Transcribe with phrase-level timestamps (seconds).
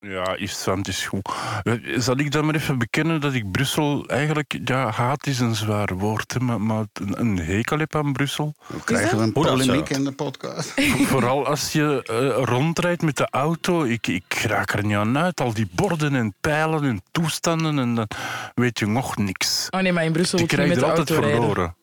[0.00, 1.28] Ja, Istvan, het is goed.
[1.62, 4.58] Eh, Zal ik dan maar even bekennen dat ik Brussel eigenlijk...
[4.64, 8.54] Ja, haat is een zwaar woord, hè, maar, maar een, een hekel heb aan Brussel.
[8.68, 10.72] Dan krijgen we een polemiek in de podcast.
[11.10, 13.82] Vooral als je eh, rondrijdt met de auto.
[13.84, 15.40] Ik, ik raak er niet aan uit.
[15.40, 17.78] Al die borden en pijlen en toestanden.
[17.78, 18.08] En dan
[18.54, 19.66] weet je nog niks.
[19.70, 21.40] Oh nee, maar in Brussel Ik moet je met er de altijd auto rijden.
[21.40, 21.74] verloren.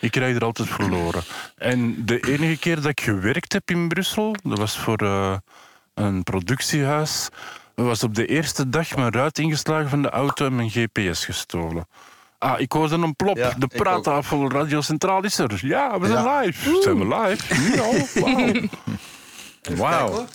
[0.00, 1.22] Ik krijg er altijd verloren.
[1.56, 5.36] En de enige keer dat ik gewerkt heb in Brussel, dat was voor eh,
[5.98, 7.28] een productiehuis,
[7.74, 11.86] was op de eerste dag mijn ruit ingeslagen van de auto en mijn GPS gestolen.
[12.38, 13.36] Ah, ik hoorde een plop.
[13.36, 15.58] Ja, de praattafel Radio Centraal is er.
[15.66, 16.40] Ja, we zijn Ja.
[16.40, 16.78] live.
[16.82, 17.60] Zijn we live?
[17.60, 17.94] Nu al?
[19.76, 20.08] Wauw.
[20.10, 20.26] Wauw.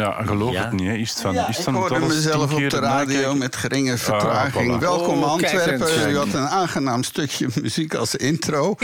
[0.00, 0.62] Ja, geloof Ja.
[0.64, 0.86] het niet.
[0.88, 0.94] Hè.
[0.94, 3.38] Is het van, Ja, is het ik hoorde mezelf op de radio nakijken?
[3.38, 4.76] met geringe vertraging.
[4.76, 4.78] voilà.
[4.80, 6.10] Welkom Oh, kijk Antwerpen.
[6.10, 8.74] U had een aangenaam stukje muziek als intro.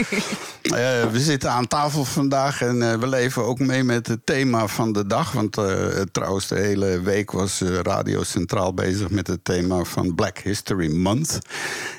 [0.67, 0.73] Eh,
[1.11, 4.91] we zitten aan tafel vandaag en eh, we leven ook mee met het thema van
[4.91, 5.31] de dag.
[5.31, 5.65] Want eh,
[6.11, 11.39] trouwens, de hele week was Radio Centraal bezig met het thema van Black History Month.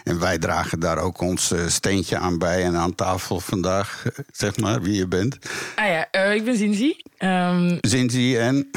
[0.05, 2.65] En wij dragen daar ook ons steentje aan bij.
[2.65, 5.39] En aan tafel vandaag, zeg maar wie je bent.
[5.77, 6.97] Ah ja, eh, ik ben Zinzi.
[7.19, 8.71] Ehm, Zinzi en...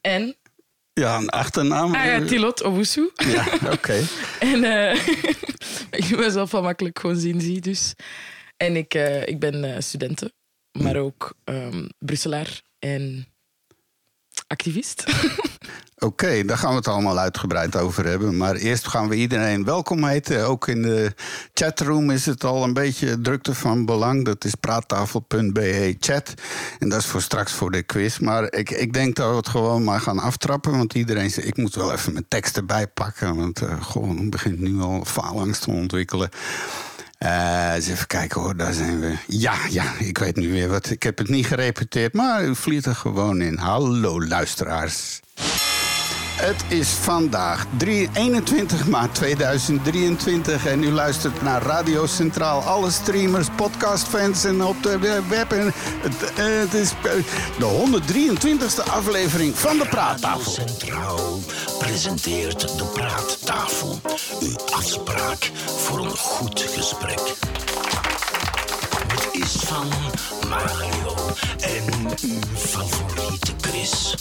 [0.00, 0.36] en?
[0.92, 1.94] Ja, een achternaam.
[1.94, 3.10] Ah ja, Tilot Owusu.
[3.14, 4.02] Ja, oké.
[4.38, 5.06] En eh,
[6.08, 7.94] ik ben zelf wel makkelijk gewoon Zinzi, dus.
[8.56, 10.32] En ik, eh, ik ben eh, studenten,
[10.72, 13.26] maar ook ehm, Brusselaar en
[14.46, 15.04] activist.
[15.98, 18.36] Oké, daar gaan we het allemaal uitgebreid over hebben.
[18.36, 20.46] Maar eerst gaan we iedereen welkom heten.
[20.46, 21.14] Ook in de
[21.54, 24.24] chatroom is het al een beetje drukte van belang.
[24.24, 26.34] Dat is praattafel.be chat.
[26.78, 28.18] En dat is voor straks voor de quiz.
[28.18, 30.76] Maar ik, ik denk dat we het gewoon maar gaan aftrappen.
[30.76, 33.36] Want iedereen zegt, ik moet wel even mijn tekst erbij pakken.
[33.36, 36.28] Want uh, gewoon begint nu al faalangst te ontwikkelen.
[37.18, 39.16] Uh, eens even kijken hoor, daar zijn we.
[39.26, 40.90] Ja, ja, ik weet nu weer wat.
[40.90, 43.56] Ik heb het niet gerepeteerd, maar u vliegt er gewoon in.
[43.56, 45.20] Hallo luisteraars.
[46.36, 52.60] Het is vandaag 3, 21 maart 2023 en u luistert naar Radio Centraal.
[52.60, 54.98] Alle streamers, podcastfans en op de
[55.28, 55.50] web.
[55.50, 56.90] Het, het is
[57.58, 60.52] de 123ste aflevering van de Praattafel.
[60.52, 61.40] Radio Centraal
[61.78, 64.00] presenteert de Praattafel.
[64.40, 67.20] Uw afspraak voor een goed gesprek.
[69.06, 69.88] Het is van
[70.48, 71.14] Mario
[71.60, 71.84] en
[72.22, 74.14] uw favoriete Chris.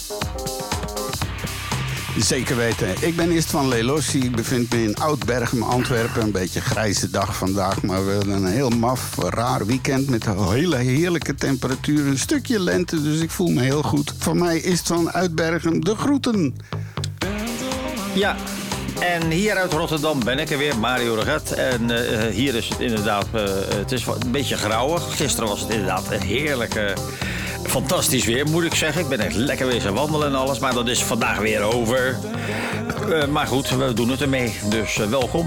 [2.20, 2.88] Zeker weten.
[3.00, 4.20] Ik ben Ist van Lelossi.
[4.20, 6.22] Ik bevind me in Oud-Bergen, Antwerpen.
[6.22, 10.52] Een beetje grijze dag vandaag, maar we hebben een heel maf, raar weekend met een
[10.52, 12.08] hele heerlijke temperatuur.
[12.08, 14.14] Een stukje lente, dus ik voel me heel goed.
[14.18, 16.56] Van mij is van Uitbergen de groeten.
[18.14, 18.36] Ja,
[19.00, 21.52] en hier uit Rotterdam ben ik er weer, Mario Reget.
[21.52, 23.42] En uh, hier is het inderdaad, uh,
[23.76, 25.16] het is een beetje grauwig.
[25.16, 26.94] Gisteren was het inderdaad een heerlijke,
[27.68, 29.02] fantastisch weer, moet ik zeggen.
[29.02, 32.18] Ik ben echt lekker weer wandelen en alles, maar dat is vandaag weer over.
[33.10, 35.46] Uh, maar goed, we doen het ermee, dus welkom.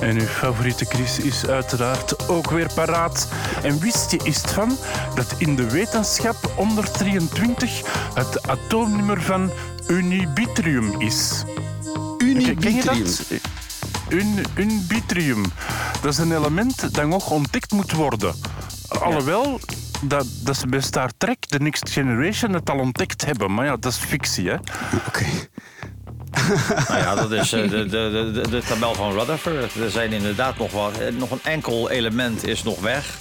[0.00, 3.28] En uw favoriete Chris is uiteraard ook weer paraat.
[3.62, 4.76] En wist je is het van
[5.14, 7.80] dat in de wetenschap 123
[8.14, 9.50] het atoomnummer van
[9.88, 11.44] unibitrium is?
[12.18, 13.04] Unibitrium?
[14.08, 15.42] Un, unbitrium.
[16.00, 18.34] Dat is een element dat nog ontdekt moet worden.
[18.88, 19.60] Alhoewel
[20.02, 23.54] dat, dat ze bij Star Trek, The Next Generation, het al ontdekt hebben.
[23.54, 24.54] Maar ja, dat is fictie, hè?
[24.54, 25.06] Oké.
[25.06, 25.48] Okay.
[26.88, 29.74] nou ja, dat is uh, de, de, de, de, tabel van Rutherford.
[29.74, 30.92] Er zijn inderdaad nog wat.
[31.18, 33.18] Nog een enkel element is nog weg.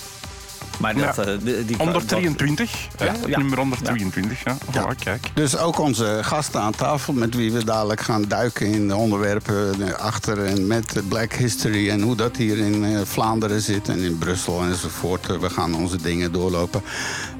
[0.79, 1.27] Maar dat, ja.
[1.27, 3.37] uh, die, die, 123, dat, ja, ja.
[3.37, 4.43] nummer 123.
[4.43, 4.57] Ja.
[4.71, 4.83] ja.
[4.83, 5.31] Oh, kijk.
[5.33, 9.99] Dus ook onze gasten aan tafel, met wie we dadelijk gaan duiken in de onderwerpen
[9.99, 14.17] achter en met Black History en hoe dat hier in uh, Vlaanderen zit en in
[14.17, 15.39] Brussel enzovoort.
[15.39, 16.81] We gaan onze dingen doorlopen.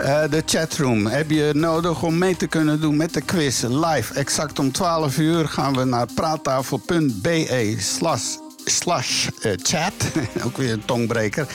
[0.01, 4.13] Uh, de chatroom heb je nodig om mee te kunnen doen met de quiz live.
[4.13, 9.93] Exact om 12 uur gaan we naar praattafel.be slash slash uh, chat.
[10.45, 11.47] Ook weer een tongbreker.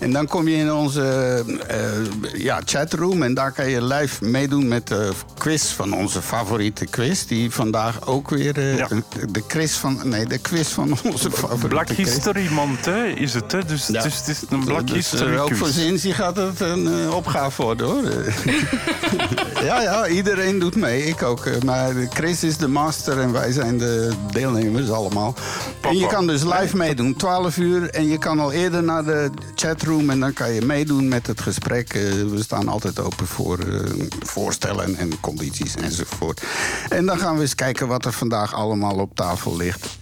[0.00, 3.22] En dan kom je in onze uh, ja, chatroom.
[3.22, 7.24] En daar kan je live meedoen met de quiz van onze favoriete quiz.
[7.24, 8.88] Die vandaag ook weer ja.
[9.30, 10.00] de quiz van...
[10.04, 11.96] Nee, de quiz van onze favoriete Black quiz.
[11.96, 13.52] History Month, hè, is het.
[13.52, 13.64] Hè?
[13.64, 14.02] Dus, ja.
[14.02, 17.86] dus het is een Black dus, History Ook voor Zinzi gaat het een opgave worden,
[17.86, 18.02] hoor.
[19.68, 21.04] ja, ja, iedereen doet mee.
[21.04, 21.62] Ik ook.
[21.64, 25.34] Maar Chris is de master en wij zijn de deelnemers allemaal.
[25.80, 25.88] Papa.
[25.88, 27.90] En je kan dus live meedoen, 12 uur.
[27.90, 31.40] En je kan al eerder naar de chatroom en dan kan je meedoen met het
[31.40, 31.94] gesprek.
[31.94, 33.80] Uh, we staan altijd open voor uh,
[34.20, 36.42] voorstellen en condities enzovoort.
[36.88, 39.98] En dan gaan we eens kijken wat er vandaag allemaal op tafel ligt.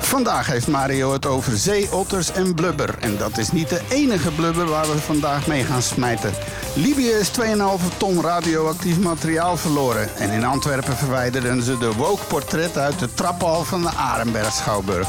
[0.00, 2.98] Vandaag heeft Mario het over zeeotters en blubber.
[3.00, 6.32] En dat is niet de enige blubber waar we vandaag mee gaan smijten.
[6.76, 10.16] Libië is 2,5 ton radioactief materiaal verloren.
[10.16, 15.08] En in Antwerpen verwijderden ze de woke-portret uit de trappenhal van de Arenberg Schouwburg.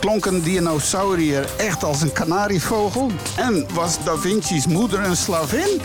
[0.00, 3.10] Klonk een dinosaurier echt als een kanarievogel?
[3.36, 5.80] En was Da Vinci's moeder een slavin?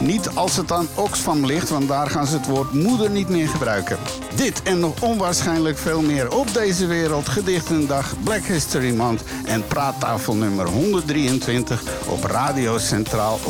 [0.00, 3.48] Niet als het aan Oxfam ligt, want daar gaan ze het woord moeder niet meer
[3.48, 3.98] gebruiken.
[4.34, 7.28] Dit en nog onwaarschijnlijk veel meer op deze wereld.
[7.28, 13.44] Gedichtendag, Black History Month en praattafel nummer 123 op Radio Centraal 106.7.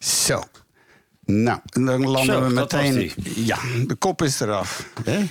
[0.00, 0.42] Zo.
[1.24, 3.12] Nou, dan landen Zo, we meteen.
[3.22, 4.84] Ja, de kop is eraf.
[5.04, 5.18] Hè?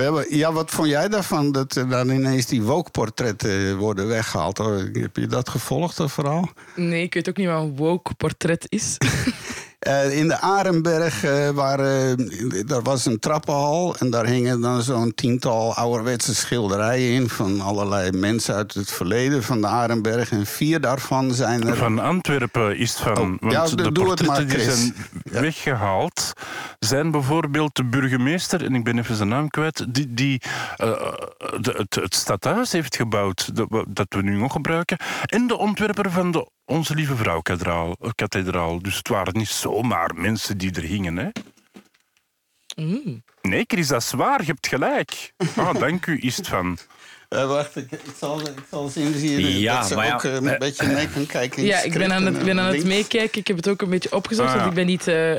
[0.00, 4.58] We hebben, ja, wat vond jij daarvan dat er dan ineens die woke-portretten worden weggehaald?
[4.92, 6.50] Heb je dat gevolgd, dat verhaal?
[6.76, 8.96] Nee, ik weet ook niet wat een woke portret is.
[9.80, 12.16] Eh, in de Arenberg eh, waar, eh,
[12.66, 18.10] daar was een trappenhal en daar hingen dan zo'n tiental ouderwetse schilderijen in van allerlei
[18.10, 20.30] mensen uit het verleden van de Arenberg.
[20.30, 21.76] En vier daarvan zijn er.
[21.76, 23.18] Van Antwerpen is het van.
[23.18, 26.32] Oh, want ja, de het portretten die zijn weggehaald
[26.78, 30.40] zijn bijvoorbeeld de burgemeester, en ik ben even zijn naam kwijt, die, die
[30.76, 33.50] de, het, het stadhuis heeft gebouwd,
[33.88, 37.96] dat we nu nog gebruiken, en de ontwerper van de Onze Lieve Vrouw kathedraal.
[38.14, 38.82] kathedraal.
[38.82, 41.16] Dus het waren niet zomaar mensen die er hingen.
[41.16, 41.28] Hè?
[42.76, 43.22] Mm.
[43.42, 44.40] Nee, Chris, dat is waar.
[44.40, 45.32] Je hebt gelijk.
[45.56, 46.78] Ah, dank u, is het van.
[47.28, 50.24] Eh, wacht, ik, ik, zal, ik zal eens inzien Ja, dat ze maar ja, ook
[50.24, 51.62] eh, een eh, beetje mee kan kijken.
[51.64, 53.40] Ja, ik ben aan het, ben en aan het meekijken.
[53.40, 54.60] Ik heb het ook een beetje opgezocht, Ah, ja.
[54.60, 55.36] want ik ben niet, eh,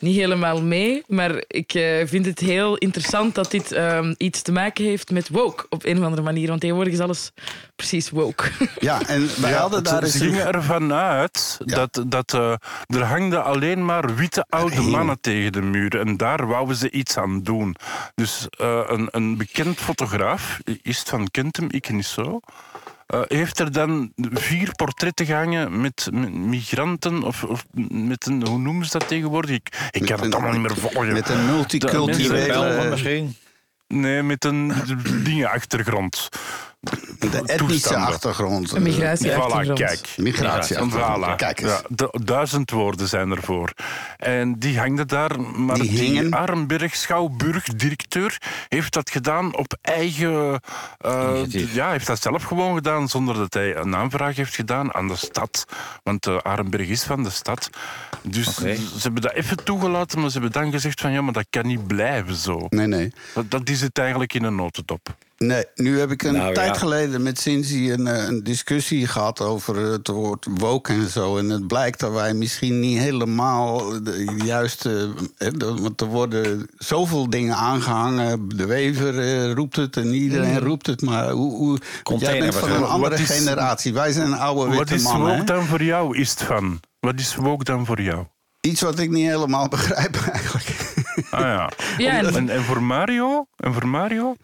[0.00, 1.02] niet helemaal mee.
[1.06, 5.28] Maar ik eh, vind het heel interessant dat dit ehm, iets te maken heeft met
[5.28, 6.48] woke op een of andere manier.
[6.48, 7.32] Want tegenwoordig is alles
[7.76, 8.44] precies woke.
[8.80, 11.74] Ja, en wij Ja, hadden daar eens ze gingen ervan uit Ja.
[11.74, 12.52] dat, dat eh,
[12.86, 15.98] er hangden alleen maar witte oude mannen tegen de muur.
[16.00, 17.76] En daar wouden ze iets aan doen.
[18.14, 22.40] Dus eh, een, een bekend fotograaf, is van Kentem, ik niet zo...
[23.10, 28.58] eh, heeft er dan vier portretten gehangen met, met migranten of, of met een, hoe
[28.58, 29.54] noemen ze dat tegenwoordig?
[29.56, 31.12] Ik, ik kan een- het allemaal niet meer volgen.
[31.12, 32.96] met een multiculturele...
[33.88, 34.72] Nee, met een
[35.24, 36.28] dingen achtergrond.
[37.18, 38.72] De etnische achtergrond.
[38.72, 39.68] Een migratieachtergrond.
[39.68, 40.08] Voilà, kijk.
[40.16, 41.26] Migratieachtergrond.
[41.32, 41.36] Voilà.
[41.36, 41.70] Kijk eens.
[41.70, 43.72] Ja, du- duizend woorden zijn ervoor.
[44.16, 46.34] En die hangde daar, maar Die die, hingen?
[46.34, 48.38] Arenberg Schouwburg-directeur
[48.68, 50.60] heeft dat gedaan op eigen...
[50.98, 51.40] eh,
[51.72, 55.16] ja, heeft dat zelf gewoon gedaan, zonder dat hij een aanvraag heeft gedaan aan de
[55.16, 55.64] stad.
[56.02, 57.70] Want Arenberg is van de stad.
[58.22, 61.46] Dus ze hebben dat even toegelaten, maar ze hebben dan gezegd van ja, maar dat
[61.50, 62.66] kan niet blijven zo.
[62.68, 63.12] Nee, nee.
[63.34, 65.08] Dat, dat is het eigenlijk in een notendop.
[65.44, 66.74] Nee, nu heb ik een Nou, tijd ja.
[66.74, 71.38] geleden met Cindy een, eh, een discussie gehad over het woord woke en zo.
[71.38, 75.10] En het blijkt dat wij misschien niet helemaal de juiste.
[75.38, 78.48] eh, de- Want er worden zoveel dingen aangehangen.
[78.48, 81.02] De Wever eh, roept het en iedereen roept het.
[81.02, 81.78] Maar hoe, hoe,
[82.18, 83.94] jij bent van een andere Wat is- generatie.
[83.94, 85.26] Wij zijn oude Wat witte is mannen.
[85.28, 85.44] woke hè?
[85.44, 86.80] dan voor jou, is het van?
[87.00, 88.26] Wat is woke dan voor jou?
[88.60, 90.94] Iets wat ik niet helemaal begrijp eigenlijk.
[91.30, 91.70] Ah ja.
[91.98, 93.46] Ja, en- en, en voor Mario?
[93.56, 94.36] En voor Mario?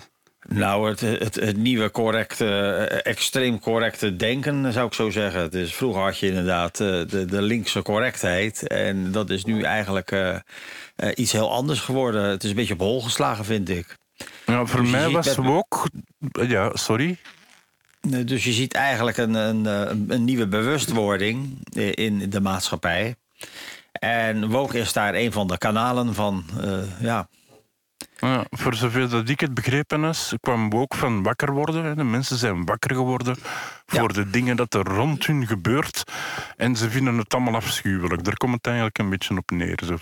[0.48, 5.50] Nou, het, het, het nieuwe correcte, eh, extreem correcte denken, zou ik zo zeggen.
[5.50, 8.66] Dus vroeger had je inderdaad eh, de, de linkse correctheid.
[8.66, 10.37] En dat is nu eigenlijk eh,
[11.14, 12.22] iets heel anders geworden.
[12.22, 13.96] Het is een beetje op hol geslagen, vind ik.
[14.46, 15.90] Ja, voor Dus mij was woke...
[16.48, 17.16] Ja, sorry.
[18.25, 19.66] Dus je ziet eigenlijk een, een,
[20.08, 21.58] een nieuwe bewustwording
[21.94, 23.14] in de maatschappij.
[23.93, 26.44] En woke is daar een van de kanalen van.
[27.00, 27.29] ja.
[28.19, 31.96] Ja, voor zover dat ik het begrepen is, kwam woke van wakker worden.
[31.96, 33.37] De mensen zijn wakker geworden
[33.87, 36.05] voor de dingen dat er rond hun gebeurt.
[36.56, 38.25] En ze vinden het allemaal afschuwelijk.
[38.25, 39.81] Daar komt het eigenlijk een beetje op neer.
[39.85, 39.96] Zo.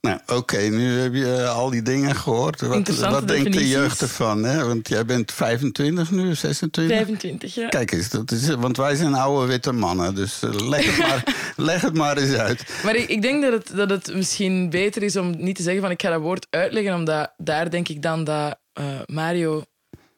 [0.00, 2.60] Nou, oké, nu heb je al die dingen gehoord.
[2.60, 4.44] Wat, wat denkt de jeugd ervan?
[4.44, 4.64] Hè?
[4.64, 6.96] Want jij bent 25 nu, 26?
[6.96, 7.68] 25, ja.
[7.68, 10.14] Kijk eens, dat is, want wij zijn oude witte mannen.
[10.14, 11.24] Dus eh, leg, het maar,
[11.68, 12.80] leg het maar eens uit.
[12.84, 15.82] Maar ik, ik denk dat het, dat het misschien beter is om niet te zeggen
[15.82, 19.64] van ik ga dat woord uitleggen, omdat daar denk ik dan dat eh, Mario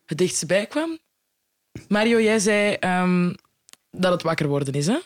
[0.06, 0.98] het dichtst bij kwam.
[1.88, 3.32] Mario, jij zei ehm,
[3.90, 4.98] dat het wakker worden is, hè?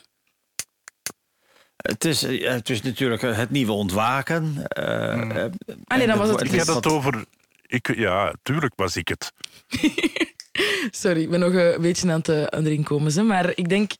[1.85, 4.67] Het, is, eh, het is natuurlijk eh, het nieuwe ontwaken.
[4.67, 5.51] eh, eh,
[5.87, 7.25] Ah nee, en dan was het- Ik is had het over...
[7.67, 9.31] Ik, ja, tuurlijk was ik het.
[11.01, 13.13] Sorry, ik ben nog een beetje aan het, aan het erin komen.
[13.13, 13.23] Hè?
[13.23, 13.91] Maar ik denk,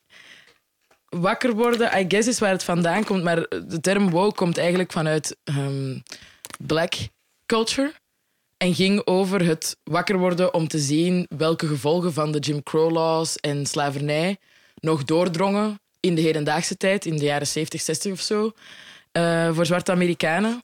[1.08, 3.22] wakker worden, I guess is waar het vandaan komt.
[3.22, 5.98] Maar de term woke komt eigenlijk vanuit ehm,
[6.58, 6.94] black
[7.46, 7.92] culture.
[8.56, 12.90] En ging over het wakker worden om te zien welke gevolgen van de Jim Crow
[12.92, 14.36] laws en slavernij
[14.74, 18.52] nog doordrongen in de hedendaagse tijd, in de jaren 70, 60 of zo,
[19.12, 20.62] eh, voor zwarte Amerikanen.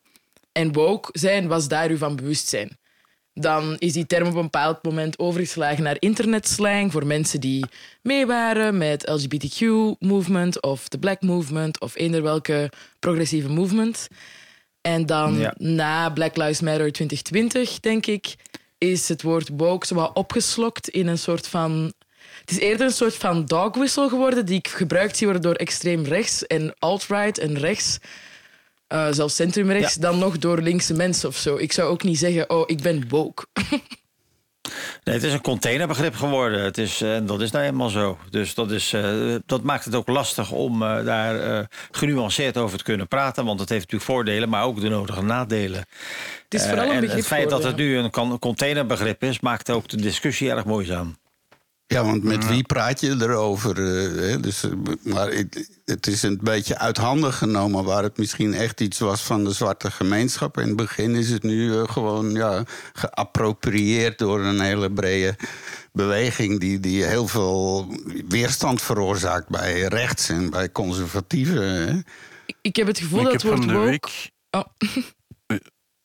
[0.52, 2.78] En woke zijn was daar u van bewust zijn.
[3.34, 7.64] Dan is die term op een bepaald moment overgeslagen naar internetslang voor mensen die
[8.02, 14.08] mee waren met LGBTQ-movement of de Black Movement of eender welke progressieve movement.
[14.80, 15.54] En dan Ja.
[15.58, 18.34] na Black Lives Matter 2020, denk ik,
[18.78, 21.92] is het woord woke zo wat opgeslokt in een soort van...
[22.52, 25.54] Het is eerder een soort van dog whistle geworden die ik gebruikt zie worden door
[25.54, 27.98] extreem rechts en alt-right en rechts,
[28.86, 31.56] eh, zelfs centrumrechts, dan nog door linkse mensen of zo.
[31.56, 33.46] Ik zou ook niet zeggen, oh, ik ben woke.
[35.04, 36.62] Nee, het is een containerbegrip geworden.
[36.62, 38.18] Het is, eh, en dat is nou eenmaal zo.
[38.30, 43.08] Dus dat, is, eh, dat maakt het ook lastig om daar genuanceerd over te kunnen
[43.08, 43.44] praten.
[43.44, 45.86] Want het heeft natuurlijk voordelen, maar ook de nodige nadelen.
[46.44, 49.88] Het is vooral een en het feit dat het nu een containerbegrip is, maakt ook
[49.88, 51.16] de discussie erg moeizaam.
[51.92, 53.76] Ja, want met wie praat je erover?
[53.76, 54.40] eh, hè?
[54.40, 54.70] Dus, eh,
[55.02, 57.84] maar het, het is een beetje uit handen genomen...
[57.84, 60.58] waar het misschien echt iets was van de zwarte gemeenschap.
[60.58, 65.36] In het begin is het nu eh, gewoon ja, geapproprieerd door een hele brede
[65.92, 66.60] beweging...
[66.60, 67.96] Die, die heel veel
[68.28, 71.62] weerstand veroorzaakt bij rechts en bij conservatieven.
[71.62, 72.00] Hè?
[72.60, 74.08] Ik heb het gevoel ik dat het woord woke...
[74.50, 74.64] Oh.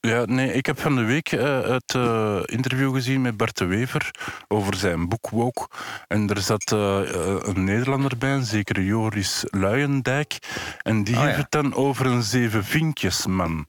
[0.08, 3.66] Ja, nee, ik heb van de week eh, het eh, interview gezien met Bart de
[3.66, 4.12] Wever
[4.48, 5.68] over zijn boek Woke.
[6.08, 7.00] En er zat eh,
[7.42, 10.38] een Nederlander bij, een zekere Joris Luijendijk.
[10.82, 11.42] En die Oh, heeft ja.
[11.42, 13.66] het dan over een zeven vinkjesman.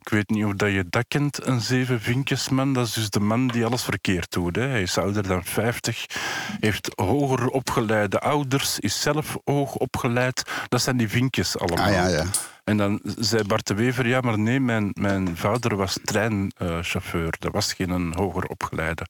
[0.00, 2.72] Ik weet niet of dat je dat kent, een zeven vinkjesman.
[2.72, 4.56] Dat is dus de man die alles verkeerd doet.
[4.56, 4.62] Hè.
[4.66, 6.06] Hij is ouder dan 50,
[6.60, 10.42] heeft hoger opgeleide ouders, is zelf hoog opgeleid.
[10.68, 11.86] Dat zijn die vinkjes allemaal.
[11.86, 12.24] Ah ja, ja.
[12.68, 17.34] En dan zei Bart de Wever, ja, maar nee, mijn, mijn vader was treinchauffeur.
[17.38, 19.06] dat was geen een hoger opgeleide.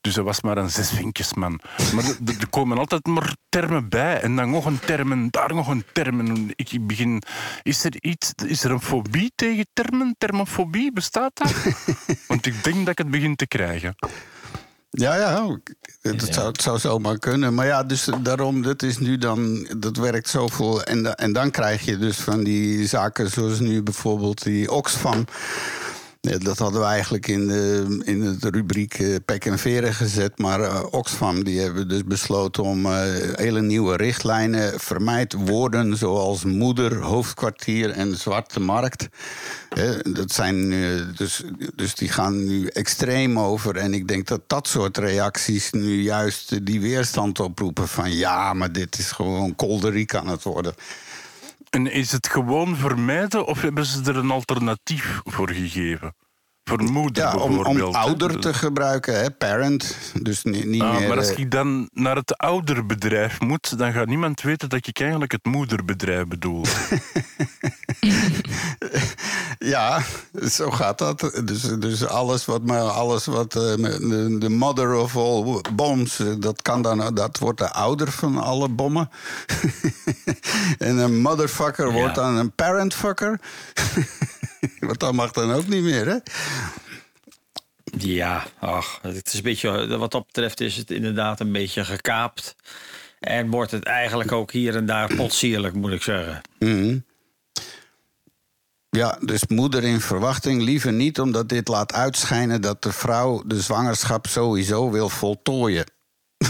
[0.00, 1.60] Dus dat was maar een zesvinkjesman.
[1.94, 4.20] Maar er- komen altijd maar termen bij.
[4.20, 6.20] En dan nog een term en daar nog een term.
[6.20, 7.22] En Ik begin...
[7.62, 10.14] Is er, iets, is er een fobie tegen termen?
[10.18, 11.54] Termofobie, bestaat dat?
[12.28, 13.94] Want ik denk dat ik het begin te krijgen.
[14.90, 15.58] Ja, ja,
[16.00, 17.54] het zou, het zou zomaar kunnen.
[17.54, 20.82] Maar ja, dus daarom, dat is nu dan, dat werkt zoveel.
[20.82, 25.24] En, en dan krijg je dus van die zaken zoals nu bijvoorbeeld die Oxfam.
[26.20, 30.38] Dat hadden we eigenlijk in de, in de rubriek eh, pek en veren gezet.
[30.38, 32.92] Maar eh, Oxfam die hebben dus besloten om eh,
[33.34, 34.80] hele nieuwe richtlijnen...
[34.80, 39.08] vermijd woorden zoals moeder, hoofdkwartier en zwarte markt.
[40.02, 40.70] Dat zijn,
[41.16, 41.42] dus,
[41.74, 43.76] dus die gaan nu extreem over.
[43.76, 47.88] En ik denk dat dat soort reacties nu juist die weerstand oproepen...
[47.88, 50.74] van ja, maar dit is gewoon kolderiek aan het worden.
[51.78, 56.14] En is het gewoon vermijden of hebben ze er een alternatief voor gegeven?
[56.68, 57.94] Voor moeder Ja, om, om bijvoorbeeld.
[57.94, 59.96] ouder te gebruiken, hè, parent.
[60.22, 61.08] Dus niet, niet Ah, meer...
[61.08, 65.00] maar als eh, ik dan naar het ouderbedrijf moet, dan gaat niemand weten dat ik
[65.00, 66.64] eigenlijk het moederbedrijf bedoel.
[69.58, 70.02] Ja,
[70.50, 71.40] zo gaat dat.
[71.44, 76.26] Dus, dus alles wat, maar alles wat eh, de, de mother of all bombs, eh,
[76.38, 79.10] dat, kan dan, dat wordt de ouder van alle bommen.
[80.78, 83.40] en een motherfucker wordt dan een parentfucker.
[84.80, 86.16] Want dat mag dan ook niet meer, hè?
[87.98, 92.54] Ja, ach, het is een beetje, wat dat betreft is het inderdaad een beetje gekaapt.
[93.20, 96.40] En wordt het eigenlijk ook hier en daar potsierlijk, moet ik zeggen.
[96.58, 96.98] Mhm.
[98.90, 103.60] Ja, dus moeder in verwachting liever niet, omdat dit laat uitschijnen dat de vrouw de
[103.60, 105.84] zwangerschap sowieso wil voltooien.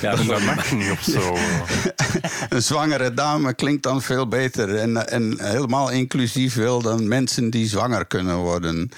[0.00, 1.36] Ja, dat mag niet of zo.
[2.56, 7.68] Een zwangere dame klinkt dan veel beter en, en helemaal inclusief wil dan mensen die
[7.68, 8.90] zwanger kunnen worden.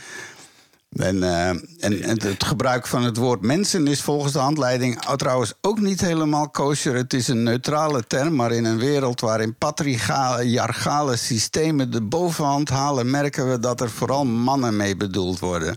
[0.97, 5.15] En, eh, en, en het gebruik van het woord mensen is volgens de handleiding oh,
[5.15, 6.95] trouwens ook niet helemaal kosher.
[6.95, 13.11] Het is een neutrale term, maar in een wereld waarin patriarchale systemen de bovenhand halen,
[13.11, 15.77] merken we dat er vooral mannen mee bedoeld worden.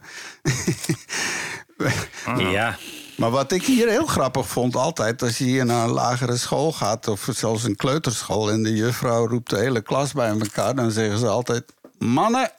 [2.52, 2.78] ja.
[3.15, 5.22] Maar wat ik hier heel grappig vond altijd...
[5.22, 7.07] als je hier naar een lagere school gaat...
[7.07, 8.51] of zelfs een kleuterschool...
[8.51, 10.75] en de juffrouw roept de hele klas bij elkaar...
[10.75, 11.63] dan zeggen ze altijd...
[11.98, 12.51] mannen!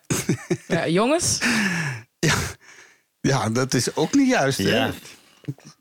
[0.67, 1.39] Ja, jongens,
[2.19, 2.35] ja,
[3.21, 4.77] ja, dat is ook niet juist, hè?
[4.77, 4.93] Ja.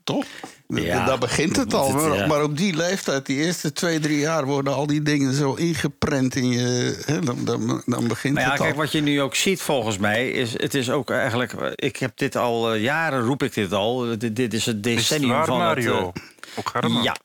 [0.06, 0.24] Toch?
[0.68, 1.86] Ja, Daar begint het al.
[1.94, 2.26] het, Maar, ja.
[2.26, 4.44] maar op die leeftijd, die eerste twee, drie jaar...
[4.44, 7.02] worden al die dingen zo ingeprent in je...
[7.06, 7.20] Hè?
[7.20, 8.78] Dan, dan, dan begint Maar ja, het kijk, al.
[8.78, 11.52] wat je nu ook ziet volgens mij, is het is ook eigenlijk.
[11.74, 14.18] Ik heb dit al eh, jaren, roep ik dit al.
[14.18, 16.06] Dit, dit is het Is het decennium waar, van Mario?
[16.14, 16.22] het.
[16.56, 17.02] Ook eh, Harman?
[17.02, 17.16] ja.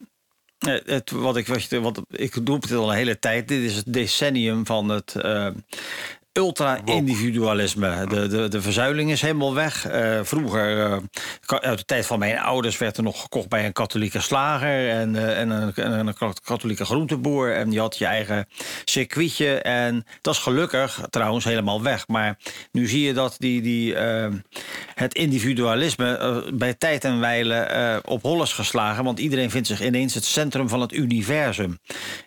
[0.60, 3.48] Eh, Het, wat ik, wat, je- wat, ik roep het al een hele tijd.
[3.48, 5.16] Dit is het decennium van het.
[6.34, 8.06] Ultra-individualisme.
[8.08, 9.88] De, de, de verzuiling is helemaal weg.
[9.88, 10.98] Eh, vroeger, eh,
[11.46, 15.16] uit de tijd van mijn ouders, werd er nog gekocht bij een katholieke slager en,
[15.16, 17.54] eh, en, een, en een katholieke groenteboer.
[17.56, 18.48] En je had je eigen
[18.86, 19.62] circuitje.
[19.62, 22.08] En dat is gelukkig trouwens helemaal weg.
[22.08, 22.38] Maar
[22.72, 23.96] nu zie je dat die, die,
[24.94, 29.04] het individualisme bij tijd en wijle op hol is geslagen.
[29.04, 31.80] Want iedereen vindt zich ineens het centrum van het universum.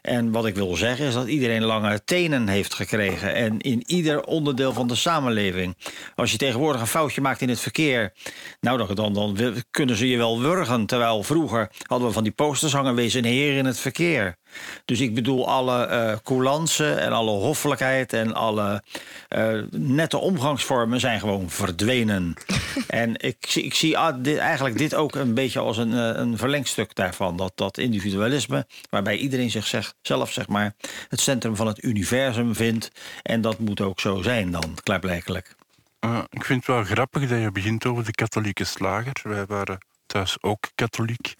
[0.02, 3.34] En wat ik wil zeggen is dat iedereen lange tenen heeft gekregen.
[3.34, 5.76] En in ieder onderdeel van de samenleving.
[6.14, 8.12] Als je tegenwoordig een foutje maakt in het verkeer.
[8.60, 9.36] Nou, dan, dan,
[9.70, 10.86] kunnen ze je wel wurgen.
[10.86, 12.94] Terwijl vroeger hadden we van die posters hangen.
[12.94, 14.36] Wees een heer in het verkeer.
[14.84, 18.82] Dus ik bedoel, alle eh coulance en alle hoffelijkheid en alle
[19.28, 22.34] eh, nette omgangsvormen zijn gewoon verdwenen.
[22.86, 26.20] en ik, zie- ik zie ah, dit, eigenlijk dit ook een beetje als een, eh,
[26.20, 27.36] een verlengstuk daarvan.
[27.36, 30.74] Dat, dat individualisme, waarbij iedereen zich zeg, zelf zeg maar,
[31.08, 32.90] het centrum van het universum vindt.
[33.22, 35.54] En dat moet ook zo zijn dan, klaarblijkelijk.
[36.00, 39.12] Eh, ik vind het wel grappig dat je begint over de katholieke slager.
[39.22, 41.34] Wij waren thuis ook katholiek.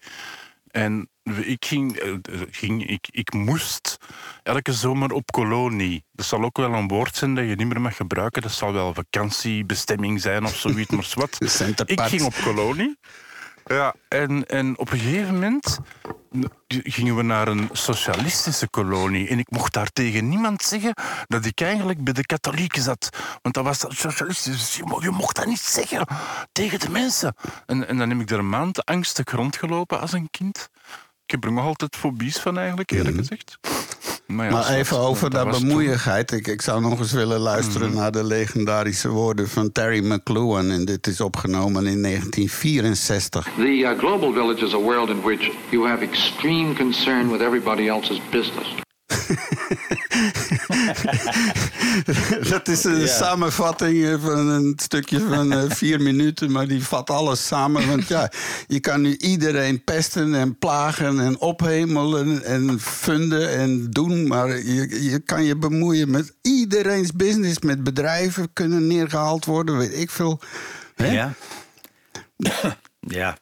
[0.74, 1.08] En
[1.44, 2.12] ik, ging, eh,
[2.50, 3.96] ging, ik, ik moest
[4.42, 6.04] elke zomer op kolonie.
[6.12, 8.42] Dat zal ook wel een woord zijn dat je niet meer mag gebruiken.
[8.42, 11.36] Dat zal wel vakantiebestemming zijn of zoiets, maar wat.
[11.86, 12.98] Ik ging op kolonie.
[13.64, 15.78] Ja, en, en op een gegeven moment
[16.68, 19.28] gingen we naar een socialistische kolonie.
[19.28, 20.94] En ik mocht daar tegen niemand zeggen
[21.26, 23.08] dat ik eigenlijk bij de katholieken zat.
[23.42, 24.76] Want dat was dat socialistisch.
[24.76, 26.06] Je mo- je mocht dat niet zeggen
[26.52, 27.34] tegen de mensen.
[27.66, 30.68] En, en dan heb ik er een maand angstig rondgelopen als een kind.
[31.24, 33.58] Ik heb er nog altijd fobies van eigenlijk, eerlijk gezegd.
[34.26, 36.32] Maar, ja, Maar zo- even over dat bemoeieigheid.
[36.32, 40.70] Ik, ik zou nog eens willen luisteren naar de legendarische woorden van Terry McLuhan.
[40.70, 43.48] En dit is opgenomen in 1964.
[43.56, 47.88] The uh, global village is a world in which you have extreme concern with everybody
[47.88, 48.74] else's business.
[52.50, 57.46] Dat is een samenvatting van een stukje van eh, vier minuten, maar die vat alles
[57.46, 57.88] samen.
[57.88, 58.30] Want ja,
[58.66, 65.10] je kan nu iedereen pesten en plagen en ophemelen en funden en doen, maar je,
[65.10, 70.40] je kan je bemoeien met iedereen's business, met bedrijven kunnen neergehaald worden, weet ik veel.
[70.94, 71.12] Hè?
[71.12, 71.32] Ja.
[73.00, 73.36] ja.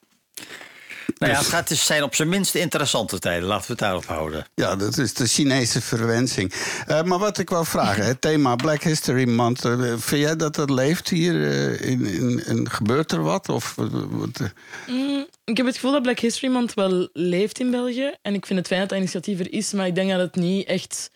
[1.18, 3.48] Nou ja, het gaat dus zijn op zijn minst interessante tijden.
[3.48, 4.46] Laten we het daarop houden.
[4.54, 6.52] Ja, dat is de Chinese verwensing.
[6.86, 9.64] Eh, maar wat ik wou vragen, het thema Black History Month.
[9.64, 11.48] eh, vind jij dat dat leeft hier?
[11.50, 13.48] eh, in, in, in, gebeurt er wat?
[13.48, 13.74] Of,
[14.10, 14.40] wat-
[14.86, 15.20] eh?
[15.44, 18.12] Ik heb het gevoel dat Black History Month wel leeft in België.
[18.22, 20.34] En ik vind het fijn dat dat initiatief er is, maar ik denk dat het
[20.34, 21.10] niet echt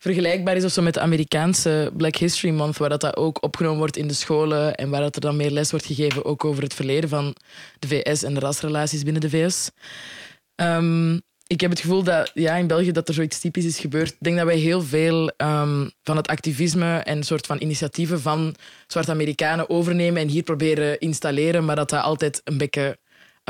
[0.00, 3.96] vergelijkbaar is of zo met de Amerikaanse Black History Month, waar dat, ook opgenomen wordt
[3.96, 6.74] in de scholen en waar dat er dan meer les wordt gegeven ook over het
[6.74, 7.36] verleden van
[7.78, 9.70] de VS en de rasrelaties binnen de VS.
[10.54, 11.14] Ehm,
[11.46, 14.10] ik heb het gevoel dat ja, in België dat er zoiets typisch is gebeurd.
[14.10, 18.54] Ik denk dat wij heel veel ehm, van het activisme en soort van initiatieven van
[18.86, 22.98] zwarte Amerikanen overnemen en hier proberen installeren, maar dat dat altijd een beetje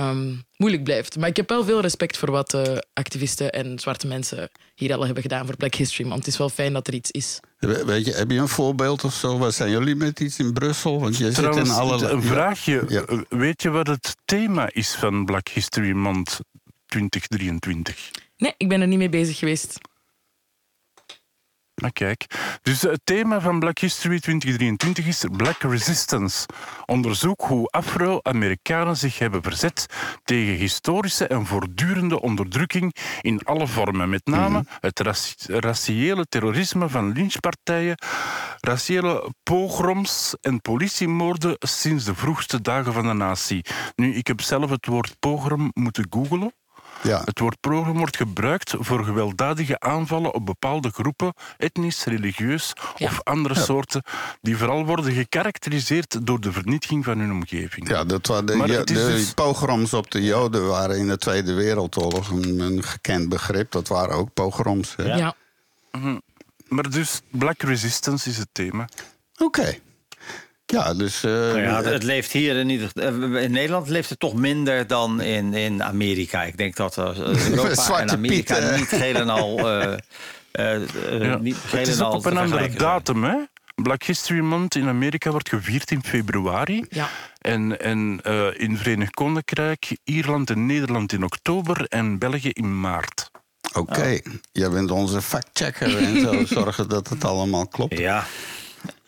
[0.08, 1.18] ehm, moeilijk blijft.
[1.18, 5.04] Maar ik heb wel veel respect voor wat eh, activisten en zwarte mensen hier al
[5.04, 6.18] hebben gedaan voor Black History Month.
[6.24, 7.40] Het is wel fijn dat er iets is.
[7.58, 9.38] We- Weet je, heb je een voorbeeld of zo?
[9.38, 11.00] Waar zijn jullie met iets in Brussel?
[11.00, 12.08] Want je zit Trouwens, in alle...
[12.10, 12.84] een vraagje.
[12.88, 13.02] Ja.
[13.02, 16.38] Eh, Weet je wat het thema is van Black History Month
[16.86, 18.10] 2023?
[18.36, 19.78] Nee, ik ben er niet mee bezig geweest.
[21.80, 22.26] Maar kijk,
[22.62, 26.46] dus het thema van Black History 2023 is Black Resistance.
[26.86, 29.86] Onderzoek hoe Afro-Amerikanen zich hebben verzet
[30.24, 34.08] tegen historische en voortdurende onderdrukking in alle vormen.
[34.08, 37.98] Met name het raci- raciële terrorisme van lynchpartijen,
[38.60, 43.64] raciële pogroms en politiemoorden sinds de vroegste dagen van de natie.
[43.94, 46.52] Nu, ik heb zelf het woord pogrom moeten googelen.
[47.02, 47.22] Ja.
[47.24, 53.06] Het woord pogrom wordt gebruikt voor gewelddadige aanvallen op bepaalde groepen, etnisch, religieus Ja.
[53.06, 54.02] of andere soorten,
[54.40, 57.88] die vooral worden gekarakteriseerd door de vernietiging van hun omgeving.
[57.88, 62.30] Ja, dat waren de, de dus- pogroms op de Joden waren in de Tweede Wereldoorlog
[62.30, 63.70] een, een gekend begrip.
[63.72, 64.94] Dat waren ook pogroms.
[64.96, 65.04] hè?
[65.04, 65.16] Ja.
[65.16, 65.34] Ja.
[66.68, 68.88] Maar dus Black Resistance is het thema.
[69.38, 69.78] Oké.
[70.70, 71.24] Ja, dus...
[71.24, 74.86] eh, Nou ja, het, leeft hier in, ieder, eh, in Nederland leeft het toch minder
[74.86, 76.42] dan in, in Amerika.
[76.42, 77.16] Ik denk dat eh,
[77.50, 79.58] Europa Zwarte en Amerika Piet, niet geheel en al...
[79.58, 79.92] eh,
[80.52, 81.38] eh, eh, Ja.
[81.38, 83.36] niet Het is ook op een andere datum, hè?
[83.74, 86.84] Black History Month in Amerika wordt gevierd in februari.
[86.88, 87.08] Ja.
[87.38, 93.30] En, en eh, in Verenigd Koninkrijk, Ierland en Nederland in oktober en België in maart.
[93.72, 94.20] Oké,
[94.52, 96.44] jij bent onze factchecker en zo.
[96.60, 97.98] Zorgen dat het allemaal klopt.
[97.98, 98.24] Ja,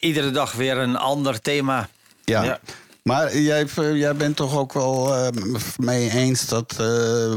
[0.02, 1.88] iedere dag weer een ander thema.
[2.24, 2.42] Ja.
[2.44, 2.60] Ja.
[3.02, 5.28] Maar jij, jij bent toch ook wel eh,
[5.76, 7.34] mee eens dat eh,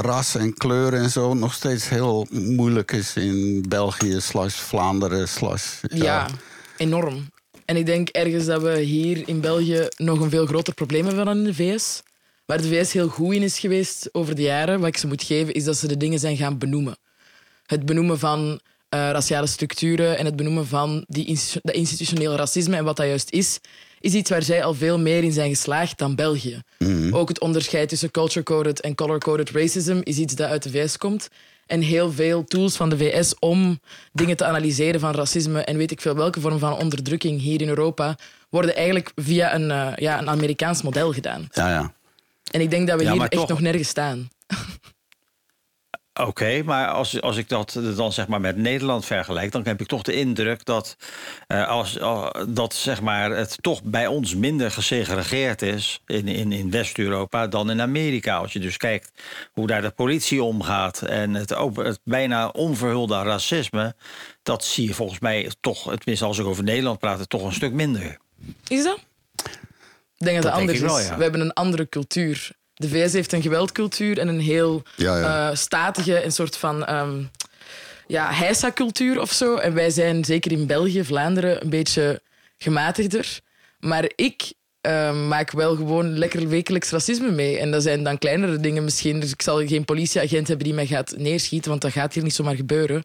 [0.00, 5.80] ras en kleur en zo nog steeds heel moeilijk is in België slash Vlaanderen slash...
[5.88, 6.28] Ja.
[6.76, 7.30] Enorm.
[7.64, 11.24] En ik denk ergens dat we hier in België nog een veel groter probleem hebben
[11.24, 12.02] dan in de VS.
[12.46, 15.22] Waar de VS heel goed in is geweest over de jaren, wat ik ze moet
[15.22, 16.96] geven, is dat ze de dingen zijn gaan benoemen.
[17.66, 18.60] Het benoemen van
[18.94, 23.06] eh, raciale structuren en het benoemen van die institu- dat institutioneel racisme en wat dat
[23.06, 23.60] juist is,
[24.00, 26.62] is iets waar zij al veel meer in zijn geslaagd dan België.
[27.10, 31.28] Ook het onderscheid tussen culture-coded en color-coded racism is iets dat uit de VS komt.
[31.66, 33.80] En heel veel tools van de VS om
[34.12, 37.68] dingen te analyseren van racisme en weet ik veel welke vorm van onderdrukking hier in
[37.68, 38.16] Europa,
[38.50, 41.48] worden eigenlijk via een, eh, ja, een Amerikaans model gedaan.
[41.52, 41.92] Ja, ja.
[42.50, 44.28] En ik denk dat we Ja, hier echt nog nergens staan.
[46.20, 49.86] Oké, maar als, als ik dat dan zeg maar met Nederland vergelijk, dan heb ik
[49.86, 50.96] toch de indruk dat,
[51.46, 56.52] eh, als, al- dat zeg maar het toch bij ons minder gesegregeerd is in, in,
[56.52, 58.36] in West-Europa dan in Amerika.
[58.36, 59.12] Als je dus kijkt
[59.52, 63.94] hoe daar de politie omgaat en het, open, het bijna onverhulde racisme,
[64.42, 67.72] dat zie je volgens mij toch, tenminste als ik over Nederland praat, toch een stuk
[67.72, 68.18] minder.
[68.68, 68.98] Is dat?
[70.18, 71.06] Ik denk dat het anders wel, is.
[71.06, 71.16] ja.
[71.16, 72.50] We hebben een andere cultuur.
[72.84, 75.50] De VS heeft een geweldcultuur en een heel Ja, ja.
[75.50, 77.22] eh, statige, een soort van ehm
[78.06, 79.56] ja, heisa-cultuur of zo.
[79.56, 82.20] En wij zijn zeker in België, Vlaanderen, een beetje
[82.58, 83.40] gematigder.
[83.78, 87.58] Maar ik ehm, maak wel gewoon lekker wekelijks racisme mee.
[87.58, 89.20] En dat zijn dan kleinere dingen misschien.
[89.20, 92.34] Dus ik zal geen politieagent hebben die mij gaat neerschieten, want dat gaat hier niet
[92.34, 93.02] zomaar gebeuren.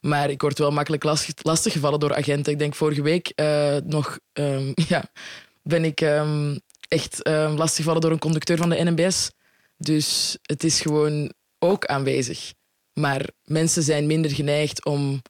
[0.00, 2.52] Maar ik word wel makkelijk lastig, lastiggevallen door agenten.
[2.52, 5.04] Ik denk vorige week eh, nog ehm, ja,
[5.62, 6.00] ben ik
[6.88, 9.30] echt ehm, lastiggevallen door een conducteur van de NMBS.
[9.76, 12.52] Dus het is gewoon ook aanwezig.
[12.92, 15.22] Maar mensen zijn minder geneigd om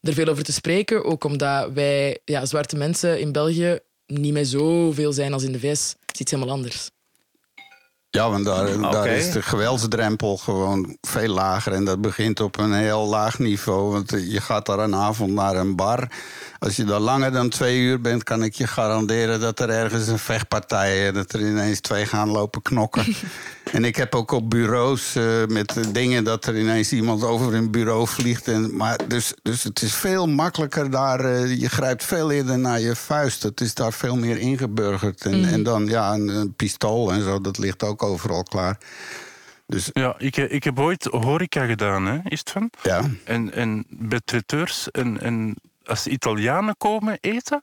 [0.00, 1.04] er veel over te spreken.
[1.04, 5.60] Ook omdat wij, ja, zwarte mensen in België, niet meer zoveel zijn als in de
[5.60, 5.94] VS.
[6.00, 6.90] Het is iets helemaal anders.
[8.12, 11.72] Ja, want daar, daar is de geweldsdrempel gewoon veel lager.
[11.72, 13.92] En dat begint op een heel laag niveau.
[13.92, 16.08] Want je gaat daar een avond naar een bar.
[16.58, 20.06] Als je daar langer dan twee uur bent, kan ik je garanderen dat er ergens
[20.08, 21.12] een vechtpartij is.
[21.12, 23.04] Dat er ineens twee gaan lopen knokken.
[23.72, 27.54] en ik heb ook op bureaus eh, met eh, dingen dat er ineens iemand over
[27.54, 28.48] een bureau vliegt.
[28.48, 31.20] En, maar dus, dus het is veel makkelijker daar.
[31.20, 33.42] eh, je grijpt veel eerder naar je vuist.
[33.42, 35.24] Het is daar veel meer ingeburgerd.
[35.24, 38.78] En, en dan ja, een, een pistool en zo, dat ligt ook overal klaar.
[39.66, 42.70] Dus Ja, ik, ik heb ooit horeca gedaan, hè, is het van?
[42.82, 43.02] ja.
[43.24, 45.54] En, en bij traiteurs, en, en
[45.84, 47.62] als Italianen komen eten,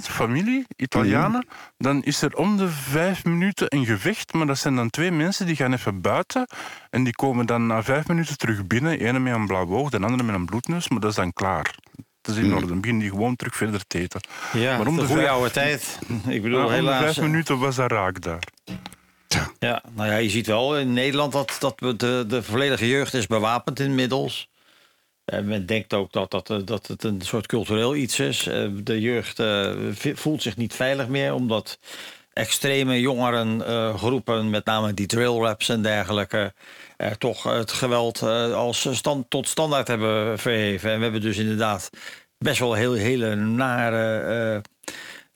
[0.00, 1.46] familie, Italianen,
[1.78, 4.32] dan is er om de vijf minuten een gevecht.
[4.32, 6.46] Maar dat zijn dan twee mensen die gaan even buiten.
[6.90, 8.98] En die komen dan na vijf minuten terug binnen.
[9.00, 10.88] Ene met een blauw oog, de andere met een bloedneus.
[10.88, 11.74] Maar dat is dan klaar.
[12.20, 12.66] Dat is in orde.
[12.66, 14.20] Dan beginnen die gewoon terug verder te eten.
[14.52, 15.98] Ja, Maar om de de goede vijf- oude tijd.
[16.28, 18.42] Ik bedoel, om de vijf minuten was dat raak daar.
[19.58, 23.14] Ja, nou ja, je ziet wel in Nederland dat, dat we de, de volledige jeugd
[23.14, 24.48] is bewapend inmiddels.
[25.26, 28.46] En men denkt ook dat, dat, eh, dat het een soort cultureel iets is.
[28.46, 29.72] Eh, De jeugd eh,
[30.14, 31.78] voelt zich niet veilig meer, omdat
[32.32, 36.54] extreme jongeren eh, groepen, met name die drill raps en dergelijke,
[37.18, 40.90] toch het geweld als stand, tot standaard hebben verheven.
[40.90, 41.90] En we hebben dus inderdaad
[42.38, 44.62] best wel heel, hele nare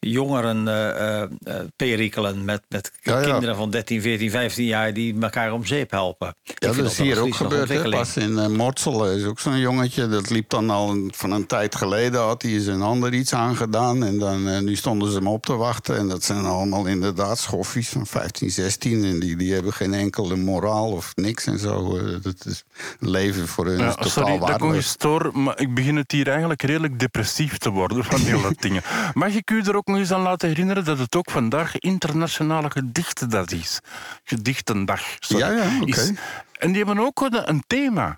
[0.01, 3.31] jongeren eh, eh, eh, perikelen met, met Ja, ja.
[3.31, 6.35] kinderen van 13, 14, 15 jaar die elkaar om zeep helpen.
[6.43, 7.69] Ja, dat is hier een ook gebeurd.
[7.69, 7.89] Hè?
[7.91, 10.09] Pas in uh, Mortsel is ook zo'n jongetje.
[10.09, 12.21] Dat liep dan al een- van een tijd geleden.
[12.21, 14.05] Had hij zijn ander iets aangedaan.
[14.05, 15.97] En dan, nu stonden ze hem op te wachten.
[15.97, 19.05] En dat zijn allemaal inderdaad schoffies van 15, 16.
[19.05, 21.99] En die, die hebben geen enkele moraal of niks en zo.
[22.23, 22.65] Dat is
[22.99, 26.13] leven voor hun is Ja, totaal sorry dat ik eens stoor, maar ik begin het
[26.13, 28.83] hier eigenlijk redelijk depressief te worden van heel dat dingen.
[29.15, 32.71] Mag ik u er ook nog eens aan laten herinneren dat het ook vandaag internationale
[32.71, 33.81] gedichtendag is?
[34.25, 35.03] Gedichtendag.
[35.19, 36.15] sorry, Ja, ja, oké.
[36.59, 38.17] En die hebben ook een, een thema.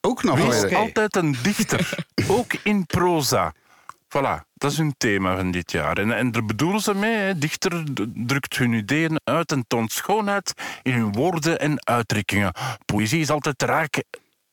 [0.00, 0.76] Ook nog Wees weer.
[0.76, 3.52] altijd een dichter, ook in proza.
[4.08, 5.98] Voilà, dat is hun thema van dit jaar.
[5.98, 10.52] En, en daar bedoelen ze mee, hè, dichter drukt hun ideeën uit en toont schoonheid
[10.82, 12.52] in hun woorden en uitdrukkingen.
[12.84, 14.02] Poëzie is altijd raak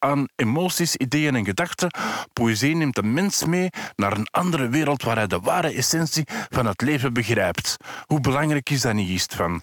[0.02, 1.92] aan emoties, ideeën en gedachten.
[2.34, 6.66] Poëzie neemt de mens mee naar een andere wereld waar hij de ware essentie van
[6.66, 7.78] het leven begrijpt.
[8.06, 9.62] Hoe belangrijk is dat niet, van?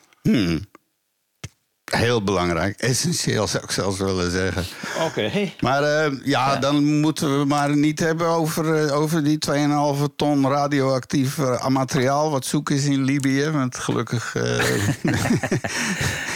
[1.91, 2.81] Heel belangrijk.
[2.81, 4.65] Essentieel zou ik zelfs willen zeggen.
[5.05, 5.31] Oké.
[5.61, 10.49] Maar eh, ja, dan moeten we maar niet hebben over, eh, over die 2,5 ton
[10.49, 13.51] radioactief eh, materiaal wat zoek is in Libië.
[13.51, 14.35] Want gelukkig.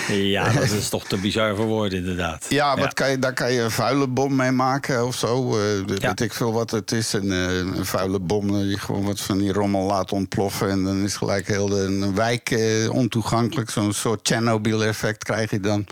[0.09, 2.47] Ja, dat is toch te bizar voor woorden, inderdaad.
[2.49, 5.59] ja, Wat kan je, daar kan je een vuile bom mee maken of zo.
[5.59, 5.85] Ja.
[5.85, 7.12] Weet ik veel wat het is.
[7.12, 10.71] Een, een vuile bom die gewoon wat van die rommel laat ontploffen.
[10.71, 12.59] En dan is gelijk heel de een wijk
[12.91, 13.71] ontoegankelijk.
[13.71, 15.87] Zo'n soort Chernobyl-effect krijg je dan.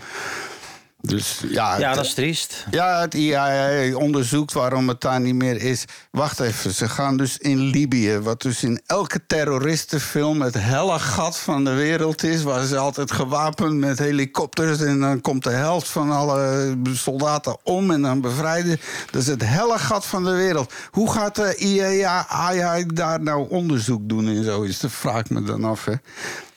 [1.01, 2.65] Dus ja, Ja, dat is triest.
[2.71, 5.85] Ja, het IAEA onderzoekt waarom het daar niet meer is.
[6.11, 11.39] Wacht even, ze gaan dus in Libië, wat dus in elke terroristenfilm het helle gat
[11.39, 15.87] van de wereld is, waar ze altijd gewapend met helikopters en dan komt de helft
[15.87, 18.79] van alle soldaten om en dan bevrijden.
[19.11, 20.73] Dat is het helle gat van de wereld.
[20.91, 24.61] Hoe gaat de IAEA daar nou onderzoek doen en zo?
[24.61, 25.85] Is dat vraag ik me dan af.
[25.85, 25.93] Hè?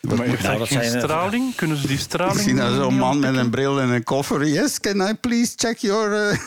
[0.05, 1.55] Maar heeft Nou, dat geen eh, straling?
[1.55, 4.47] Kunnen ze die ik straling zie nou zo'n man met een bril en een koffer.
[4.47, 6.13] Yes, can I please check your...
[6.31, 6.39] eh,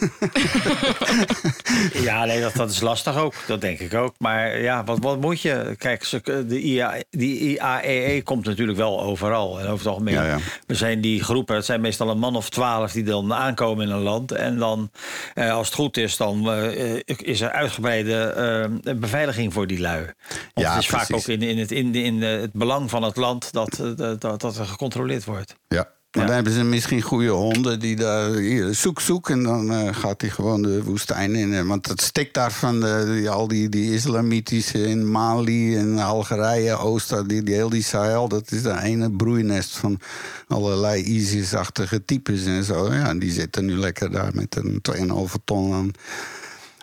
[2.08, 3.34] Ja, nee, dat, dat is lastig ook.
[3.48, 4.16] Dat denk ik ook.
[4.18, 5.76] Maar ja, wat, wat moet je?
[5.78, 9.60] Kijk, ze- de IA, die IAEE komt natuurlijk wel overal.
[9.60, 10.38] En over het algemeen, Ja, ja.
[10.68, 13.92] we zijn die groepen, het zijn meestal een man of twaalf die dan aankomen in
[13.94, 14.32] een land.
[14.32, 14.92] En dan,
[15.34, 18.16] eh, als het goed is, dan eh, is er uitgebreide
[18.86, 20.00] eh, beveiliging voor die lui.
[20.54, 23.04] Want Ja, het is vaak ook in, in, het, in, in eh, het belang van
[23.04, 25.56] het land dat, eh, dat, dat, dat er gecontroleerd wordt.
[25.68, 25.96] Ja.
[26.12, 26.32] Maar Ja.
[26.32, 29.30] dan hebben ze misschien goede honden die daar hier, zoek, zoek.
[29.30, 31.54] En dan eh, gaat hij gewoon de woestijn in.
[31.54, 35.98] Eh, Want het stikt daar van de, die, al die, die islamitische in Mali en
[35.98, 38.28] Algerije, Oost, die, die heel die Sahel.
[38.28, 40.00] Dat is daar ene broeinest van
[40.48, 42.94] allerlei ISIS-achtige types en zo.
[42.94, 45.92] Ja, en die zitten nu lekker daar met een 2,5 ton aan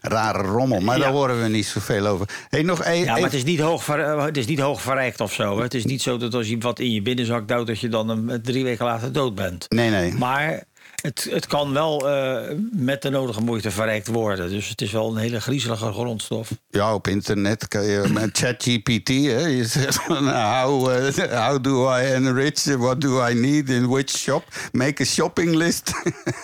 [0.09, 0.81] rare rommel.
[0.81, 2.29] Maar daar horen we niet zoveel over.
[2.49, 3.05] Hey, nog één.
[3.05, 5.57] Ja, maar het is niet hoog, ver- eh, het is niet hoog verrijkt of zo.
[5.57, 5.63] Hè.
[5.63, 7.67] Het is niet zo dat als je wat in je binnenzak duwt...
[7.67, 9.67] dat je dan een, drie weken later dood bent.
[9.69, 10.13] Nee, nee.
[10.13, 10.65] Maar
[11.05, 14.51] het, het kan wel eh, met de nodige moeite verrijkt worden.
[14.51, 16.51] Dus het is wel een hele griezelige grondstof.
[16.71, 21.97] Ja, op internet kan je met ChatGPT, je zegt van uh, how, uh, how do
[21.99, 25.93] I enrich, what do I need, in which shop, make a shopping list.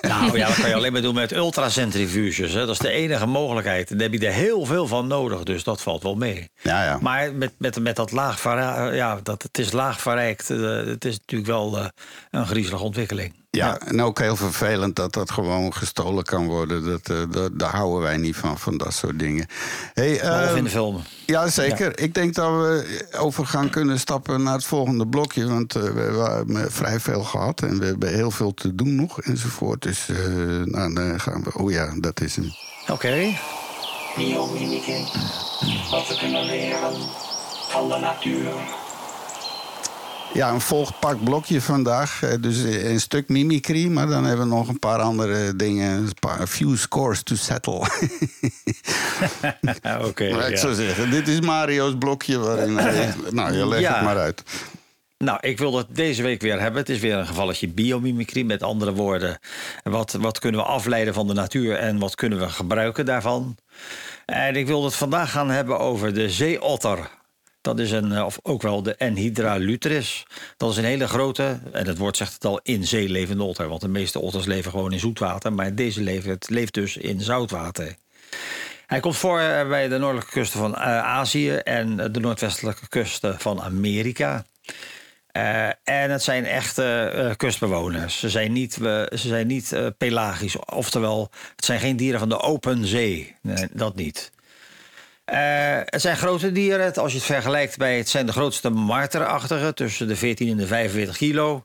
[0.01, 2.53] Nou ja, dat kan je alleen maar doen met ultracentrifuges.
[2.53, 2.61] Hè.
[2.61, 3.89] Dat is de enige mogelijkheid.
[3.89, 6.51] Daar heb je er heel veel van nodig, dus dat valt wel mee.
[6.63, 6.99] ja, ja.
[7.01, 10.51] Maar met, met, met dat laag verrijkt, ja, dat, het is laag verrijkt.
[10.51, 11.85] eh, het is natuurlijk wel eh,
[12.31, 13.35] een griezelige ontwikkeling.
[13.53, 16.85] Ja, en ook heel vervelend dat dat gewoon gestolen kan worden.
[16.85, 19.47] Dat, eh, dat, daar houden wij niet van, van dat soort dingen.
[19.95, 21.03] Hey, Of eh, in de film.
[21.27, 21.99] ja, zeker.
[21.99, 25.49] Ik denk dat we over gaan kunnen stappen naar het volgende blokje.
[25.49, 29.21] Want eh, we hebben vrij veel gehad en we hebben heel veel te doen nog
[29.21, 29.83] enzovoort.
[29.83, 30.17] Dus eh,
[30.65, 31.59] nou, dan gaan we...
[31.59, 32.53] Oh ja, dat is hem.
[32.89, 33.37] Oké.
[34.17, 35.05] Biomimicry.
[35.91, 36.93] Wat we kunnen leren
[37.69, 38.53] van de natuur.
[40.35, 42.23] Ja, een volgepakt blokje vandaag.
[42.23, 45.97] Eh, Dus een stuk mimicry, maar dan hebben we nog een paar andere dingen.
[45.97, 47.75] Een paar, a few scores to settle.
[50.09, 50.31] Oké.
[50.35, 50.57] Maar ik ja.
[50.57, 52.75] zou zeggen, dit is Mario's blokje waarin.
[53.31, 53.95] Nou, je legt Ja.
[53.95, 54.43] het maar uit.
[55.19, 56.81] Nou, ik wil het deze week weer hebben.
[56.81, 58.43] Het is weer een gevalletje biomimicry.
[58.43, 59.39] Met andere woorden,
[59.83, 63.57] wat, wat kunnen we afleiden van de natuur en wat kunnen we gebruiken daarvan?
[64.27, 67.11] En ik wil het vandaag gaan hebben over de zeeotter.
[67.61, 70.27] Dat is een, eh, of ook wel de Enhydra lutris.
[70.57, 73.69] Dat is een hele grote, en het woord zegt het al, in zee levende otter.
[73.69, 75.53] Want de meeste otters leven gewoon in zoetwater.
[75.53, 77.95] Maar deze leeft, leeft dus in zoutwater.
[78.87, 83.39] Hij komt voor eh, bij de noordelijke kusten van eh, Azië en de noordwestelijke kusten
[83.39, 84.45] van Amerika.
[85.85, 88.19] En het zijn echte kustbewoners.
[88.19, 90.57] Ze zijn niet, ze zijn niet pelagisch.
[90.57, 93.37] Oftewel, het zijn geen dieren van de open zee.
[93.43, 94.31] Nee, dat niet.
[95.31, 96.95] Eh, het zijn grote dieren.
[96.95, 100.67] Als je het vergelijkt bij het zijn de grootste marterachtige, tussen de 14 en de
[100.67, 101.65] 45 kilo.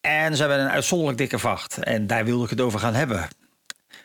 [0.00, 1.78] En ze hebben een uitzonderlijk dikke vacht.
[1.78, 3.28] En daar wilde ik het over gaan hebben.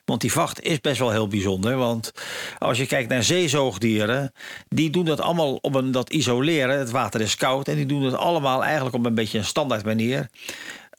[0.05, 1.77] Want die vacht is best wel heel bijzonder.
[1.77, 2.11] Want
[2.57, 4.31] als je kijkt naar zeezoogdieren,
[4.69, 6.79] die doen dat allemaal op een dat isoleren.
[6.79, 9.85] Het water is koud en die doen het allemaal eigenlijk op een beetje een standaard
[9.85, 10.29] manier.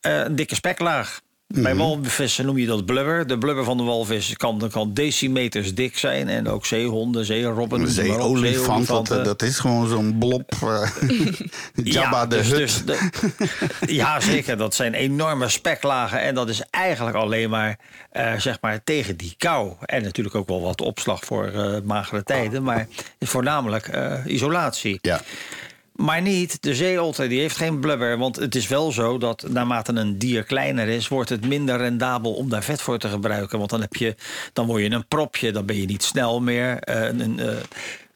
[0.01, 1.20] Eh, een dikke speklaag.
[1.54, 3.26] Bij walvissen noem je dat blubber.
[3.26, 6.28] De blubber van de walvis kan, kan decimeters dik zijn.
[6.28, 7.88] En ook zeehonden, zeerobben.
[7.90, 10.52] Zeeolifant, dat, dat is gewoon zo'n blob.
[10.62, 10.90] eh,
[11.94, 12.58] Jabba de dus, Hut.
[12.58, 13.08] dus de-
[13.87, 14.56] ja, zeker.
[14.56, 16.20] Dat zijn enorme speklagen.
[16.20, 17.78] En dat is eigenlijk alleen maar,
[18.11, 19.72] eh, zeg maar tegen die kou.
[19.84, 22.62] En natuurlijk ook wel wat opslag voor eh, magere tijden.
[22.62, 22.87] Maar
[23.20, 23.90] voornamelijk
[24.26, 24.98] isolatie.
[25.02, 25.20] ja.
[26.02, 28.18] Maar niet, de zeeotter die heeft geen blubber.
[28.18, 31.08] Want het is wel zo dat naarmate een dier kleiner is...
[31.08, 33.58] wordt het minder rendabel om daar vet voor te gebruiken.
[33.58, 34.14] Want dan, heb je,
[34.52, 36.78] dan word je een propje, dan ben je niet snel meer.
[36.78, 37.56] Eh, een, eh,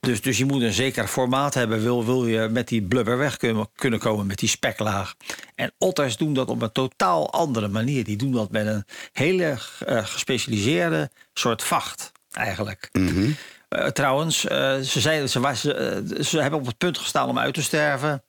[0.00, 1.82] dus, dus je moet een zeker formaat hebben...
[1.82, 5.14] wil, wil je met die blubber weg kunnen, kunnen komen met die speklaag.
[5.54, 8.04] En otters doen dat op een totaal andere manier.
[8.04, 12.88] Die doen dat met een hele eh, gespecialiseerde soort vacht eigenlijk.
[12.92, 13.34] Trouwens,
[13.76, 17.54] eh, ze, zijn, ze, wa- ze, eh, ze hebben op het punt gestaan om uit
[17.54, 18.22] te sterven.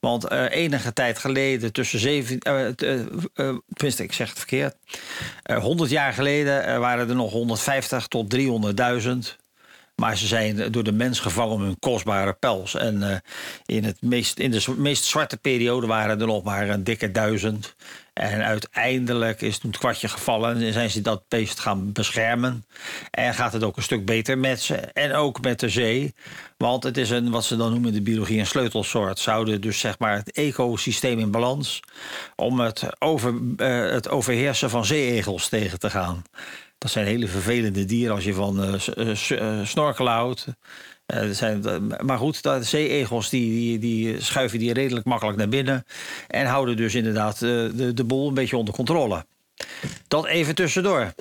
[0.00, 2.38] Want eh, enige tijd geleden, tussen zeven.
[2.38, 3.00] eh, eh,
[3.34, 4.74] eh, tenminste, ik zeg het verkeerd.
[5.42, 9.36] Eh 100 jaar geleden eh, waren er nog 150 tot 300.000.
[9.96, 12.74] Maar ze zijn door de mens gevangen om hun kostbare pels.
[12.74, 13.16] En eh,
[13.76, 17.74] in, het meest, in de meest zwarte periode waren er nog maar een dikke duizend.
[18.12, 22.66] En uiteindelijk is toen het kwartje gevallen en zijn ze dat beest gaan beschermen.
[23.10, 24.74] En gaat het ook een stuk beter met ze.
[24.76, 26.14] En ook met de zee.
[26.56, 29.18] Want het is een, wat ze dan noemen in de biologie, een sleutelsoort.
[29.18, 31.80] Zouden dus zeg maar het ecosysteem in balans.
[32.36, 36.22] om het, over, eh, het overheersen van zeeegels tegen te gaan.
[36.82, 40.46] Dat zijn hele vervelende dieren als je van eh, s- eh, s- eh, snorkelen houdt.
[41.06, 45.84] Eh, zijn, maar goed, de zeeegels die, die, schuiven die redelijk makkelijk naar binnen.
[46.28, 47.40] En houden dus inderdaad eh,
[47.74, 49.24] de, de boel een beetje onder controle.
[50.08, 51.14] Dat even tussendoor.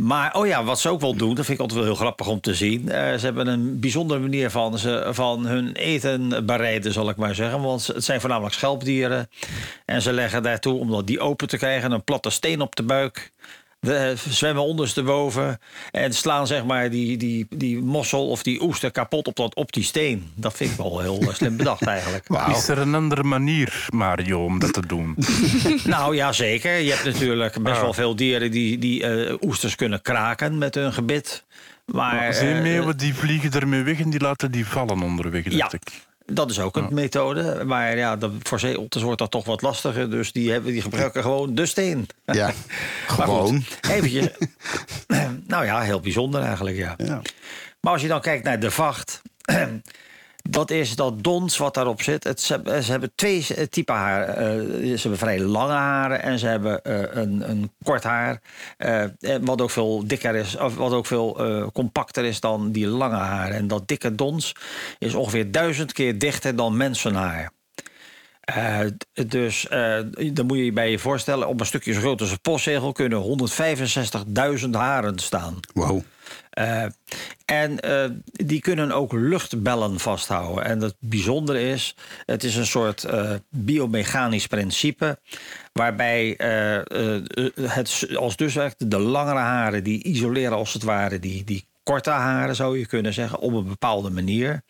[0.00, 2.26] Maar, oh ja, wat ze ook wel doen, dat vind ik altijd wel heel grappig
[2.26, 2.88] om te zien.
[2.88, 7.34] Eh, ze hebben een bijzondere manier van, ze, van hun eten bereiden, zal ik maar
[7.34, 7.60] zeggen.
[7.62, 9.30] Want het zijn voornamelijk schelpdieren.
[9.84, 13.32] En ze leggen daartoe, om die open te krijgen, een platte steen op de buik.
[13.80, 15.58] We eh, zwemmen ondersteboven
[15.90, 19.72] en slaan zeg maar die, die, die mossel of die oester kapot op, dat, op
[19.72, 20.30] die steen.
[20.34, 22.28] Dat vind ik wel heel eh, slim bedacht eigenlijk.
[22.48, 25.16] Is er een andere manier, Mario, om dat te doen?
[25.84, 26.76] Nou ja, zeker.
[26.78, 30.92] Je hebt natuurlijk best wel veel dieren die, die eh, oesters kunnen kraken met hun
[30.92, 31.44] gebit.
[31.84, 35.72] Maar eh, Zeemeeuwen die vliegen ermee weg en die laten die vallen onderweg, Ja.
[35.72, 35.82] ik.
[36.30, 37.64] Dat is ook een methode.
[37.64, 40.10] Maar ja, voor zeeotters wordt dat toch wat lastiger.
[40.10, 42.08] Dus die, hebben, die gebruiken gewoon de steen.
[42.24, 42.52] Ja,
[43.06, 43.64] gewoon.
[43.90, 44.28] eventjes.
[45.46, 46.94] nou ja, heel bijzonder eigenlijk, ja.
[46.96, 47.22] Ja.
[47.80, 49.22] Maar als je dan kijkt naar de vacht.
[50.42, 52.24] Dat is dat dons wat daarop zit.
[52.24, 54.28] Het, ze, hebben- twee typen haar.
[54.28, 54.46] Eh,
[54.82, 58.40] ze hebben vrij lange haren en ze hebben eh, een, een kort haar.
[58.76, 59.04] eh,
[59.40, 63.16] wat ook veel dikker is, of wat ook veel eh, compacter is dan die lange
[63.16, 63.56] haren.
[63.56, 64.52] En dat dikke dons
[64.98, 67.50] is ongeveer duizend keer dichter dan mensenhaar.
[68.40, 69.98] Eh, d- dus eh,
[70.32, 72.92] dan moet je je bij je voorstellen, op een stukje zo groot als een postzegel
[72.92, 73.22] kunnen
[74.64, 75.58] 165.000 haren staan.
[75.74, 76.00] Wow.
[76.60, 76.84] Eh,
[77.44, 80.64] en eh, die kunnen ook luchtbellen vasthouden.
[80.64, 85.18] En het bijzondere is, het is een soort eh, biomechanisch principe.
[85.72, 86.34] Waarbij
[87.60, 92.10] het als dus werkt, de langere haren die isoleren als het ware die, die korte
[92.10, 94.62] haren, zou je kunnen zeggen, op een bepaalde manier.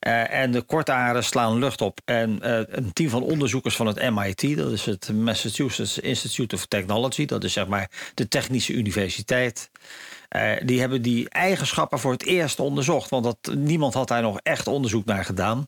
[0.00, 2.00] En de korte haren slaan lucht op.
[2.04, 2.38] En
[2.78, 7.44] een team van onderzoekers van het MIT, dat is het Massachusetts Institute of Technology, dat
[7.44, 9.70] is zeg maar de Technische Universiteit.
[10.32, 13.10] Eh, die hebben die eigenschappen voor het eerst onderzocht.
[13.10, 15.66] Want dat, niemand had daar nog echt onderzoek naar gedaan.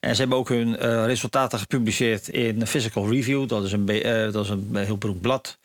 [0.00, 3.48] En ze hebben ook hun eh, resultaten gepubliceerd in Physical Review.
[3.48, 5.58] Dat is een, eh, dat is een heel beroemd blad.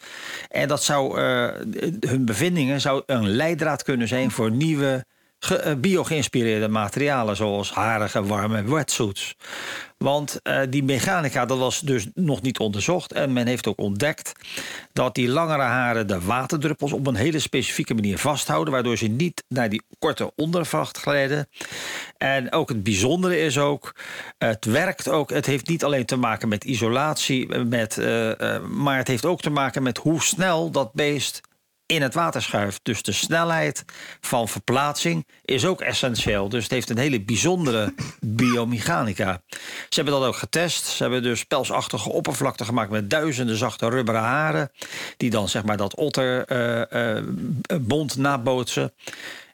[0.50, 1.20] En dat zou,
[2.00, 5.06] hun bevindingen zou een leidraad kunnen zijn voor nieuwe
[5.44, 9.36] ge- eh, bio-geïnspireerde materialen zoals harige, warme wetsuits.
[9.98, 13.14] Want eh, die mechanica, dat was dus nog niet onderzocht.
[13.14, 14.32] En men heeft ook ontdekt
[14.94, 19.44] dat die langere haren de waterdruppels op een hele specifieke manier vasthouden, waardoor ze niet
[19.48, 21.48] naar die korte ondervacht glijden.
[22.18, 23.96] En ook het bijzondere is ook,
[24.38, 28.98] het werkt ook, het heeft niet alleen te maken met isolatie, met, eh, eh, maar
[28.98, 31.42] het heeft ook te maken met hoe snel dat beest
[31.92, 32.80] in het water schuift.
[32.84, 33.86] Dus de snelheid
[34.22, 36.50] van verplaatsing is ook essentieel.
[36.50, 39.42] Dus het heeft een hele bijzondere biomechanica.
[39.50, 39.58] Ze
[39.90, 40.86] hebben dat ook getest.
[40.86, 44.72] Ze hebben dus pelsachtige oppervlakte gemaakt met duizenden zachte rubberen haren.
[45.18, 46.58] Die dan zeg maar dat otterbond
[48.18, 48.94] nabootsen.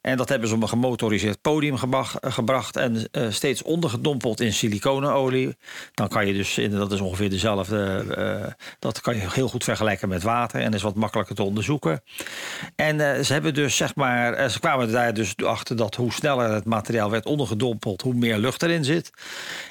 [0.08, 4.54] En dat hebben ze op een gemotoriseerd podium gebach- gebracht en eh, steeds ondergedompeld in
[4.54, 5.56] siliconenolie.
[5.94, 10.10] Dan kan je dus, dat is ongeveer dezelfde, eh, dat kan je heel goed vergelijken
[10.10, 12.04] met water en is wat makkelijker te onderzoeken.
[12.76, 16.14] En eh, ze hebben dus zeg maar, eh, ze kwamen daar dus achter dat hoe
[16.14, 19.12] sneller het materiaal werd ondergedompeld, hoe meer lucht erin zit.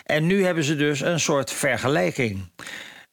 [0.05, 2.49] En nu hebben ze dus een soort vergelijking.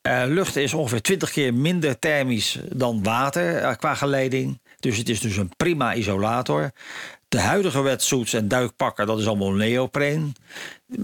[0.03, 4.61] Eh, lucht is ongeveer 20 keer minder thermisch dan water eh, qua geleiding.
[4.83, 6.71] Dus het is dus een prima isolator.
[7.27, 10.35] De huidige wetsuits en duikpakken, dat is allemaal neopreen.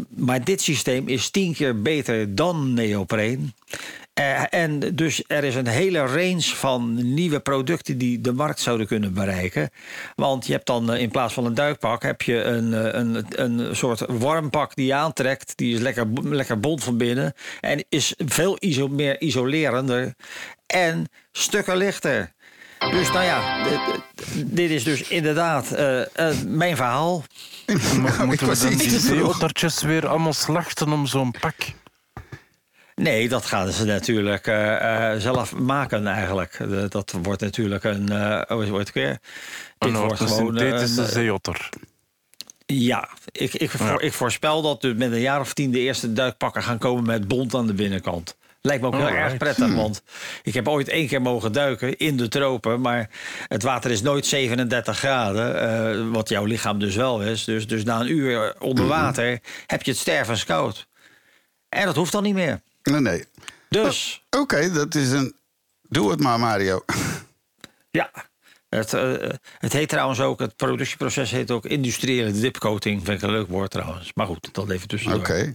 [0.10, 3.54] Maar dit systeem is tien keer beter dan neopreen.
[4.14, 8.88] Eh, en dus er is een hele range van nieuwe producten die de markt zouden
[8.88, 9.70] kunnen bereiken.
[10.16, 13.26] Want je hebt dan eh, in plaats van een duikpak heb je een, eh, een,
[13.30, 15.58] een soort warmpak die je aantrekt.
[15.58, 17.34] Die is lekker, lekker bont van binnen.
[17.60, 20.14] En is veel iso meer isolerender.
[20.66, 22.34] En stukken lichter.
[22.80, 23.80] Dus nou ja, dit,
[24.46, 27.24] dit is dus inderdaad eh, eh, mijn verhaal.
[27.68, 31.56] Mo- Moeten we was dan die zeeottertjes weer allemaal slachten om zo'n pak?
[32.96, 36.58] Nee, dat gaan ze natuurlijk eh, eh, zelf maken eigenlijk.
[36.58, 38.10] De- dat wordt natuurlijk een...
[38.10, 39.20] eh hoe wordt het weer?
[39.78, 41.70] Dit Een, wordt gewoon eh, synthetische een, zeeotter.
[42.66, 46.14] Ja, ik, ik, voor- ik voorspel dat er met een jaar of tien de eerste
[46.14, 48.38] duikpakken gaan komen met bont aan de binnenkant.
[48.62, 49.24] Lijkt me ook heel Alright.
[49.26, 50.02] erg prettig, want
[50.44, 53.10] ik heb ooit één keer mogen duiken in de tropen, maar
[53.48, 57.44] het water is nooit 37 graden, eh, wat jouw lichaam dus wel is.
[57.44, 60.88] Dus, dus na een uur onder water heb je het stervenskoud.
[61.70, 62.62] En dat hoeft dan niet meer.
[62.84, 63.26] Nee, nee.
[63.70, 65.36] Dus, Oké, dat is een...
[65.82, 66.86] Doe het maar, Mario.
[67.92, 68.12] ja.
[68.70, 73.06] Het, eh, het heet trouwens ook, het productieproces heet ook industriële dipcoating.
[73.06, 74.12] Vind ik een leuk woord trouwens.
[74.16, 75.20] Maar goed, dat even tussendoor.
[75.20, 75.52] Oké.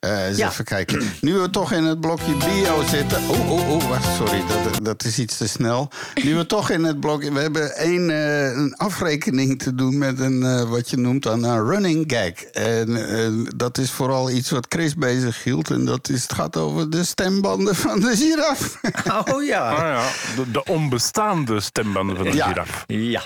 [0.00, 0.48] Eens Ja.
[0.48, 1.10] even kijken.
[1.20, 3.18] Nu we toch in het blokje bio zitten.
[3.28, 5.90] Oh, oh, oh, wacht, sorry, dat, dat is iets te snel.
[6.24, 7.32] Nu we toch in het blokje.
[7.32, 11.42] We hebben één eh, een afrekening te doen met een, eh, wat je noemt dan
[11.44, 12.42] een running gag.
[12.52, 15.70] En eh, dat is vooral iets wat Chris bezig hield.
[15.70, 18.80] En dat is, het gaat over de stembanden van de giraf.
[19.34, 19.70] Oh ja.
[19.70, 22.46] Ah ja, de, de onbestaande stembanden van de Ja.
[22.46, 22.84] giraf.
[22.86, 23.22] Ja.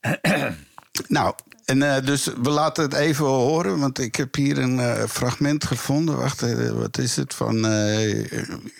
[1.08, 1.34] Nou,
[1.70, 5.64] en eh, dus we laten het even horen, want ik heb hier een eh, fragment
[5.64, 6.16] gevonden.
[6.16, 7.66] Wacht, wat is het van.
[7.66, 8.08] eh,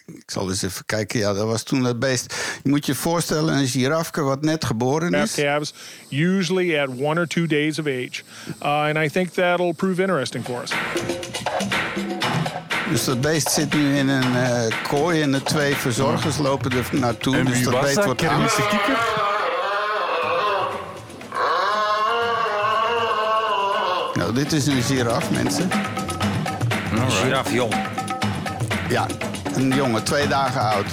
[0.06, 1.18] ik zal eens even kijken.
[1.18, 2.34] Ja, dat was toen het beest.
[2.62, 5.34] Je moet je voorstellen, een girafke wat net geboren is.
[5.34, 5.74] calves,
[6.10, 8.22] usually at one or two days of age.
[8.62, 10.70] Uh, and I think that'll prove interesting for us.
[12.90, 16.88] Dus dat beest zit nu in een eh, kooi en de twee verzorgers lopen er
[16.92, 17.36] naartoe.
[17.36, 18.04] En dus wie dat was beest dat?
[18.04, 18.40] wordt aan-
[24.20, 25.70] Nou, dit is een giraf, mensen.
[27.08, 27.74] Giraf jong.
[28.88, 29.06] Ja,
[29.54, 30.86] een jongen, twee dagen oud.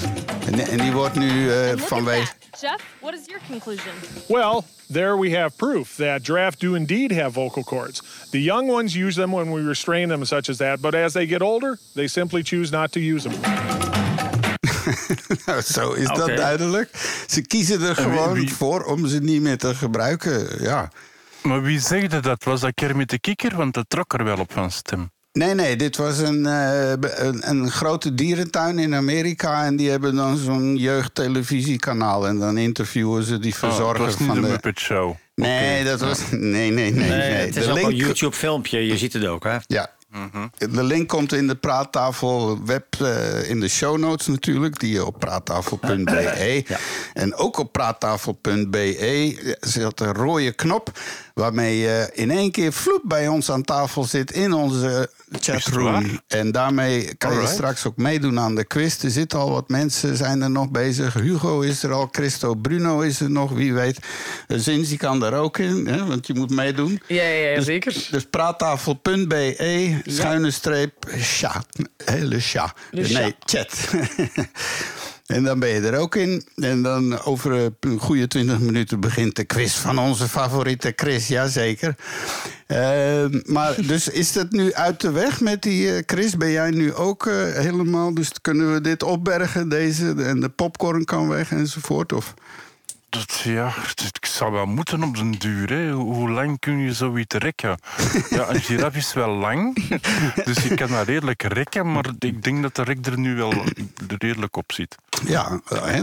[0.46, 2.32] En, en die wordt nu eh, at vanwege.
[2.62, 3.94] Jeff, what is your conclusion?
[4.28, 4.62] Well,
[4.92, 8.02] there we have proof that giraffe do indeed have vocal cords.
[8.32, 11.26] The young ones use them when we restrain them, such as that, but as they
[11.28, 13.40] get older, they simply choose not to use them.
[15.46, 16.90] Nou, Zo is dat duidelijk.
[17.28, 20.64] Ze kiezen er wie- gewoon wie- voor om ze niet meer te gebruiken.
[20.64, 20.90] Ja.
[21.48, 22.44] Maar wie zegde dat?
[22.44, 23.56] Was dat Kermit de kikker?
[23.56, 25.12] Want dat trok er wel op van stem.
[25.32, 29.66] Nee, nee, dit was een, eh, een, een grote dierentuin in Amerika.
[29.66, 32.28] En die hebben dan zo'n jeugdtelevisiekanaal.
[32.28, 34.48] En dan interviewen ze die Oh, verzorger was niet van de de.
[34.48, 35.16] Muppet Show.
[35.36, 36.20] Nee, dat was.
[36.32, 36.92] Nee, nee, nee.
[36.92, 37.46] Nee, nee.
[37.46, 38.86] het is De ook een YouTube-filmpje.
[38.88, 39.58] Je ziet het ook, hè?
[39.68, 39.96] Ja.
[40.58, 45.06] De link komt in de praattafel web eh, in de show notes natuurlijk, die je
[45.06, 46.66] op praattafel.be.
[47.14, 50.92] En ook op praattafel.be zit een rode knop
[51.38, 55.10] waarmee je in één keer vloep bij ons aan tafel zit in onze
[55.40, 56.20] chatroom.
[56.28, 59.04] En daarmee kan je straks ook meedoen aan de quiz.
[59.04, 61.14] Er zitten al wat mensen, zijn er nog bezig.
[61.14, 64.00] Hugo is er al, Christo Bruno is er nog, wie weet.
[64.48, 67.02] Eh, Zinzi kan er ook in, hè, want je moet meedoen.
[67.08, 68.08] Ja, ja, ja zeker.
[68.12, 71.68] Dus praattafel.be, schuine streep, chat.
[72.06, 72.74] Hele chat.
[72.92, 73.90] De Nee, chat.
[75.28, 76.48] en dan ben je er ook in.
[76.56, 81.28] En dan over eh, een goede 20 minuten begint de quiz van onze favoriete Chris.
[81.28, 81.96] Jazeker.
[82.68, 86.38] Uh, maar dus is dat nu uit de weg met die eh, Chris?
[86.38, 88.14] Ben jij nu ook eh, helemaal...
[88.14, 90.14] Dus kunnen we dit opbergen, deze...
[90.18, 92.14] en de popcorn kan weg enzovoort?
[92.14, 92.34] Of...
[93.10, 95.70] Dat, ja, het- ik zou wel moeten op den duur.
[95.70, 95.92] Hè.
[95.92, 97.78] Hoe lang kun je zoiets rekken?
[98.30, 99.76] Ja, een giraf is wel lang,
[100.46, 103.54] dus je kan dat redelijk rekken, maar ik denk dat de rek er nu wel
[104.18, 104.96] redelijk op zit.
[105.26, 105.60] Ja,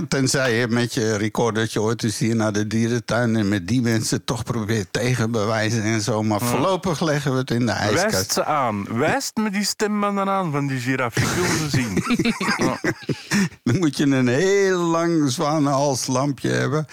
[0.09, 3.37] tenzij je met je recordertje ooit eens hier naar de dierentuin...
[3.37, 6.23] en met die mensen toch probeert tegenbewijzen en zo.
[6.23, 8.33] Maar voorlopig leggen we het in de Wijst ijskast.
[8.33, 8.85] ze aan.
[8.99, 11.17] Wijst me die stembanden aan van die giraf.
[11.17, 12.03] Ik wil ze zien.
[12.57, 12.81] Ja.
[13.63, 16.87] Dan moet je een heel lang zwanenhalslampje hebben.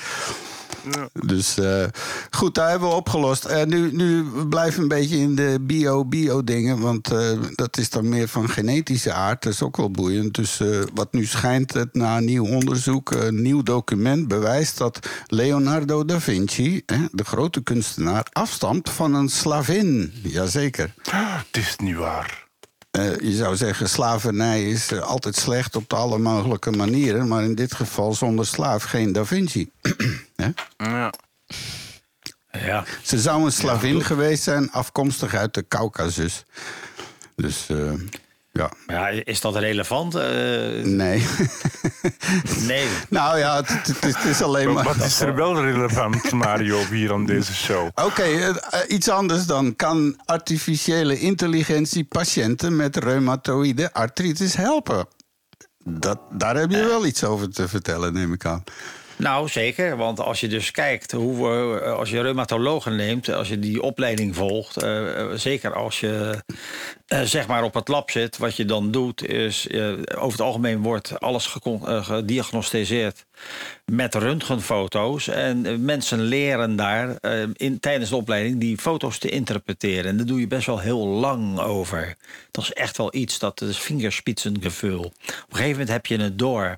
[1.25, 1.85] Dus eh,
[2.29, 3.45] goed, daar hebben we opgelost.
[3.45, 6.79] Eh, nu, nu we een beetje in de bio-bio-dingen.
[6.79, 9.43] Want eh, dat is dan meer van genetische aard.
[9.43, 10.33] Dat is ook wel boeiend.
[10.33, 10.61] Dus
[10.93, 16.83] wat nu schijnt, het, na nieuw onderzoek, een nieuw document bewijst dat Leonardo da Vinci,
[16.85, 20.13] hè, de grote kunstenaar, afstamt van een slavin.
[20.23, 20.93] Jazeker.
[21.11, 22.49] Het is niet waar.
[22.91, 27.27] Eh, je zou zeggen, slavernij is eh, altijd slecht op alle mogelijke manieren.
[27.27, 29.71] Maar in dit geval zonder slaaf geen Da Vinci.
[30.35, 30.49] Hè?
[30.77, 31.13] Ja.
[32.51, 32.85] Ja.
[33.03, 36.45] Ze zou een slavin geweest zijn, afkomstig uit de Caucasus.
[37.35, 37.93] Dus eh,
[38.51, 40.15] ja, ja, is dat relevant?
[40.15, 40.21] Eh,
[40.83, 41.25] nee.
[42.67, 42.87] nee.
[43.09, 44.83] nou ja, het, het- het is- het is alleen maar.
[44.83, 47.89] Wat is er wel relevant, Mario, hier aan deze show?
[47.95, 48.55] Oké, eh, eh,
[48.87, 49.75] iets anders dan.
[49.75, 55.05] Kan artificiële intelligentie patiënten met reumatoïde artritis helpen?
[55.83, 58.63] Dat, daar heb je wel iets over te vertellen, neem ik aan.
[59.21, 59.97] Nou, zeker.
[59.97, 64.35] Want als je dus kijkt hoe we, als je reumatologen neemt, als je die opleiding
[64.35, 66.43] volgt, eh, eh, zeker als je
[67.07, 70.41] eh, zeg maar op het lab zit, wat je dan doet, is eh, over het
[70.41, 73.25] algemeen wordt alles eh, gediagnosticeerd
[73.85, 75.27] met röntgenfoto's.
[75.27, 80.05] En eh, mensen leren daar eh, in, tijdens de opleiding die foto's te interpreteren.
[80.05, 82.15] En daar doe je best wel heel lang over.
[82.51, 85.05] Dat is echt wel iets, dat is vingerspitsengevoel.
[85.05, 86.77] Op een gegeven moment heb je het door.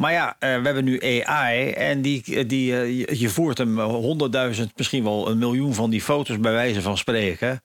[0.00, 4.72] Maar ja, eh, we hebben nu AI en die, die, eh, je- voert hem honderdduizend,
[4.76, 7.62] misschien wel een miljoen van die foto's bij wijze van spreken.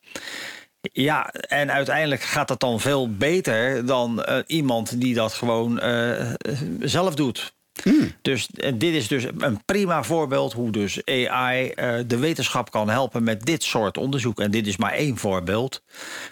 [0.91, 6.33] Ja, en uiteindelijk gaat dat dan veel beter dan eh, iemand die dat gewoon eh,
[6.79, 7.53] zelf doet.
[8.21, 12.89] Dus eh, dit is dus een prima voorbeeld hoe dus AI eh, de wetenschap kan
[12.89, 14.39] helpen met dit soort onderzoek.
[14.39, 15.81] En dit is maar één voorbeeld.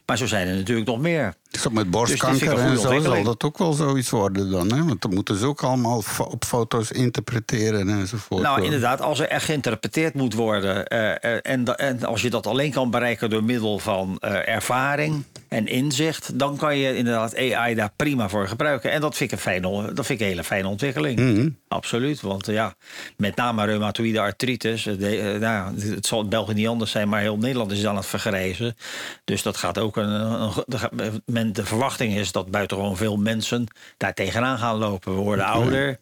[0.06, 1.34] Maar zo zijn er natuurlijk nog meer.
[1.52, 4.74] Zo met Dus borstkanker en zo zal dat ook wel zoiets worden dan.
[4.74, 4.84] Hè?
[4.84, 8.42] Want dan moeten ze ook allemaal op foto's interpreteren enzovoort.
[8.42, 10.88] Nou, inderdaad, als er echt geïnterpreteerd moet worden.
[10.88, 16.40] eh, en, als je dat alleen kan bereiken door middel van ervaring en inzicht.
[16.40, 18.92] dan kan je inderdaad AI daar prima voor gebruiken.
[18.92, 21.20] En dat vind ik een, fijne, dat vind ik een hele fijne ontwikkeling.
[21.20, 21.50] Mhm.
[21.68, 22.22] Absoluut.
[22.22, 22.76] Want eh, ja,
[23.18, 24.86] met name reumatoïde artritis.
[24.86, 27.86] eh, de- eh, nou, het zal in België niet anders zijn, maar heel Nederland is
[27.86, 28.76] aan het vergrijzen.
[29.24, 30.10] Dus dat gaat ook een.
[30.10, 33.66] een, de, men, de verwachting is dat buitengewoon veel mensen
[33.98, 35.16] daar tegenaan gaan lopen.
[35.16, 36.00] We worden ouder.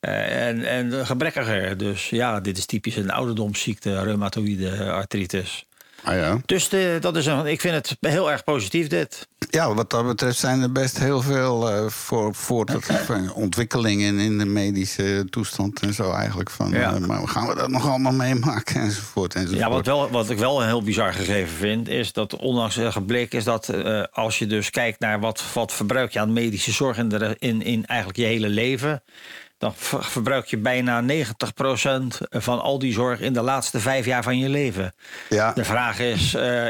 [0.00, 1.76] eh, en, en gebrekkiger.
[1.76, 5.64] Dus ja, dit is typisch een ouderdomsziekte, reumatoïde artritis.
[6.04, 6.38] Ah, ja.
[6.46, 9.28] Dus de, dat is een, ik vind het heel erg positief, dit.
[9.50, 12.64] ja, wat dat betreft zijn er best heel veel eh, voor, voor
[13.34, 16.50] ontwikkelingen in de medische toestand en zo eigenlijk.
[16.50, 16.94] Van, Ja.
[16.94, 19.60] eh, maar gaan we dat nog allemaal meemaken enzovoort enzovoort.
[19.60, 22.92] Ja, wat, wel, wat ik wel een heel bizar gegeven vind, is dat onlangs eh,
[22.92, 26.72] gebleken is dat eh, als je dus kijkt naar wat, wat verbruik je aan medische
[26.72, 29.02] zorg in, de, in, in eigenlijk je hele leven,
[29.60, 31.06] dan ver- verbruik je bijna 90%
[32.30, 34.94] van al die zorg in de laatste vijf jaar van je leven.
[35.28, 35.52] Ja.
[35.52, 36.68] De vraag is, eh,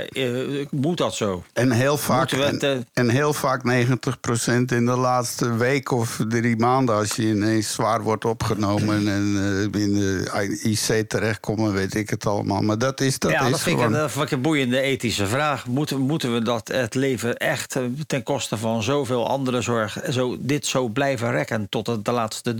[0.61, 1.45] eh, moet dat zo?
[1.53, 6.57] En heel vaak, het, en, en heel vaak 90% in de laatste week of drie
[6.57, 6.95] maanden...
[6.95, 9.37] als je ineens zwaar wordt opgenomen en
[9.75, 11.59] eh, in de IC terechtkomt...
[11.59, 12.63] en weet ik het allemaal.
[12.63, 13.95] Maar dat is, dat ja, is dat vind, ik, gewoon...
[13.97, 15.67] een- dat vind ik een boeiende ethische vraag.
[15.67, 19.99] Moeten, moeten we dat het leven echt eh, ten koste van zoveel andere zorg...
[20.11, 22.55] Zo, dit zo blijven rekken tot het de laatste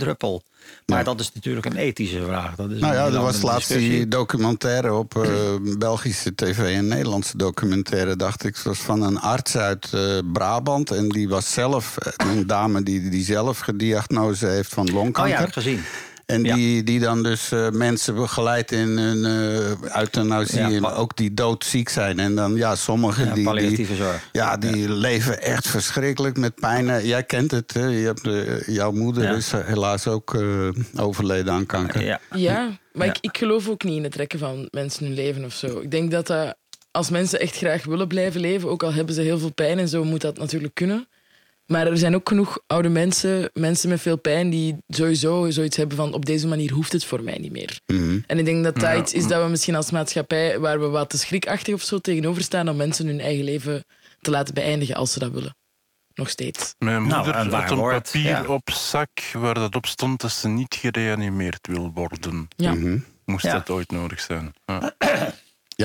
[0.85, 1.03] Maar Ja.
[1.03, 2.55] dat is natuurlijk een ethische vraag.
[2.55, 5.31] Dat is Nou ja, er was laatst die documentaire op eh,
[5.77, 6.75] Belgische tv...
[6.75, 8.55] en Nederlandse documentaire, dacht ik.
[8.55, 10.91] Het was van een arts uit eh, Brabant.
[10.91, 15.31] En die was zelf, eh, een dame die, die zelf gediagnose heeft van Oh longkanker.
[15.33, 15.83] ja, heb ik gezien.
[16.31, 16.55] En Ja.
[16.55, 20.59] die, die dan dus eh, mensen begeleidt in hun eh euthanasie.
[20.59, 22.19] Ja, en pa- ook die doodziek zijn.
[22.19, 23.43] En dan, ja, sommigen Ja, die...
[23.43, 24.29] palliatieve die, zorg.
[24.31, 26.89] Ja, die leven echt verschrikkelijk met pijn.
[26.89, 27.85] Eh, Jij kent het, hè?
[27.85, 29.33] Je hebt, jouw moeder Ja.
[29.35, 32.03] is helaas ook eh, overleden aan kanker.
[32.05, 32.19] Ja.
[32.35, 33.13] Ja, maar Ja.
[33.13, 35.79] Ik, ik geloof ook niet in het rekken van mensen hun leven of zo.
[35.79, 36.55] Ik denk dat dat,
[36.91, 39.87] als mensen echt graag willen blijven leven, ook al hebben ze heel veel pijn en
[39.87, 41.07] zo, moet dat natuurlijk kunnen.
[41.71, 45.97] Maar er zijn ook genoeg oude mensen, mensen met veel pijn, die sowieso zoiets hebben
[45.97, 47.79] van op deze manier hoeft het voor mij niet meer.
[47.85, 48.19] Mhm.
[48.27, 51.09] En ik denk dat dat iets is dat we misschien als maatschappij, waar we wat
[51.09, 53.85] te schrikachtig of zo tegenover staan, om mensen hun eigen leven
[54.21, 55.55] te laten beëindigen als ze dat willen.
[56.13, 56.75] Nog steeds.
[56.77, 58.45] Mijn Nou, moeder waar had een woord, papier ja.
[58.45, 62.47] op zak waar dat op stond dat ze niet gereanimeerd wil worden.
[62.55, 62.73] Ja.
[62.73, 62.97] Mhm.
[63.25, 63.53] Moest Ja.
[63.53, 64.53] dat ooit nodig zijn.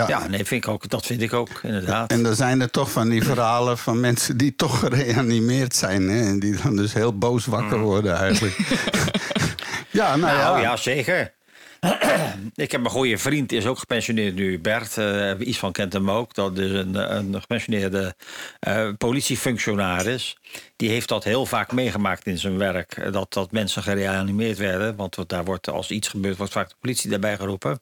[0.07, 0.27] Ja.
[0.29, 2.11] Nee, vind ik ook, dat vind ik ook, inderdaad.
[2.11, 6.09] En dan zijn er toch van die verhalen van mensen die toch gereanimeerd zijn.
[6.09, 6.21] Hè?
[6.27, 8.57] En die dan dus heel boos wakker worden eigenlijk.
[9.91, 10.63] ja, nou, Nou ja.
[10.63, 11.35] ja, zeker.
[12.55, 14.99] ik heb een goede vriend, is ook gepensioneerd nu, Bert.
[14.99, 16.35] eh iets van kent hem ook.
[16.35, 18.15] Dat is een, een gepensioneerde
[18.61, 20.37] eh, politiefunctionaris.
[20.77, 22.93] Die heeft dat heel vaak meegemaakt in zijn werk.
[22.97, 24.97] eh, Dat, dat mensen gereanimeerd werden.
[24.97, 27.81] Want daar wordt, als iets gebeurt, wordt vaak de politie daarbij geroepen.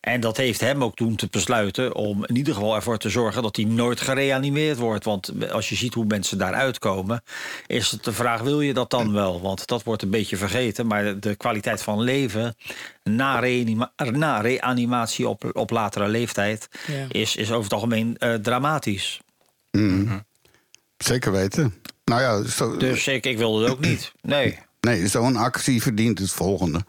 [0.00, 3.42] En dat heeft hem ook doen te besluiten om in ieder geval ervoor te zorgen
[3.42, 5.04] dat hij nooit gereanimeerd wordt.
[5.04, 7.22] Want als je ziet hoe mensen daaruit komen,
[7.66, 9.40] is het de vraag: wil je dat dan wel?
[9.40, 10.86] Want dat wordt een beetje vergeten.
[10.86, 12.56] Maar de kwaliteit van leven
[13.02, 17.06] na, reanima- na reanimatie op, op latere leeftijd Ja.
[17.08, 19.20] is, is over het algemeen eh, dramatisch.
[20.96, 21.74] Zeker weten.
[22.04, 24.12] Nou ja, zo, Dus ik, ik wilde het ook niet.
[24.22, 24.58] Nee.
[24.80, 26.80] nee, zo'n actie verdient het volgende.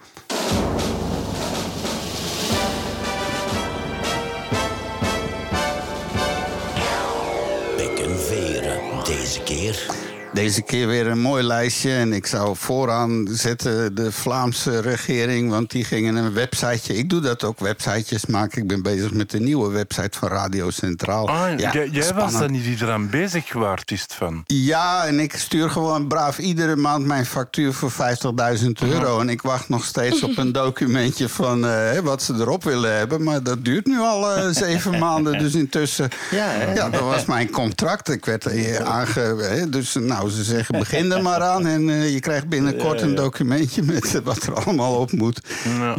[9.69, 9.98] Deze keer.
[10.39, 11.91] Deze keer weer een mooi lijstje.
[11.91, 15.49] En ik zou vooraan zetten de Vlaamse regering.
[15.49, 16.99] Want die gingen een websiteje.
[16.99, 18.61] Ik doe dat ook, websitejes maken.
[18.61, 21.29] Ik ben bezig met de nieuwe website van Radio Centraal.
[21.29, 24.43] Ah, Ja, jij, jij was daar niet die eraan bezig waard is van.
[24.45, 29.19] Ja, en ik stuur gewoon braaf iedere maand mijn factuur voor 50.000 euro.
[29.19, 33.23] En ik wacht nog steeds op een documentje van eh, wat ze erop willen hebben.
[33.23, 35.39] Maar dat duurt nu al eh, zeven maanden.
[35.39, 38.09] Dus intussen, Ja, dat was mijn contract.
[38.09, 39.35] Ik werd eh, aange...
[39.39, 41.67] hè, dus nou, ze zeggen begin er maar aan.
[41.67, 45.41] En eh, je krijgt binnenkort een documentje met wat er allemaal op moet.
[45.63, 45.95] Ja.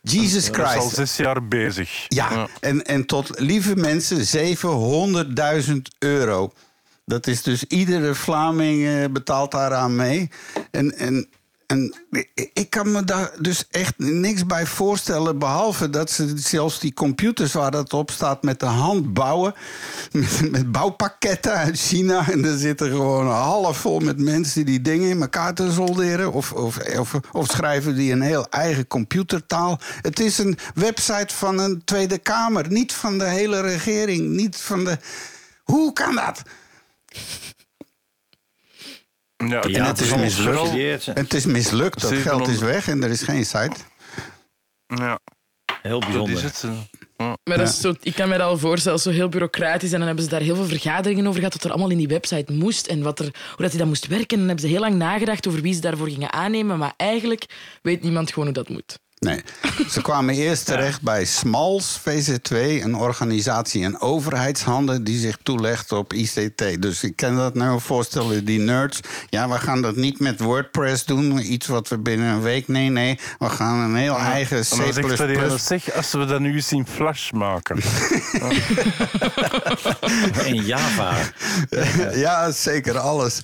[0.00, 0.94] Jesus Dat is al Christ.
[0.94, 2.04] zes jaar bezig.
[2.08, 4.56] Ja, en, en tot lieve mensen
[5.66, 6.52] 700.000 euro.
[7.04, 10.30] Dat is dus iedere Vlaming eh, betaalt daaraan mee.
[10.70, 11.28] En, en
[11.72, 11.94] En
[12.52, 15.38] ik- kan me daar dus echt niks bij voorstellen.
[15.38, 19.54] Behalve dat ze zelfs die computers waar dat op staat met de hand bouwen.
[20.12, 22.30] Met, met bouwpakketten uit China.
[22.30, 26.32] En er zitten gewoon half vol met mensen die dingen in elkaar te solderen.
[26.32, 29.80] Of, of, of, of schrijven die een heel eigen computertaal.
[30.02, 32.70] Het is een website van een Tweede Kamer.
[32.70, 34.28] Niet van de hele regering.
[34.28, 34.98] Niet van de.
[35.62, 36.42] Hoe kan dat?
[39.48, 41.04] Ja, Ja, en het is gesubsidieerd.
[41.06, 42.00] Het is mislukt.
[42.00, 42.58] Dat geld is 700.
[42.58, 43.76] weg en er is geen site.
[44.86, 45.18] ja,
[45.82, 46.34] Heel dat bijzonder.
[46.36, 46.62] is het.
[46.62, 46.70] eh.
[47.16, 47.36] Ja.
[47.44, 49.92] Maar dat is zo, ik kan me dat al voorstellen, zo heel bureaucratisch.
[49.92, 52.08] En dan hebben ze daar heel veel vergaderingen over gehad, wat er allemaal in die
[52.08, 54.28] website moest en wat er, hoe dat die dat moest werken.
[54.28, 56.78] En dan hebben ze heel lang nagedacht over wie ze daarvoor gingen aannemen.
[56.78, 57.44] Maar eigenlijk
[57.82, 58.98] weet niemand gewoon hoe dat moet.
[59.22, 59.42] Nee.
[59.90, 66.12] Ze kwamen eerst terecht bij SMALS VZ2, een organisatie in overheidshanden die zich toelegt op
[66.12, 66.82] ICT.
[66.82, 69.00] Dus ik kan dat nou voorstellen, die nerds.
[69.28, 72.68] Ja, we gaan dat niet met WordPress doen, iets wat we binnen een week.
[72.68, 75.58] Nee, nee, we gaan een heel eigen En dan zegt er een, C.
[75.58, 77.80] zeg, als we dat nu eens in Flash maken.
[80.44, 81.14] In Java.
[82.14, 83.40] Ja, zeker alles.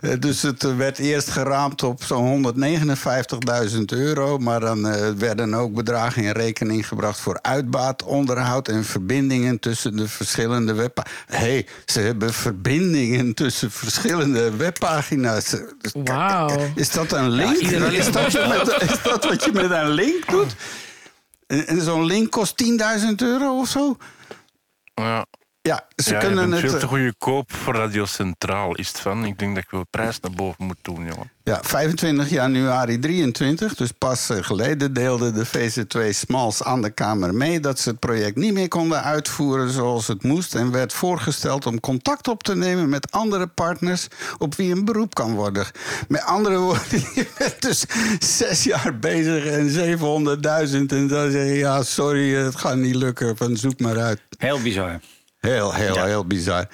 [0.00, 2.54] Eh, Dus het eh, werd eerst geraamd op zo'n
[3.68, 4.38] 159.000 euro.
[4.38, 9.96] Maar dan eh, werden ook bedragen in rekening gebracht voor uitbaat, onderhoud en verbindingen tussen
[9.96, 11.24] de verschillende webpagina's.
[11.26, 15.50] Hé, hey, ze hebben verbindingen tussen verschillende webpagina's.
[15.80, 16.70] Dus Wauw.
[16.74, 17.56] Is dat een link?
[17.56, 20.54] iedere is, dat je met, is dat wat je met een link doet?
[21.46, 23.96] En, en zo'n link kost 10.000 euro of zo?
[24.94, 25.26] Ja.
[25.68, 26.70] Ja, ze ja, kunnen je bent het.
[26.70, 29.24] veel eh, te goede koop voor Radio Centraal, is het van.
[29.24, 31.30] Ik denk dat ik wel prijs naar boven moet doen, jongen.
[31.42, 37.34] Ja, 25 januari 23, dus pas eh, geleden deelde de VZ2 Smals aan de Kamer
[37.34, 41.66] mee dat ze het project niet meer konden uitvoeren zoals het moest en werd voorgesteld
[41.66, 44.08] om contact op te nemen met andere partners
[44.38, 45.66] op wie een beroep kan worden.
[46.08, 47.84] Met andere woorden, je bent dus
[48.18, 53.36] zes jaar bezig en 700.000 en dan zeg je ja, sorry, het gaat niet lukken,
[53.36, 54.20] van zoek maar uit.
[54.38, 55.00] Heel bizar.
[55.38, 56.04] Heel, heel, Ja.
[56.04, 56.66] heel bizar.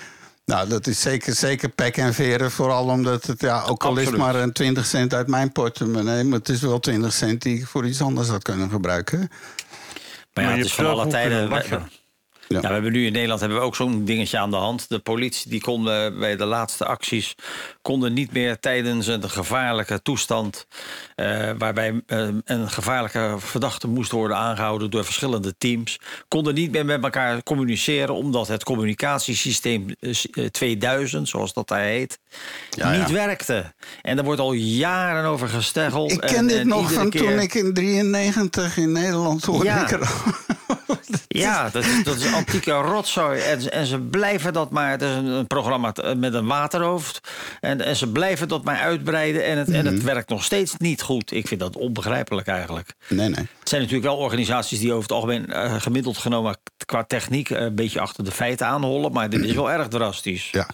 [0.45, 2.51] Nou, dat is zeker, zeker pek en veren.
[2.51, 6.25] Vooral omdat het, ja, ook al is maar een 20 cent uit mijn portemonnee...
[6.25, 9.19] maar het is wel 20 cent die ik voor iets anders had kunnen gebruiken.
[9.19, 9.29] Maar
[10.33, 11.51] Maar ja, je het is van alle tijden.
[12.55, 12.61] Ja.
[12.63, 14.89] Ja, we hebben nu in Nederland hebben we ook zo'n dingetje aan de hand.
[14.89, 15.85] De politie die kon
[16.19, 17.35] bij de laatste acties
[17.83, 20.67] konden niet meer tijdens een gevaarlijke toestand,
[21.15, 25.99] eh, waarbij eh, een gevaarlijke verdachte moest worden aangehouden door verschillende teams,
[26.29, 31.69] konden niet meer met elkaar communiceren omdat het communicatiesysteem eh, s- eh, 2000, zoals dat
[31.69, 32.19] daar heet,
[32.71, 33.15] Ja, niet ja.
[33.15, 33.73] werkte.
[34.03, 36.13] En daar wordt al jaren over gesteggeld.
[36.13, 39.65] Ik ken en- dit en nog van keer- toen ik in 93 in Nederland hoorde
[39.65, 39.83] Ja.
[39.83, 40.11] ik er.
[41.29, 43.41] Ja, dat, is- dat is antieke rotzooi.
[43.41, 44.91] En, en ze blijven dat maar.
[44.91, 47.21] Het is een, een programma t- met een waterhoofd.
[47.61, 49.45] En, en ze blijven dat maar uitbreiden.
[49.45, 49.95] En het, en Mhm.
[49.95, 51.33] het werkt nog steeds niet goed.
[51.33, 52.93] Ik vind dat onbegrijpelijk eigenlijk.
[53.09, 53.47] Nee, nee.
[53.59, 56.57] Het zijn natuurlijk wel organisaties die over het algemeen eh, gemiddeld genomen
[56.87, 59.13] qua techniek eh, een beetje achter de feiten aanhollen.
[59.13, 60.49] Maar dit is wel erg drastisch.
[60.51, 60.69] Ja.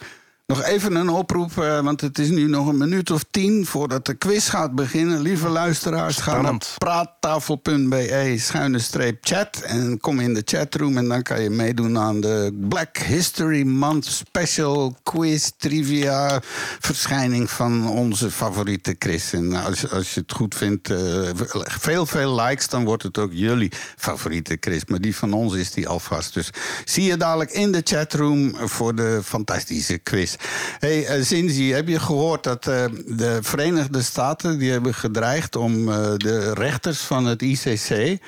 [0.50, 4.06] Nog even een oproep, eh, want het is nu nog een minuut of tien voordat
[4.06, 5.20] de quiz gaat beginnen.
[5.20, 11.22] Lieve luisteraars, ga naar praattafel.be schuine streep chat en kom in de chatroom en dan
[11.22, 16.40] kan je meedoen aan de Black History Month special quiz trivia
[16.80, 19.32] verschijning van onze favoriete Chris.
[19.32, 21.28] En als, als je het goed vindt, eh,
[21.64, 24.84] veel, veel likes, dan wordt het ook jullie favoriete Chris.
[24.84, 26.34] Maar die van ons is die alvast.
[26.34, 26.50] Dus
[26.84, 30.38] zie je dadelijk in de chatroom voor de fantastische quiz.
[30.78, 35.88] Hey, eh, Zinzi, heb je gehoord dat eh, de Verenigde Staten die hebben gedreigd om
[35.88, 38.18] eh, de rechters van het ICC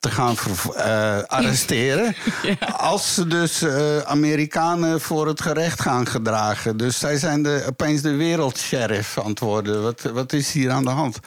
[0.00, 0.36] te gaan
[1.26, 2.14] arresteren.
[2.76, 3.64] Als ze dus
[4.04, 6.76] Amerikanen voor het gerecht gaan gedragen.
[6.76, 9.82] Dus zij zijn de, opeens de wereldsheriff aan het worden.
[9.82, 11.18] Wat, wat is hier aan de hand?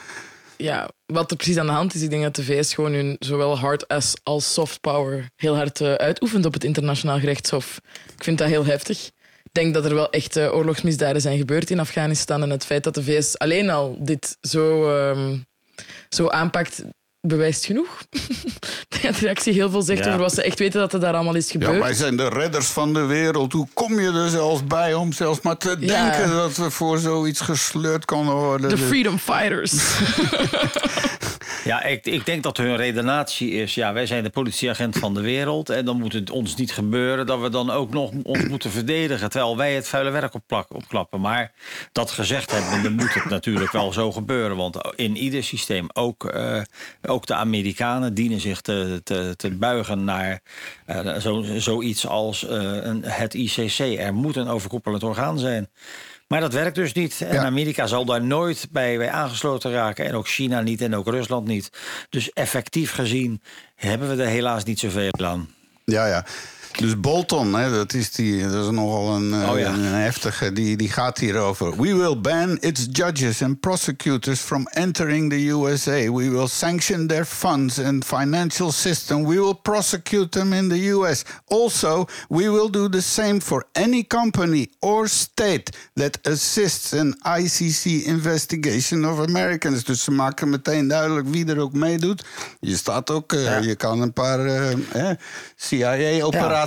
[0.58, 3.16] Ja, wat er precies aan de hand is, ik denk dat de VS gewoon hun
[3.20, 7.80] zowel hard as als soft power heel hard uitoefent op het internationaal gerechtshof.
[8.16, 9.12] Ik vind dat heel heftig.
[9.52, 12.42] Denk dat er wel echt oorlogsmisdaden zijn gebeurd in Afghanistan.
[12.44, 15.38] En het feit dat de VS alleen al dit zo, ehm,
[16.10, 16.84] zo aanpakt,
[17.22, 17.98] bewijst genoeg.
[19.02, 20.08] Dat de reactie heel veel zegt Ja.
[20.10, 21.80] over wat ze echt weten dat er daar allemaal is Ja, gebeurd.
[21.84, 23.54] wij zijn de redders van de wereld.
[23.54, 26.10] Hoe kom je er zelfs bij om zelfs maar te Ja.
[26.12, 28.70] denken dat we voor zoiets gesleurd konden worden?
[28.70, 29.74] De Freedom Fighters.
[31.64, 33.74] Ja, ik, ik denk dat hun redenatie is...
[33.74, 35.70] ja, wij zijn de politieagent van de wereld...
[35.70, 39.30] en dan moet het ons niet gebeuren dat we dan ook nog ons moeten verdedigen...
[39.30, 41.22] terwijl wij het vuile werk opplak- opklappen.
[41.22, 41.52] Maar
[41.92, 44.58] dat gezegd hebben, dan moet het natuurlijk wel zo gebeuren.
[44.58, 46.62] Want in ieder systeem, ook, eh,
[47.10, 48.14] ook de Amerikanen...
[48.14, 50.42] dienen zich te, te, te buigen naar
[50.86, 53.80] eh, zo, zoiets als eh, een, het ICC.
[53.80, 55.70] Er moet een overkoepelend orgaan zijn...
[56.30, 57.22] Maar dat werkt dus niet.
[57.22, 57.46] En Ja.
[57.46, 60.06] Amerika zal daar nooit bij, bij aangesloten raken.
[60.06, 61.70] En ook China niet en ook Rusland niet.
[62.10, 63.42] Dus effectief gezien
[63.76, 65.50] hebben we er helaas niet zoveel aan.
[65.86, 66.26] Ja, ja.
[66.80, 69.74] Dus Bolton, hè, dat, is die, dat is nogal een, eh, Oh ja.
[69.74, 71.72] een heftige, die, die gaat hierover.
[71.82, 76.12] We will ban its judges and prosecutors from entering the USA.
[76.12, 79.26] We will sanction their funds and financial system.
[79.28, 81.24] We will prosecute them in the US.
[81.48, 88.06] Also, we will do the same for any company or state that assists an ICC
[88.06, 89.84] investigation of Americans.
[89.84, 92.24] Dus ze maken meteen duidelijk wie er ook meedoet.
[92.60, 93.58] Je staat ook, eh, Ja.
[93.58, 95.18] je kan een paar eh, eh,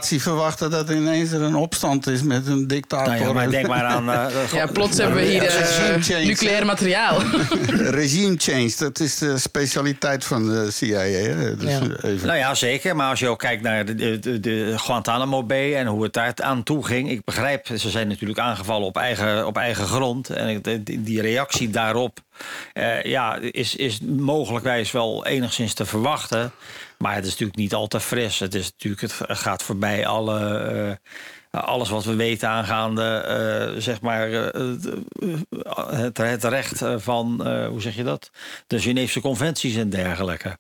[0.07, 3.13] Verwachten dat ineens er een opstand is met een dictator.
[3.15, 4.11] Nou ja, maar denk maar aan...
[4.11, 7.21] eh, Ja, plots hebben we hier eh, regime change, nucleair materiaal.
[8.01, 10.99] Regime change, dat is de specialiteit van de CIA.
[10.99, 11.57] Hè?
[11.57, 11.81] Dus Ja.
[12.03, 12.27] even.
[12.27, 12.97] Nou ja, zeker.
[12.97, 16.33] Maar als je ook kijkt naar de, de, de, Guantanamo Bay en hoe het daar
[16.37, 17.11] aan toe ging.
[17.11, 20.31] Ik begrijp, ze zijn natuurlijk aangevallen op eigen, op eigen grond.
[20.31, 22.21] En die, die reactie daarop
[22.73, 26.53] eh, ja, is, is mogelijkwijs wel enigszins te verwachten.
[27.03, 28.39] Maar het is natuurlijk niet al te fris.
[28.39, 30.39] Het, is natuurlijk, het gaat voorbij alle,
[31.51, 34.75] eh, alles wat we weten aangaande eh, zeg maar, eh,
[35.91, 38.31] het, het recht van, hoe zeg je dat?
[38.67, 40.59] De Geneefse conventies en dergelijke.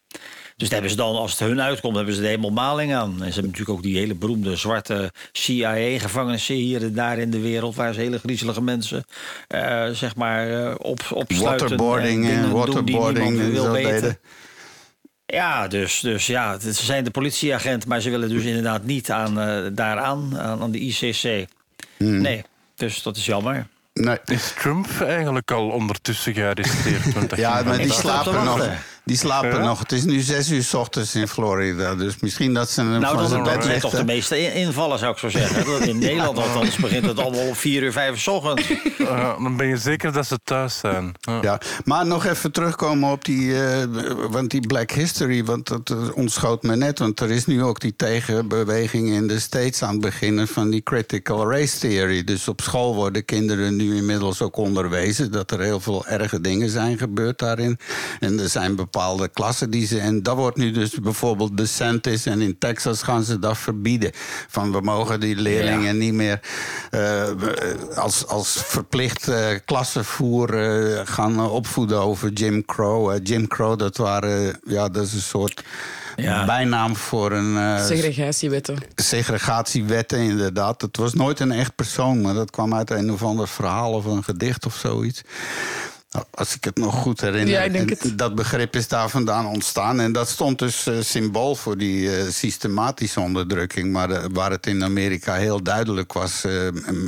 [0.57, 3.11] Dus daar hebben ze dan, als het hun uitkomt, hebben ze de helemaal maling aan.
[3.11, 7.40] En ze hebben natuurlijk ook die hele beroemde zwarte CIA-gevangenissen hier en daar in de
[7.40, 9.05] wereld, waar ze hele griezelige mensen,
[9.93, 11.68] zeg maar, op, opsluiten.
[11.68, 13.93] Waterboarding en doen die waterboarding niemand en wil weten.
[13.93, 14.18] deden.
[15.33, 19.41] Ja, dus, dus ja, ze zijn de politieagent, maar ze willen dus inderdaad niet aan,
[19.41, 21.49] eh, daaraan, aan, aan de ICC.
[21.97, 22.20] Hmm.
[22.20, 23.66] Nee, dus dat is jammer.
[23.95, 24.18] Nee.
[24.24, 27.12] Is Trump eigenlijk al ondertussen gearresteerd?
[27.14, 28.68] Want dat Ja, maar die slapen nog.
[29.05, 29.59] Die slapen Ja?
[29.64, 29.78] nog.
[29.78, 31.94] Het is nu zes uur s ochtends in Florida.
[31.94, 34.53] Dus misschien dat ze hem Nou, van dat zijn bed zijn toch de meeste in-
[34.55, 35.64] invallen, zou ik zo zeggen.
[35.66, 38.68] Dat In Nederland althans begint het allemaal om vier uur, vijf 's ochtends.
[38.98, 41.12] Ja, dan ben je zeker dat ze thuis zijn.
[41.20, 41.38] Ja.
[41.42, 43.82] Ja, maar nog even terugkomen op die, eh,
[44.30, 46.98] want die Black History, want dat eh, ontschoot me net.
[46.98, 50.82] Want er is nu ook die tegenbeweging in de States aan het beginnen van die
[50.82, 52.24] critical race theory.
[52.24, 56.68] Dus op school worden kinderen nu inmiddels ook onderwezen dat er heel veel erge dingen
[56.68, 57.78] zijn gebeurd daarin.
[58.20, 58.90] En er zijn bepaalde
[59.32, 59.99] klassen die ze.
[59.99, 64.11] En dat wordt nu dus bijvoorbeeld DeSantis en in Texas gaan ze dat verbieden.
[64.49, 66.40] Van we mogen die leerlingen niet meer
[66.90, 67.28] eh,
[67.95, 73.18] als, als verplicht eh, klassenvoer eh, gaan opvoeden over Jim Crow.
[73.22, 75.64] Jim Crow, dat waren, ja, dat is een soort
[76.16, 76.45] Ja.
[76.45, 78.78] bijnaam voor een Segregatiewetten.
[78.95, 80.80] segregatiewetten, inderdaad.
[80.82, 84.05] Het was nooit een echt persoon, maar dat kwam uit een of ander verhaal of
[84.05, 85.22] een gedicht of zoiets.
[86.13, 87.55] Nou, Als ik het nog goed herinner.
[87.55, 88.17] Ja, En.
[88.17, 90.01] Dat begrip is daar vandaan ontstaan.
[90.01, 93.93] En dat stond dus eh, symbool voor die eh, systematische onderdrukking.
[93.93, 96.45] Maar eh, waar het in Amerika heel duidelijk was...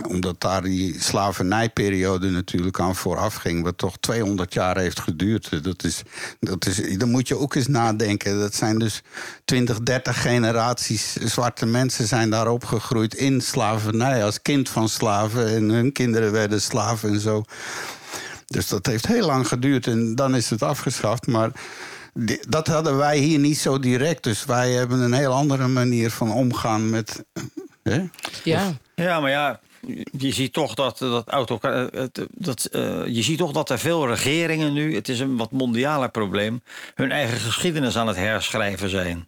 [0.09, 3.63] omdat daar die slavernijperiode natuurlijk aan vooraf ging...
[3.63, 5.65] wat toch 200 jaar heeft geduurd.
[5.65, 6.03] Dat is,
[6.41, 8.39] dat is, dan moet je ook eens nadenken.
[8.41, 9.03] Dat zijn dus
[9.45, 12.07] 20, 30 generaties zwarte mensen...
[12.07, 15.49] zijn daar opgegroeid in slavernij als kind van slaven.
[15.49, 17.45] En hun kinderen werden slaven en zo.
[18.47, 21.27] Dus dat heeft heel lang geduurd en dan is het afgeschaft.
[21.27, 21.51] Maar
[22.49, 24.23] dat hadden wij hier niet zo direct.
[24.23, 27.25] Dus wij hebben een heel andere manier van omgaan met.
[27.83, 28.03] Hè?
[28.45, 28.73] Ja.
[28.95, 29.61] Ja, maar ja,
[30.19, 34.09] je ziet toch dat, dat, auto, eh, dat, eh, je ziet toch dat er veel
[34.09, 36.63] regeringen nu, het is een wat mondialer probleem,
[36.95, 39.25] hun eigen geschiedenis aan het herschrijven zijn.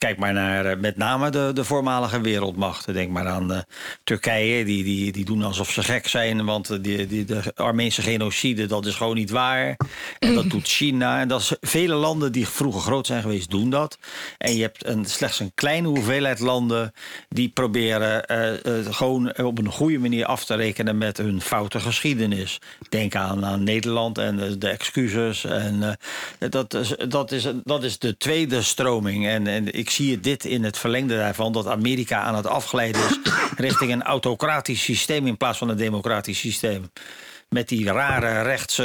[0.00, 2.94] Kijk maar naar eh, met name de, de voormalige wereldmachten.
[2.94, 3.58] Denk maar aan eh,
[4.04, 6.44] Turkije, die, die, die doen alsof ze gek zijn.
[6.44, 9.76] Want eh, die, die, de Armeense genocide, dat is gewoon niet waar.
[10.18, 11.20] En dat doet China.
[11.20, 13.98] En dat is, vele landen die vroeger groot zijn geweest, doen dat.
[14.38, 16.92] En je hebt een, slechts een kleine hoeveelheid landen...
[17.28, 20.98] die proberen eh, gewoon op een goede manier af te rekenen...
[20.98, 22.58] met hun foute geschiedenis.
[22.88, 25.44] Denk aan, aan Nederland en de excuses.
[25.44, 25.98] En,
[26.38, 29.26] dat, is, dat, is, dat is de tweede stroming.
[29.26, 31.52] En, en ik zie dit in het verlengde daarvan...
[31.52, 33.18] dat Amerika aan het afglijden is
[33.56, 35.26] richting een autocratisch systeem...
[35.26, 36.90] in plaats van een democratisch systeem.
[37.54, 38.84] Met die rare rechtse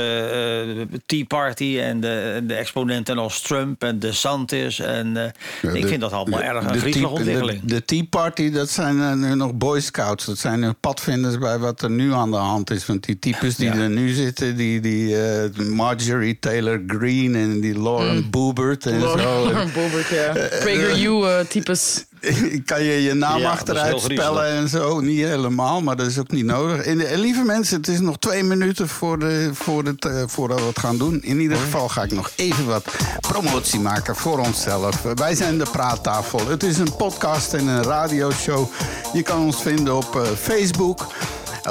[0.89, 4.79] eh, Tea Party en de, en de exponenten als Trump en DeSantis.
[4.79, 5.23] En, eh,
[5.61, 7.61] Ja, ik de- vind dat allemaal de- erg de een griezelige ontwikkeling.
[7.61, 10.25] De, de Tea Party, dat zijn eh, nu nog Boy Scouts.
[10.25, 12.85] Dat zijn nu padvinders bij wat er nu aan de hand is.
[12.85, 13.73] Want die types die Ja.
[13.75, 19.15] er nu zitten, die, die eh, Marjorie Taylor Greene en die Lauren Boebert en zo.
[19.15, 20.31] Lauren Boebert, ja.
[20.59, 22.05] PragerU-types.
[22.65, 24.99] kan je je naam Ja, achteruit spellen en zo?
[24.99, 26.85] Niet helemaal, maar dat is ook niet nodig.
[26.85, 30.65] En, lieve mensen, het is nog twee minuten voor de, voor het, eh, voordat we
[30.65, 31.21] het gaan doen.
[31.21, 32.85] In ieder geval ga ik nog even wat
[33.19, 35.01] promotie maken voor onszelf.
[35.01, 36.47] Wij zijn de Praattafel.
[36.47, 38.71] Het is een podcast en een radioshow.
[39.13, 41.07] Je kan ons vinden op eh, Facebook.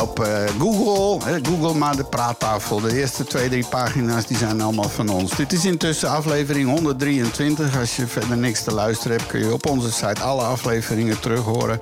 [0.00, 2.80] Op eh, Google, Google maar de praattafel.
[2.80, 5.36] De eerste twee, drie pagina's die zijn allemaal van ons.
[5.36, 7.78] Dit is intussen aflevering 123.
[7.78, 11.40] Als je verder niks te luisteren hebt, kun je op onze site alle afleveringen terug
[11.40, 11.80] horen.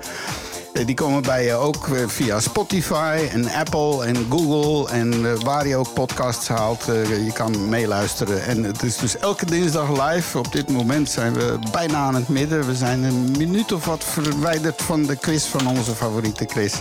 [0.73, 5.67] Eh, Die komen bij je ook eh, via Spotify en Apple en Google en waar
[5.67, 6.85] je ook podcasts haalt.
[7.25, 8.43] Je kan meeluisteren.
[8.45, 10.37] En het is dus elke dinsdag live.
[10.37, 12.65] Op dit moment zijn we bijna aan het midden.
[12.67, 16.73] We zijn een minuut of wat verwijderd van de quiz van onze favoriete Chris.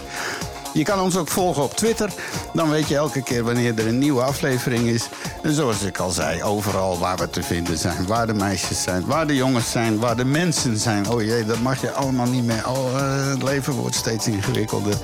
[0.73, 2.11] Je kan ons ook volgen op Twitter.
[2.53, 5.09] Dan weet je elke keer wanneer er een nieuwe aflevering is.
[5.43, 8.07] En zoals ik al zei, overal waar we te vinden zijn.
[8.07, 11.09] Waar de meisjes zijn, waar de jongens zijn, waar de mensen zijn.
[11.09, 12.69] Oh jee, dat mag je allemaal niet meer.
[12.69, 14.97] Oh, eh, het leven wordt steeds ingewikkelder.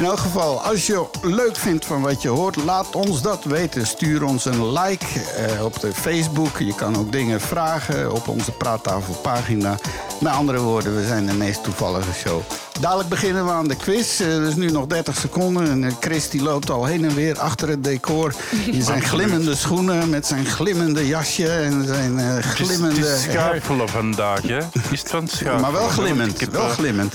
[0.00, 3.86] In elk geval, als je leuk vindt van wat je hoort, laat ons dat weten.
[3.86, 6.58] Stuur ons een like eh, op de Facebook.
[6.58, 9.78] Je kan ook dingen vragen op onze praattafelpagina.
[10.20, 12.40] Met andere woorden, we zijn de meest toevallige show.
[12.80, 14.20] Dadelijk beginnen we aan de quiz.
[14.20, 15.70] Eh, Er is nu nog 30 seconden.
[15.70, 18.34] En eh, Chris die loopt al heen en weer achter het decor.
[18.66, 23.00] In zijn glimmende schoenen, met zijn glimmende jasje en zijn glimmende...
[23.00, 24.58] het is schuifelen vandaag, hè?
[24.90, 25.60] Is het van schuifelen?
[25.60, 27.14] maar wel glimmend, wel glimmend.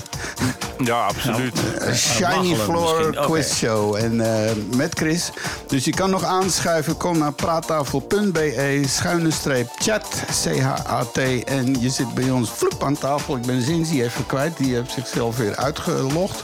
[0.78, 1.58] Ja, absoluut.
[1.94, 3.26] Shiny waggelen Misschien, oké.
[3.26, 3.94] Quiz Show.
[3.94, 5.30] En eh, met Chris.
[5.66, 6.96] Dus je kan nog aanschuiven.
[6.96, 8.82] Kom naar praattafel.be.
[8.88, 10.06] Schuine streep chat.
[10.44, 11.18] C-H-A-T.
[11.44, 13.36] En je zit bij ons vloep aan tafel.
[13.36, 14.56] Ik ben Zinzi even kwijt.
[14.56, 16.42] Die heeft zichzelf weer uitgelogd.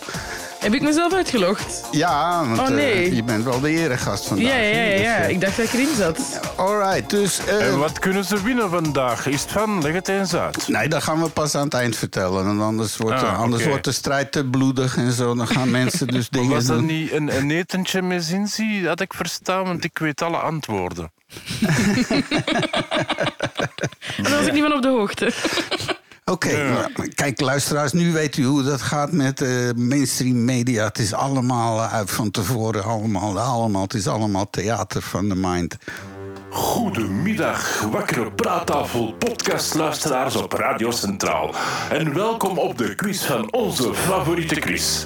[0.62, 1.82] Heb ik mezelf uitgelogd?
[1.90, 2.92] Ja, want Oh, nee.
[2.92, 4.46] eh, je bent wel de eregast vandaag.
[4.46, 4.90] Ja, ja, ja.
[4.96, 5.16] Dus, ja.
[5.16, 6.40] eh, Ik dacht dat ik erin zat.
[6.56, 7.44] Alright, dus...
[7.46, 9.26] eh, En wat kunnen ze winnen vandaag?
[9.26, 9.82] Is het van?
[9.82, 10.68] Leg het eens uit.
[10.68, 12.44] Nee, dat gaan we pas aan het eind vertellen.
[12.44, 15.34] Want anders wordt, Ah, anders wordt de strijd te bloedig en zo.
[15.34, 16.86] Dan gaan mensen dus dingen Was dat doen.
[16.86, 18.86] niet een, een etentje met zinzi?
[18.86, 21.12] Had ik verstaan, want ik weet alle antwoorden.
[24.16, 25.32] En dan was ik niet van op de hoogte.
[26.24, 30.84] Oké, nou, kijk luisteraars, nu weet u hoe dat gaat met eh, mainstream media.
[30.84, 35.34] Het is allemaal eh, uit van tevoren, allemaal, allemaal, het is allemaal theater van de
[35.34, 35.76] mind.
[36.52, 41.54] Goedemiddag, wakkere praattafel podcastluisteraars op Radio Centraal.
[41.90, 45.04] En welkom op de quiz van onze favoriete quiz.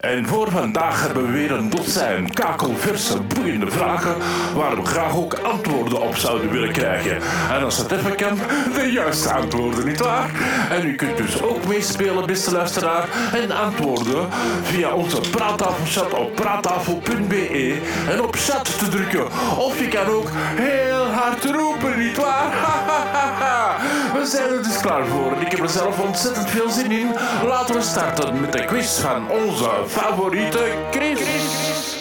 [0.00, 4.14] En voor vandaag hebben we weer een dozijn kakelverse, boeiende vragen
[4.54, 7.16] waar we graag ook antwoorden op zouden willen krijgen.
[7.50, 8.38] En als het even kan,
[8.74, 10.30] de juiste antwoorden, nietwaar?
[10.70, 14.28] En u kunt dus ook meespelen, beste luisteraar, en antwoorden
[14.62, 17.80] via onze praattafelchat op praattafel.be
[18.10, 19.24] en op chat te drukken.
[19.58, 20.28] Of je kan ook
[20.90, 22.50] hard roepen, nietwaar?
[24.14, 27.10] We zijn er dus klaar voor en ik heb er zelf ontzettend veel zin in.
[27.44, 32.00] Laten we starten met de quiz van onze favoriete Chris.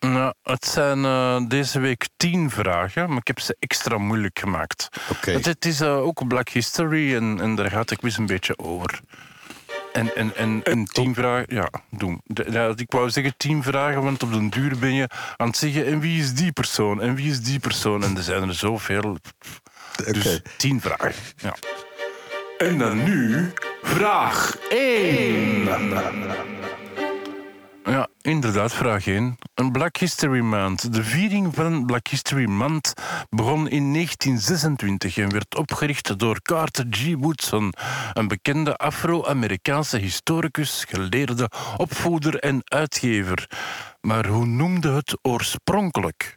[0.00, 4.88] Nou, het zijn eh, deze week tien vragen, maar ik heb ze extra moeilijk gemaakt.
[5.10, 5.32] Oké.
[5.32, 8.58] Want Het is eh, ook Black History en, en daar gaat de quiz een beetje
[8.58, 9.00] over.
[9.92, 12.20] En, en, en, en tien vragen, ja, doen.
[12.50, 15.86] Ja, ik wou zeggen tien vragen, want op den duur ben je aan het zeggen...
[15.86, 18.04] en wie is die persoon, en wie is die persoon?
[18.04, 19.16] En er zijn er zoveel.
[20.04, 21.54] Dus tien vragen, ja.
[22.58, 25.68] En dan nu vraag 1.
[28.22, 29.36] Inderdaad, vraag 1.
[29.54, 30.92] Een Black History Month.
[30.92, 32.92] De viering van Black History Month
[33.30, 37.14] begon in 1926 en werd opgericht door Carter G.
[37.18, 37.72] Woodson,
[38.12, 43.50] een bekende Afro-Amerikaanse historicus, geleerde, opvoeder en uitgever.
[44.00, 46.36] Maar hoe noemde het oorspronkelijk?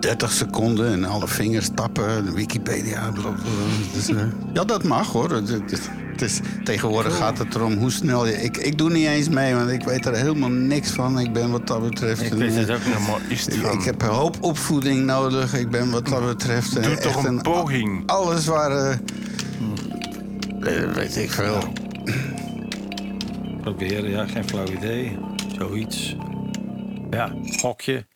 [0.00, 3.10] 30 seconden en alle vingers tappen, Wikipedia.
[3.92, 4.16] Dus, eh,
[4.52, 5.30] ja, dat mag hoor.
[5.30, 8.42] Het, is, tegenwoordig gaat het erom hoe snel je.
[8.42, 11.18] Ik, ik doe niet eens mee, want ik weet er helemaal niks van.
[11.18, 12.22] Ik ben wat dat betreft.
[12.22, 12.80] Ik weet het eh, ook.
[12.82, 13.78] Ja, is het Ik, van...
[13.78, 15.54] ik heb een hoop opvoeding nodig.
[15.54, 16.76] Ik ben wat dat betreft.
[16.76, 18.02] eh, Doe echt toch een poging.
[18.06, 18.70] Alles waar.
[18.70, 18.92] eh,
[20.82, 21.72] eh, weet ik veel.
[23.60, 25.18] Proberen, ja, geen flauw idee.
[25.58, 26.16] Zoiets.
[27.10, 28.06] Ja, gokje.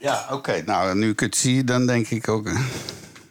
[0.00, 0.62] Ja, oké.
[0.66, 2.46] Nou, nu ik het zie, dan denk ik ook.
[2.46, 2.60] eh,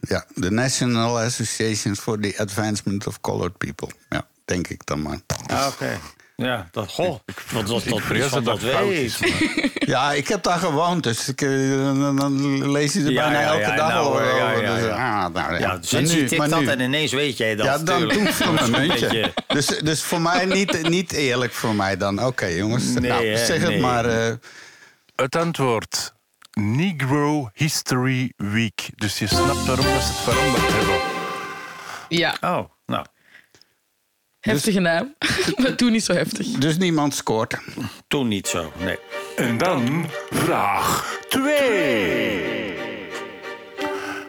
[0.02, 3.88] Ja, de National Association for the Advancement of Colored People.
[4.10, 5.18] Ja, denk ik dan maar.
[5.48, 6.00] Ah, oké.
[6.36, 7.20] Ja, dat, goh.
[7.54, 9.18] Dat was dat dat dat fout weet.
[9.88, 11.50] Ja, ik heb daar gewoond, dus ik, eh,
[11.80, 14.36] dan, dan lees je er Ja, bijna ja, elke ja, dag nou, over.
[14.36, 15.24] ja, Dus, ja.
[15.26, 15.78] ah, nou, ja.
[15.82, 17.66] Sinds nu- maar dat nu- en ineens weet jij dat.
[17.66, 19.08] Ja, dan doe ik Dat een muntje.
[19.08, 22.26] beetje- Dus, dus voor mij niet, niet eerlijk voor mij dan.
[22.26, 22.84] Oké, jongens.
[22.86, 24.06] Nee, nou, hè, zeg het maar.
[24.06, 24.34] eh,
[25.16, 26.14] Het antwoord.
[26.60, 28.90] Negro History Week.
[28.96, 31.00] Dus je snapt waarom dat ze het veranderd hebben.
[32.10, 33.06] Ja, Oh, nou.
[34.40, 35.16] heftige naam.
[35.62, 36.48] maar toen niet zo heftig.
[36.48, 37.58] dus niemand scoort.
[38.08, 38.98] Toen niet zo, nee.
[39.36, 42.76] En dan vraag 2.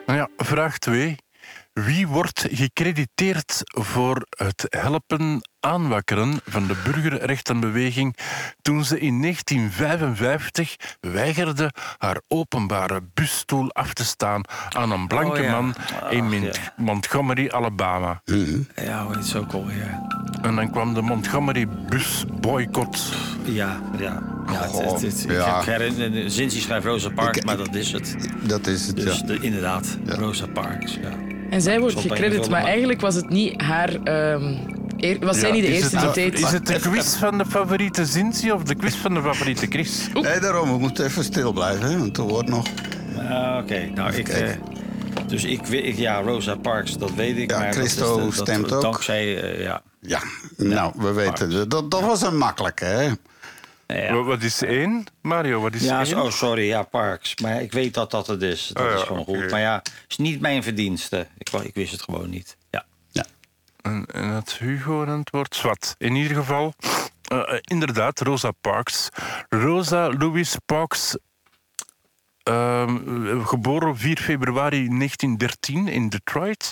[0.06, 1.16] Nou ja, vraag 2.
[1.72, 8.16] Wie wordt gecrediteerd voor het helpen aanwakkeren van de burgerrechtenbeweging
[8.62, 14.40] toen ze in 1955 weigerde haar openbare busstoel af te staan
[14.76, 15.50] aan een blanke Oh ja.
[15.60, 15.74] man
[16.10, 16.72] in Mont- ja.
[16.76, 18.20] Montgomery, Alabama.
[18.74, 19.98] Ja, hoe heet het ook alweer?
[20.42, 23.12] En dan kwam de Montgomery busboycott.
[23.44, 24.22] Ja, ja.
[24.52, 25.58] ja, het, het, het- ja.
[25.60, 28.16] Ik herinner, Zinzi schrijft Rosa Parks, maar dat is het.
[28.42, 29.26] Dat is het, Dus ja.
[29.26, 30.94] de, inderdaad, Rosa Parks.
[30.94, 31.10] Ja.
[31.50, 33.94] En zij wordt gecredit, maar eigenlijk was het niet haar...
[34.04, 34.54] ehm,
[34.98, 36.38] eer- was zij Ja, niet de eerste die deed?
[36.40, 40.08] Is het de quiz van de favoriete Zinzi of de quiz van de favoriete Chris?
[40.12, 42.66] Nee, daarom, we moeten even stil blijven, hè, want er wordt nog...
[43.18, 44.28] Ah, Oké, nou ik...
[44.28, 44.50] Eh,
[45.26, 47.50] dus ik, weet- ik, ja, Rosa Parks, dat weet ik.
[47.50, 48.82] Ja, maar Christo dat is de- dat- stemt ook.
[48.82, 49.82] Dankzij, eh, ja.
[50.00, 50.22] Ja,
[50.56, 51.70] nou, we weten het.
[51.70, 53.10] Dat, dat was een makkelijke, hè?
[54.06, 55.04] Ja, Wat- is één?
[55.22, 56.22] Mario, wat is ja, één?
[56.22, 57.36] oh sorry, ja, Parks.
[57.42, 58.70] Maar ik weet dat dat het is.
[58.72, 59.50] Dat Oh ja, is gewoon goed.
[59.50, 61.26] Maar ja, het is niet mijn verdienste.
[61.38, 62.56] Ik, ik wist het gewoon niet.
[62.70, 62.84] Ja.
[63.88, 65.54] En, en Hugo antwoord?
[65.54, 65.94] Zwat.
[65.98, 66.74] In ieder geval,
[67.22, 69.08] eh, eh, inderdaad, Rosa Parks.
[69.48, 71.16] Rosa Louise Parks,
[72.42, 76.70] ehm, geboren op 4 februari 1913 in Detroit.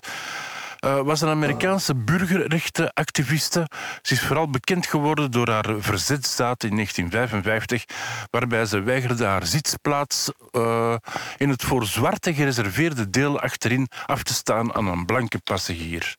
[0.79, 3.69] Eh, was een Amerikaanse burgerrechtenactiviste.
[4.03, 7.85] Ze is vooral bekend geworden door haar verzetsdaad in 1955,
[8.31, 10.95] waarbij ze weigerde haar zitsplaats eh,
[11.37, 16.15] in het voor zwarte gereserveerde deel achterin af te staan aan een blanke passagier.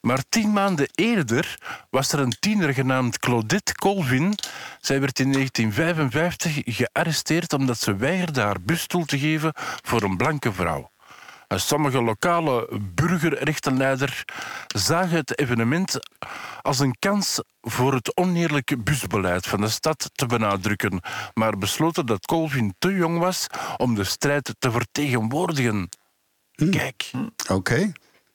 [0.00, 1.58] Maar tien maanden eerder
[1.90, 4.34] was er een tiener genaamd Claudette Colvin.
[4.80, 10.52] Zij werd in 1955 gearresteerd omdat ze weigerde haar busstoel te geven voor een blanke
[10.52, 10.92] vrouw.
[11.54, 14.24] En sommige lokale burgerrechtenleiders
[14.66, 15.98] zagen het evenement
[16.62, 21.00] als een kans voor het oneerlijke busbeleid van de stad te benadrukken,
[21.34, 23.46] maar besloten dat Colvin te jong was
[23.76, 25.88] om de strijd te vertegenwoordigen.
[26.70, 27.10] Kijk.
[27.50, 27.92] Oké.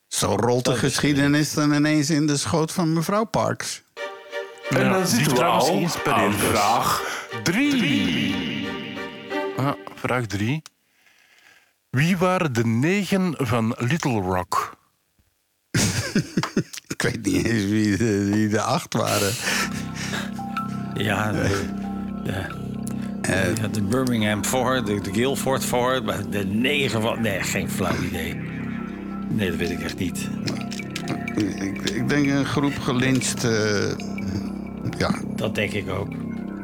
[0.07, 3.84] Zo rolt de geschiedenis dan ineens in de schoot van mevrouw Parks.
[4.70, 7.01] En dan zitten we trouwens al aan vraag
[7.43, 8.67] 3.
[9.57, 10.61] Ah, vraag 3.
[11.89, 14.77] Wie waren de negen van Little Rock?
[16.87, 19.31] Ik weet niet eens wie de, wie de acht waren.
[20.93, 21.65] Ja, de,
[22.23, 22.47] ja.
[23.61, 27.21] Ja, de Birmingham voor, de, de Guildford voor, maar de negen van...
[27.21, 28.35] Nee, geen flauw idee.
[29.29, 30.29] Nee, dat weet ik echt niet.
[31.35, 33.43] Ik, ik denk een groep gelyncht.
[33.43, 33.91] eh,
[34.97, 36.09] ja, Dat denk ik ook.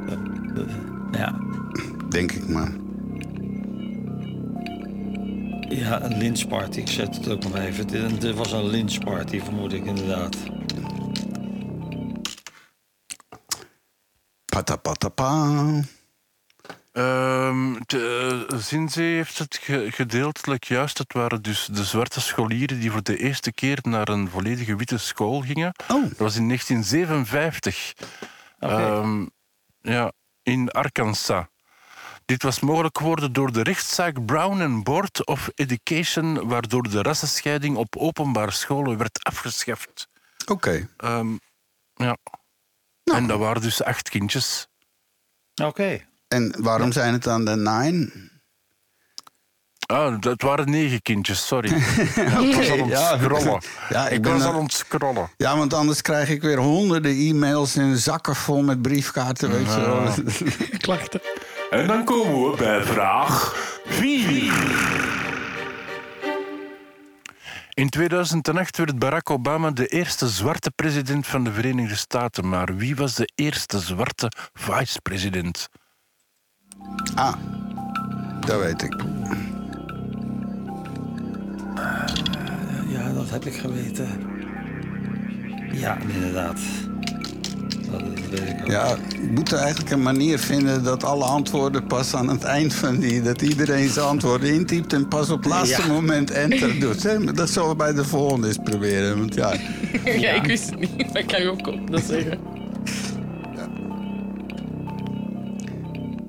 [0.07, 0.67] Dat- dat-
[1.11, 1.39] ja.
[2.09, 2.71] denk ik maar.
[5.78, 6.80] Ja, een lynchparty.
[6.80, 7.88] Ik zet het ook nog even.
[8.19, 10.38] Dit, was een lynchparty, vermoed ik inderdaad.
[14.45, 15.63] Patapatapa.
[16.91, 20.97] Ehm de, uh, Zinzee heeft het ge- gedeeltelijk juist.
[20.97, 24.97] Het waren dus de zwarte scholieren die voor de eerste keer naar een volledige witte
[24.97, 25.73] school gingen.
[25.91, 26.03] Oh.
[26.03, 27.93] Dat was in 1957.
[28.59, 29.26] Ehm,
[29.82, 30.11] ja,
[30.43, 31.45] in Arkansas.
[32.26, 37.78] Dit was mogelijk geworden door de rechtszaak Brown and Board of Education, waardoor de rassenscheiding
[37.78, 40.07] op openbare scholen werd afgeschaft.
[40.45, 40.89] Oké.
[40.97, 41.32] Ehm,
[41.93, 42.17] ja.
[43.03, 43.17] Nou.
[43.17, 44.67] En dat waren dus acht kindjes.
[45.63, 46.05] Oké.
[46.28, 48.11] En waarom zijn het dan de nine?
[49.86, 51.71] Ah, dat waren negen kindjes, sorry.
[51.73, 53.17] ik was aan het ja.
[53.17, 53.61] scrollen.
[53.89, 55.30] Ja, ik ik ben was aan het scrollen.
[55.38, 59.82] Ja, want anders krijg ik weer honderden e-mails en zakken vol met briefkaarten, weet je
[59.82, 60.13] wel.
[60.78, 61.21] Klachten.
[61.76, 63.53] En dan komen we bij vraag
[63.86, 64.53] 4.
[67.73, 72.49] In 2008 werd Barack Obama de eerste zwarte president van de Verenigde Staten.
[72.49, 75.69] Maar wie was de eerste zwarte vice-president?
[77.15, 77.36] Ah,
[78.39, 79.03] dat weet ik.
[82.88, 84.09] Ja, dat heb ik geweten.
[85.71, 86.59] Ja, inderdaad.
[88.66, 93.00] Ja, we moeten eigenlijk een manier vinden dat alle antwoorden pas aan het eind van
[93.00, 93.22] die...
[93.22, 95.88] dat iedereen zijn antwoorden intypt en pas op het laatste Ja.
[95.88, 97.04] moment enter doet.
[97.04, 97.34] Hè?
[97.34, 99.18] Dat zullen we bij de volgende eens proberen.
[99.20, 99.54] Want ja,
[100.06, 102.40] Ja, ik wist het niet, maar ik kan je ook op dat zeggen.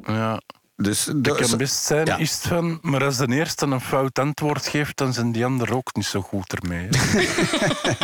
[0.03, 0.41] Ja,
[0.77, 1.05] dus...
[1.05, 2.17] dat dus- kan best zijn, Ja.
[2.17, 2.79] is het van.
[2.83, 6.21] Maar als de eerste een fout antwoord geeft, dan zijn die anderen ook niet zo
[6.21, 6.89] goed ermee.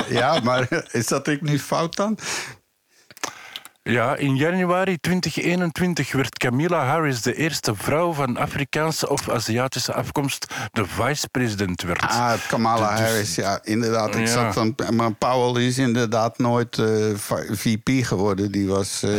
[0.08, 2.18] Ja, maar is dat ik nu fout dan?
[3.84, 10.54] Ja, in januari 2021 werd Camilla Harris de eerste vrouw van Afrikaanse of Aziatische afkomst
[10.72, 12.00] de vice-president werd.
[12.02, 14.14] Ah, Kamala Dus- Harris, ja, inderdaad.
[14.14, 14.32] Ik Ja.
[14.32, 18.52] zat van, maar Powell is inderdaad nooit eh, v- VP geworden.
[18.52, 19.10] Die was eh,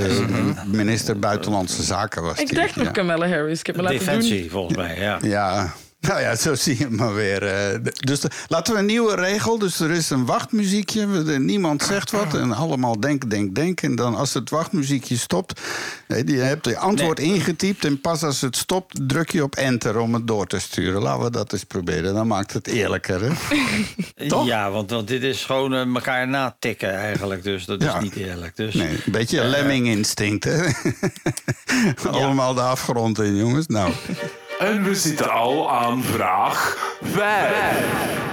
[0.65, 2.23] minister Buitenlandse Zaken.
[2.23, 2.57] Was Ik die.
[2.57, 2.91] dacht nog ja.
[2.91, 3.59] Kamala Harris.
[3.59, 4.05] Ik heb me laten doen.
[4.07, 5.17] Defensie, volgens mij, ja.
[5.21, 5.73] Ja,
[6.07, 7.43] Nou ja, zo zie je het maar weer.
[7.43, 7.79] eh.
[7.97, 9.57] Dus de- laten we een nieuwe regel.
[9.59, 11.05] Dus er is een wachtmuziekje.
[11.39, 12.33] Niemand zegt wat.
[12.33, 13.81] En allemaal denk, denk, denk.
[13.81, 15.61] En dan als het wachtmuziekje stopt.
[16.07, 17.85] eh, Je hebt je antwoord ingetypt.
[17.85, 21.01] En pas als het stopt, druk je op enter om het door te sturen.
[21.01, 22.13] Laten we dat eens proberen.
[22.13, 23.21] Dan maakt het eerlijker.
[23.21, 23.29] Hè?
[24.27, 24.45] Toch?
[24.45, 27.43] Ja, want, want dit is gewoon eh, elkaar natikken eigenlijk.
[27.43, 27.95] Dus dat Ja.
[27.97, 28.55] is niet eerlijk.
[28.55, 30.43] Dus, Nee, een beetje een lemming-instinct.
[30.43, 30.65] Hè?
[32.11, 33.67] Allemaal de afgrond in, jongens.
[33.67, 33.91] Nou.
[34.63, 38.31] En we zitten al aan vraag 5.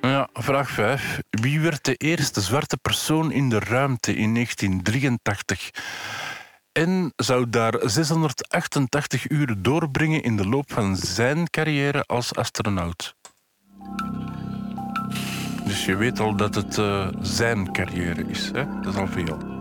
[0.00, 1.20] Ja, vraag 5.
[1.30, 5.70] Wie werd de eerste zwarte persoon in de ruimte in 1983?
[6.72, 13.14] En zou daar 688 uur doorbrengen in de loop van zijn carrière als astronaut.
[15.64, 18.50] Dus je weet al dat het eh, zijn carrière is.
[18.52, 18.80] Hè?
[18.80, 19.59] Dat is al veel.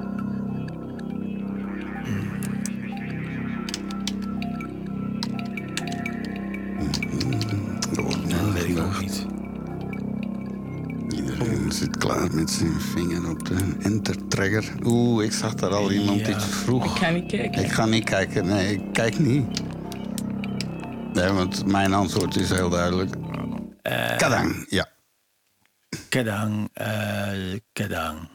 [9.00, 9.26] Niet.
[11.10, 14.74] Iedereen zit klaar met zijn vinger op de enter-trigger.
[14.84, 16.86] Oeh, ik zag daar al iemand iets vroeg.
[16.86, 17.64] Ik ga niet kijken.
[17.64, 18.46] Ik ga niet kijken.
[18.46, 19.62] Nee, ik kijk niet.
[21.14, 23.16] Nee, want mijn antwoord is heel duidelijk.
[24.18, 24.88] Kadang, ja.
[26.10, 28.30] Kedang, eh, kedang.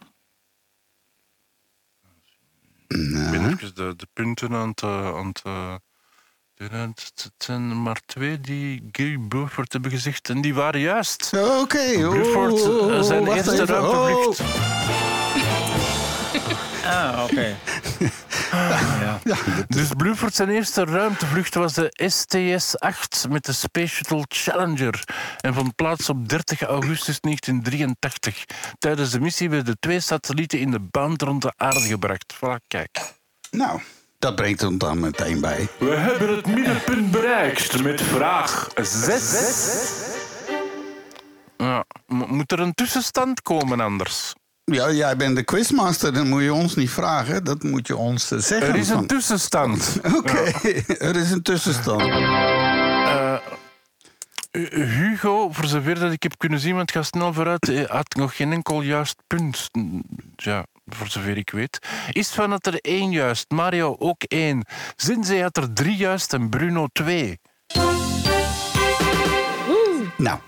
[2.87, 4.83] Ik ben even de, de punten aan het...
[4.83, 5.75] aan het eh,
[6.57, 11.31] het zijn er maar twee die Gary Burford hebben gezegd en die waren juist.
[11.35, 13.67] Oké, oh, eh, oh, zijn wacht eerste even.
[13.67, 14.41] ruimtevlucht.
[16.85, 17.57] Ah, oké.
[19.01, 19.19] ja.
[19.69, 25.05] Dus Bluford zijn eerste ruimtevlucht was de STS-8 met de Space Shuttle Challenger
[25.41, 28.45] en vond plaats op 30 augustus 1983.
[28.79, 32.35] Tijdens de missie werden twee satellieten in de baan rond de aarde gebracht.
[32.35, 33.15] Voilà, kijk.
[33.51, 33.81] Nou,
[34.25, 35.69] dat brengt ons dan meteen bij.
[35.79, 39.93] We hebben het middenpunt bereikt met vraag 6.
[41.57, 44.33] Ja, mo- moet er een tussenstand komen anders?
[44.65, 47.45] Ja, jij bent de quizmaster, dan moet je ons niet vragen.
[47.45, 48.69] Dat moet je ons eh, zeggen.
[48.69, 49.99] Er is een van- tussenstand.
[50.19, 50.53] Oké,
[50.99, 52.03] er is een tussenstand.
[52.03, 53.35] Eh,
[54.71, 58.15] Hugo, voor zover dat ik heb kunnen zien, want ik ga snel vooruit, eh, had
[58.15, 59.69] nog geen enkel juist punt.
[60.37, 61.79] Ja, voor zover ik weet.
[62.11, 64.65] Istvan had er één juist, Mario ook één.
[64.97, 67.41] Zinzee had er drie juist en Bruno twee.
[70.17, 70.39] Nou,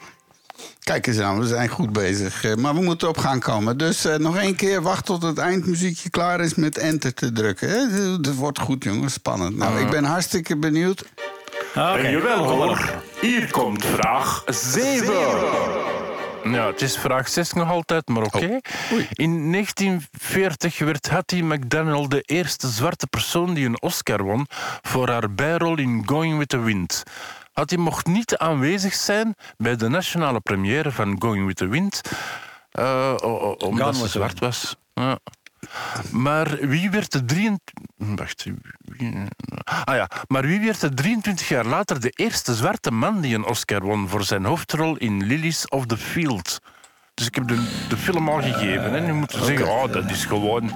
[0.80, 2.44] kijk eens aan, we zijn goed bezig.
[2.44, 3.76] eh, Maar we moeten op gaan komen.
[3.78, 7.68] Dus eh, nog één keer wacht tot het eindmuziekje klaar is met enter te drukken.
[7.68, 8.20] Hè?
[8.20, 9.12] Dat wordt goed, jongens.
[9.12, 9.56] Spannend.
[9.56, 11.04] Nou, ik ben hartstikke benieuwd.
[11.74, 11.80] Oké.
[11.80, 15.14] En jawel hoor, hier komt vraag 7.
[16.52, 18.58] Ja, het is vraag 6 nog altijd, maar oké.
[19.12, 24.46] In 1940 werd Hattie McDaniel de eerste zwarte persoon die een Oscar won
[24.82, 27.02] voor haar bijrol in Going with the Wind.
[27.52, 32.00] Hattie mocht niet aanwezig zijn bij de nationale première van Going with the Wind,
[33.22, 34.76] o- omdat ze zwart was.
[34.94, 35.18] Ja.
[36.10, 37.74] Maar wie werd de 23...
[37.96, 38.44] Wacht.
[38.44, 39.14] wie-
[39.64, 43.44] Ah ja, maar wie werd de 23 jaar later de eerste zwarte man die een
[43.44, 46.58] Oscar won voor zijn hoofdrol in Lilies of the Field?
[47.14, 48.94] Dus ik heb de, de film al gegeven.
[48.96, 50.70] En je moet zeggen, oh, dat is gewoon...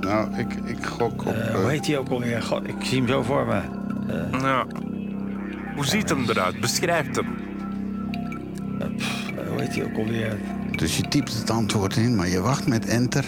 [0.00, 1.34] Nou, ik, ik gok op...
[1.36, 2.42] Eh, hoe heet hij ook alweer?
[2.42, 3.60] God, ik zie hem zo voor me.
[4.40, 4.66] Ja.
[5.74, 6.60] Hoe ziet hem eruit?
[6.60, 7.26] Beschrijf hem.
[8.78, 8.86] Eh,
[9.48, 10.36] hoe heet hij ook alweer?
[10.70, 13.24] Dus je typt het antwoord in, maar je wacht met enter.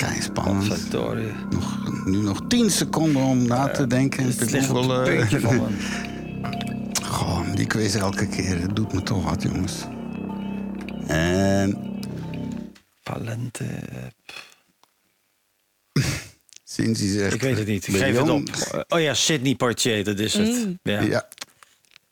[0.00, 0.92] Kijk, spannend.
[1.50, 4.24] Nog, nu nog 10 seconden om na te denken.
[4.24, 5.76] Het hoeveel, het eh, puntje van.
[7.04, 8.60] Goh, die quiz elke keer.
[8.60, 9.74] Dat doet me toch wat, jongens.
[11.06, 11.78] En
[13.02, 13.64] Valente.
[16.64, 17.34] sinds hij zegt...
[17.34, 17.86] Ik weet het niet.
[17.86, 18.48] Ik geef het op.
[18.88, 20.66] Oh ja, Sidney Poitier, dat is het.
[20.82, 21.00] Ja.
[21.00, 21.28] Ja.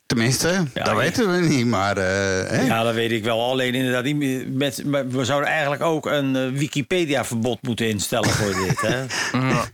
[0.08, 1.96] Tenminste, dat weten we niet, maar...
[1.96, 2.60] eh, hè?
[2.60, 3.42] Ja, dat weet ik wel.
[3.50, 4.14] Alleen inderdaad,
[4.52, 8.80] met, maar we zouden eigenlijk ook een eh, Wikipedia-verbod moeten instellen voor dit.
[8.80, 9.04] Hè?
[9.48, 9.64] Ja.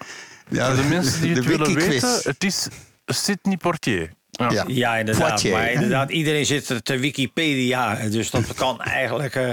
[0.50, 2.68] Ja, Voor de mensen die het de willen weten, het is
[3.06, 4.10] Sidney Portier.
[4.30, 4.50] Ja.
[4.50, 4.64] Ja.
[4.66, 5.28] Ja, inderdaad.
[5.28, 7.94] Poitier, maar inderdaad, iedereen zit er te Wikipedia.
[7.94, 9.34] Dus dat kan eigenlijk.
[9.34, 9.52] eh,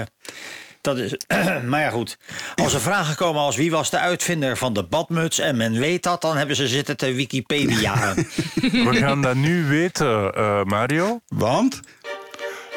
[0.82, 1.14] dat is,
[1.70, 2.18] maar ja, goed.
[2.54, 6.02] Als er vragen komen als wie was de uitvinder van de badmuts en men weet
[6.02, 8.14] dat, dan hebben ze zitten te Wikipedia.
[8.60, 11.20] We gaan dat nu weten, eh, Mario.
[11.26, 11.80] Want?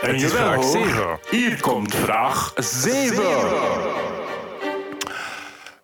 [0.02, 1.20] En Het is jawel vraag hoor, zeven.
[1.30, 3.24] hier komt vraag 7.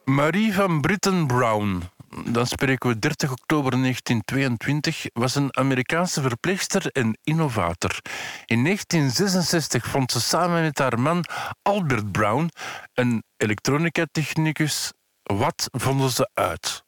[0.05, 1.81] Marie van Britten Brown,
[2.25, 7.99] dan spreken we 30 oktober 1922, was een Amerikaanse verpleegster en innovator.
[8.45, 11.23] In 1966 vond ze samen met haar man
[11.61, 12.49] Albert Brown,
[12.93, 14.93] een elektronica-technicus.
[15.23, 16.83] Wat vonden ze uit?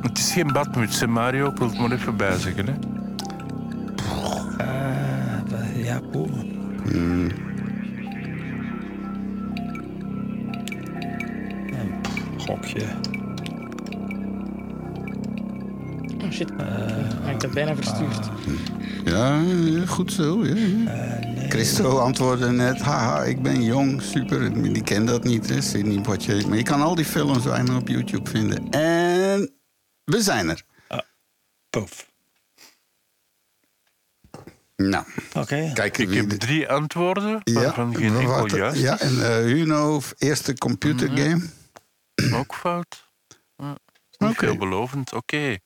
[0.00, 1.50] Het is geen badmuts, hè, Mario.
[1.50, 2.66] Ik wil het maar even bijzeggen.
[2.66, 2.74] Hè.
[4.58, 6.52] Eh, ja, poeh.
[6.84, 7.32] Een
[12.38, 13.13] Gokje.
[16.24, 16.50] Oh shit.
[16.60, 18.28] Uh, ik heb bijna verstuurd.
[19.04, 20.44] Ja, ja, goed zo.
[20.46, 21.48] Ja, ja.
[21.48, 24.62] Christo antwoordde net, haha, ik ben jong, super.
[24.72, 25.60] Die kent dat niet, hè.
[25.60, 26.44] Zie niet wat je...
[26.48, 28.70] Maar je kan al die films bijna op YouTube vinden.
[28.70, 29.52] En
[30.04, 30.62] we zijn er.
[31.70, 32.12] Poef.
[34.76, 35.70] Nou, Oké.
[35.74, 40.00] kijk Ik heb de- drie antwoorden, waarvan geen wat- enkel juist Ja, en eh Huno,
[40.18, 41.44] eerste computergame.
[42.32, 43.08] Ook fout.
[43.56, 43.76] Ja,
[44.18, 44.46] niet Oké.
[44.46, 45.12] veelbelovend.
[45.12, 45.56] Oké.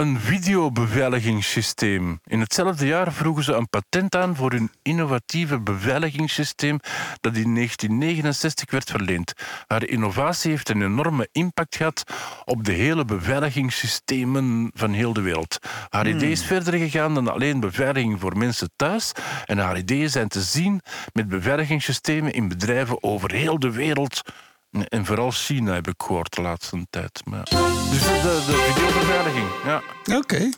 [0.00, 2.20] Een videobeveiligingssysteem.
[2.24, 6.78] In hetzelfde jaar vroegen ze een patent aan voor hun innovatieve beveiligingssysteem
[7.20, 9.32] dat in 1969 werd verleend.
[9.66, 12.02] Haar innovatie heeft een enorme impact gehad
[12.44, 15.58] op de hele beveiligingssystemen van heel de wereld.
[15.88, 19.12] Haar idee is verder gegaan dan alleen beveiliging voor mensen thuis.
[19.44, 20.80] En haar ideeën zijn te zien
[21.12, 24.22] met beveiligingssystemen in bedrijven over heel de wereld.
[24.70, 27.20] En vooral China heb ik gehoord de laatste tijd.
[27.24, 27.44] Maar...
[27.44, 29.82] Dus de, de, de videobeveiliging, ja.
[30.16, 30.50] Oké.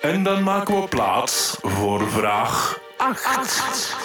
[0.00, 3.96] En dan maken we plaats voor vraag 8.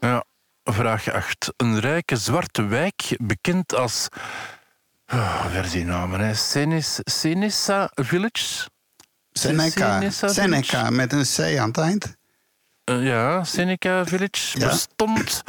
[0.00, 0.24] ja.
[0.64, 1.52] Vraag 8.
[1.56, 4.08] Een rijke zwarte wijk, bekend als...
[5.12, 6.34] Oh, weer die namen, hè.
[6.34, 8.68] Senis, Senissa Village?
[9.32, 10.10] Seneca.
[10.10, 12.16] Seneca met een C aan het eind.
[12.84, 14.66] Eh, ja, Seneca Village Ja.
[14.68, 15.42] bestond...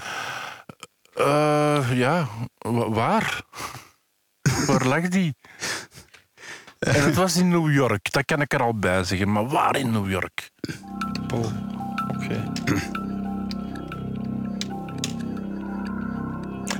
[1.18, 2.28] eh, ja,
[2.58, 3.42] wa- waar?
[4.68, 5.36] waar lag die?
[6.80, 9.32] En het was in New York, dat kan ik er al bij zeggen.
[9.32, 10.52] Maar waar in New York?
[11.28, 11.46] Poeh.
[12.16, 12.52] Oké.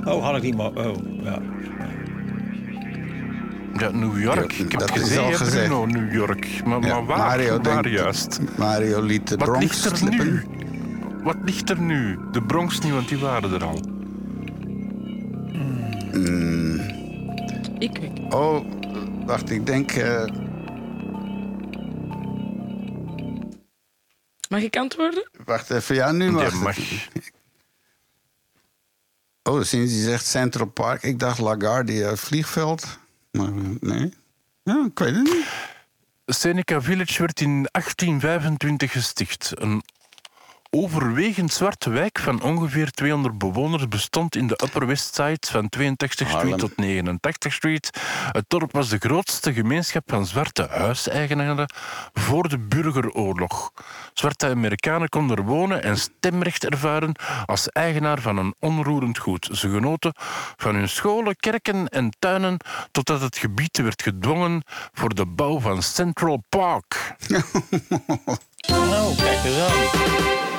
[0.04, 0.70] Oh, had ik niet maar.
[0.72, 1.38] Oh, ja.
[3.76, 4.52] Ja, New York.
[4.52, 5.66] Ja, ik heb dat is gezegd, al gezegd.
[5.66, 6.64] Bruno, New York.
[6.64, 7.18] Maar, Ja, maar waar?
[7.18, 8.40] Mario waar denkt- juist?
[8.56, 10.26] Mario liet de Wat Bronx ligt er slippen.
[10.26, 10.42] nu?
[11.22, 12.18] Wat ligt er nu?
[12.32, 13.80] De Bronx niet, want die waren er al.
[17.78, 18.34] Ik weet.
[18.34, 18.64] Oh,
[19.26, 19.92] wacht, ik denk...
[19.92, 20.24] eh,
[24.48, 25.28] Mag ik antwoorden?
[25.44, 26.76] wacht even, ja, nu mag mag.
[26.76, 27.32] het.
[29.42, 31.02] Oh, sinds hij zegt Central Park.
[31.02, 32.98] Ik dacht LaGuardia vliegveld.
[33.30, 34.12] Maar eh, nee.
[34.62, 35.46] Ja, ik weet het niet.
[36.26, 39.52] Seneca Village werd in 1825 gesticht.
[39.54, 39.82] Een
[40.70, 46.28] overwegend zwarte wijk van ongeveer 200 bewoners bestond in de Upper West Side van 82
[46.30, 46.52] Harlem.
[46.52, 47.90] Street tot 89 Street.
[48.32, 51.72] Het dorp was de grootste gemeenschap van zwarte huiseigenaren
[52.12, 53.72] voor de burgeroorlog.
[54.12, 57.14] Zwarte Amerikanen konden er wonen en stemrecht ervaren
[57.46, 59.48] als eigenaar van een onroerend goed.
[59.52, 60.12] Ze genoten
[60.56, 62.56] van hun scholen, kerken en tuinen
[62.90, 64.62] totdat het gebied werd gedwongen
[64.92, 67.16] voor de bouw van Central Park.
[68.68, 70.57] Nou, kijk eens aan.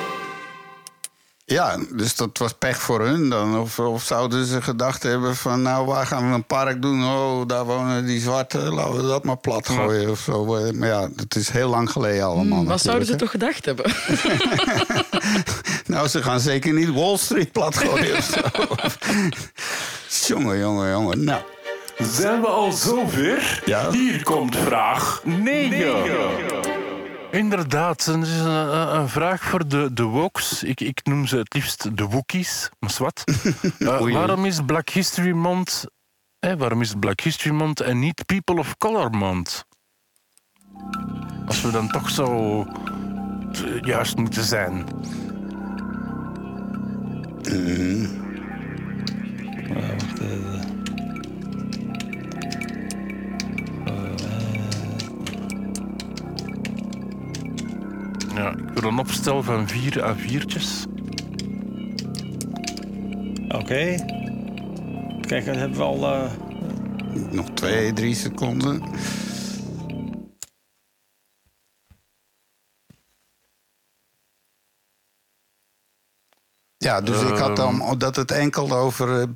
[1.50, 3.58] Ja, dus dat was pech voor hun dan.
[3.58, 5.62] Of, of zouden ze gedacht hebben van...
[5.62, 7.04] nou, waar gaan we een park doen?
[7.04, 8.74] Oh, daar wonen die zwarten.
[8.74, 10.44] Laten we dat maar plat gooien of zo.
[10.74, 12.58] Maar ja, het is heel lang geleden allemaal.
[12.58, 13.92] Hmm, Wat zouden ze toch gedacht hebben?
[15.86, 18.40] Nou, ze gaan zeker niet Wall Street plat gooien of zo.
[20.34, 21.24] jongen, jongen, jongen.
[21.24, 21.42] Nou,
[21.98, 23.62] Zijn we al zover?
[23.64, 23.90] Ja.
[23.90, 26.69] Hier komt vraag 9.
[27.30, 28.50] Inderdaad, er is een,
[28.96, 30.62] een- vraag voor de, de wokes.
[30.62, 33.24] Ik, ik noem ze het liefst de Wookiees, maar wat.
[34.12, 35.84] waarom is Black History Month...
[36.58, 39.64] Waarom is Black History Month en niet People of Color Month?
[41.46, 44.84] Als we dan toch zo eh, juist moeten zijn.
[49.68, 50.78] Ja, wacht even.
[58.40, 60.86] Ja, ik wil een opstel van vier A4'tjes.
[63.48, 63.94] Oké.
[65.20, 66.06] Kijk, dat hebben we al.
[66.12, 66.32] eh,
[67.30, 68.82] nog twee, drie seconden.
[76.76, 79.20] Ja, dus ik had dan dat het enkel over...
[79.20, 79.28] eh,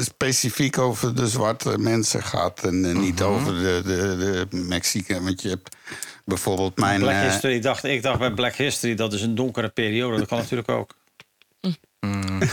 [0.00, 2.64] specifiek over de zwarte mensen gaat...
[2.64, 5.24] en eh, niet over de, de, de Mexicanen.
[5.24, 5.76] Want je hebt
[6.30, 7.00] bijvoorbeeld mijn...
[7.00, 7.54] Black eh, History.
[7.54, 10.18] Ik dacht, ik dacht bij Black History dat is een donkere periode.
[10.18, 10.94] Dat kan natuurlijk ook.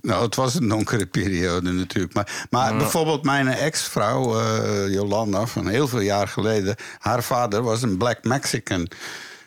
[0.00, 2.14] Nou, het was een donkere periode natuurlijk.
[2.14, 6.76] Maar, maar bijvoorbeeld mijn ex-vrouw, eh, Jolanda, van heel veel jaar geleden...
[6.98, 8.88] haar vader was een black Mexican.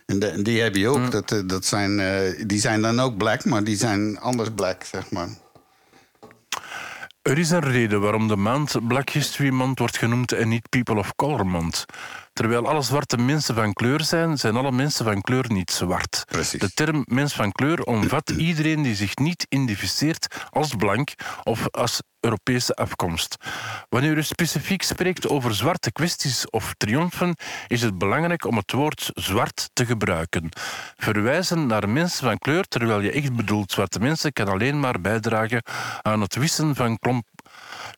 [0.06, 1.12] En, de- en die heb je ook.
[1.12, 4.84] Dat, eh, dat zijn, eh, die zijn dan ook black, maar die zijn anders black,
[4.84, 5.28] zeg maar.
[7.22, 10.96] Er is een reden waarom de maand Black History Month wordt genoemd en niet People
[10.96, 11.86] of Color Month.
[12.34, 16.24] Terwijl alle zwarte mensen van kleur zijn, zijn alle mensen van kleur niet zwart.
[16.28, 16.60] Precies.
[16.60, 22.02] De term mens van kleur omvat iedereen die zich niet identificeert als blank of als
[22.20, 23.36] Europese afkomst.
[23.90, 27.36] Wanneer u specifiek spreekt over zwarte kwesties of triomfen,
[27.68, 30.50] is het belangrijk om het woord zwart te gebruiken.
[30.98, 35.64] Verwijzen naar mensen van kleur, terwijl je echt bedoelt zwarte mensen, kan alleen maar bijdragen
[36.02, 37.00] aan het wissen van,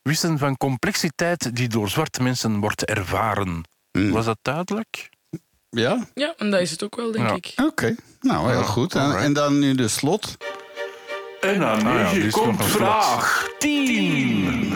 [0.02, 3.62] wissen van complexiteit die door zwarte mensen wordt ervaren.
[4.10, 5.10] Was dat duidelijk?
[5.70, 6.06] Ja?
[6.14, 7.34] Ja, en dat is het ook wel, denk Ja.
[7.34, 7.52] ik.
[7.56, 7.94] Oké.
[8.20, 8.94] Nou, heel Ja, goed.
[8.94, 10.36] En, dan nu de slot.
[11.40, 12.76] En aan Ah ja, komt nog een slot.
[12.76, 14.68] vraag 10.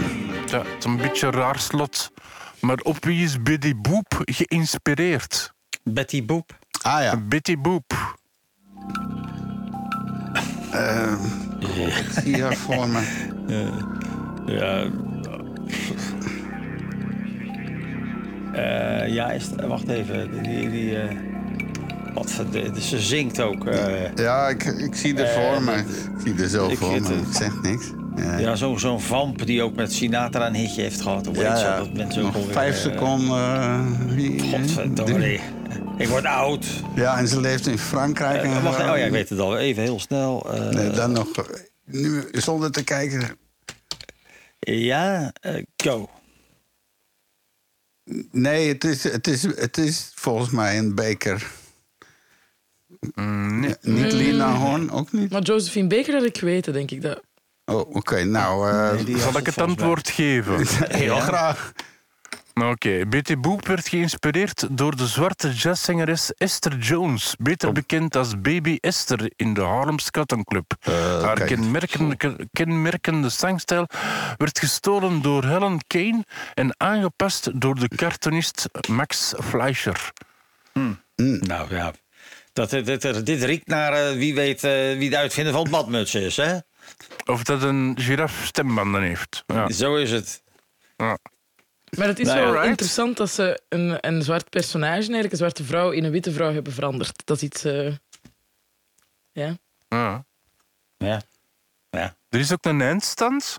[0.46, 2.10] Ja, het is een beetje een raar slot.
[2.60, 5.52] Maar op wie is Betty Boop geïnspireerd?
[5.82, 6.58] Betty Boop.
[6.82, 7.16] Ah ja.
[7.16, 7.92] Betty Boop.
[11.60, 13.02] Ik zie haar voor me.
[14.46, 14.90] Ja.
[18.52, 20.42] Eh, ja, is wacht even.
[20.42, 21.16] Die, die, eh,
[22.14, 23.66] wat, de- ze zingt ook.
[23.66, 25.18] eh, Ja, ik, ik zie me.
[25.18, 27.14] dat- Ik zie er zo voor me.
[27.14, 27.86] Ik zeg niks.
[28.16, 31.26] Ja, ja, zo- zo'n vamp die ook met Sinatra een hitje heeft gehad.
[31.26, 31.74] Hoe heet ze?
[31.78, 33.96] Dat mensen ook Nog alweer, vijf seconden.
[34.50, 35.38] Godverdomme.
[35.98, 36.66] Ik word oud.
[36.94, 38.42] Ja, en ze leeft in Frankrijk.
[38.42, 38.90] En wacht, zo.
[38.90, 39.58] oh ja, ik weet het al.
[39.58, 40.46] Even heel snel.
[40.70, 41.28] Nee, dan nog.
[41.84, 43.22] Nu, zonder te kijken.
[44.60, 45.32] Ja,
[45.76, 46.08] go.
[48.30, 51.50] Nee, het is, het, is, het is volgens mij een beker.
[53.14, 53.74] Mm, nee.
[53.80, 55.30] Niet Lina Horn, ook niet.
[55.30, 57.02] Maar Josephine Baker had ik weten, denk ik.
[57.02, 57.20] Dat...
[57.64, 58.24] Oh, oké.
[58.24, 60.66] Nou, eh, Nee, Zal ik het antwoord geven?
[60.96, 61.20] heel Ja.
[61.20, 61.72] graag.
[62.54, 68.78] Oké, Betty Boop werd geïnspireerd door de zwarte jazzzangeres Esther Jones, beter bekend als Baby
[68.80, 70.74] Esther in de Harlem Scatten Club.
[70.80, 71.44] Haar oké.
[71.44, 73.86] kenmerkende, kenmerkende zangstijl
[74.36, 76.24] werd gestolen door Helen Kane
[76.54, 80.12] en aangepast door de cartoonist Max Fleischer.
[81.16, 81.92] Nou ja,
[82.52, 85.70] dat, dit, dit, dit riekt naar eh, wie weet eh, wie de uitvinder van het
[85.70, 86.58] badmuts is, hè?
[87.24, 89.44] Of dat een giraf stembanden heeft.
[89.46, 89.70] Ja.
[89.70, 90.42] Zo is het.
[90.96, 91.18] Ja.
[91.98, 92.66] Maar het is Nou wel right.
[92.68, 96.52] interessant dat ze een, een zwart personage, eigenlijk een zwarte vrouw, in een witte vrouw
[96.52, 97.22] hebben veranderd.
[97.26, 97.64] Dat is iets...
[97.64, 97.92] eh,
[99.32, 99.56] Ja.
[99.88, 100.24] Ja.
[100.96, 101.22] Ja.
[101.90, 102.16] ja.
[102.28, 103.58] Er is ook een eindstand.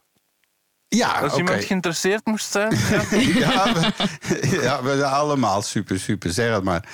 [0.88, 2.76] Ja, Als iemand geïnteresseerd moest zijn.
[2.80, 3.04] Ja.
[3.40, 6.30] Ja, we, ja, we zijn allemaal super, super.
[6.30, 6.88] Zeg het maar.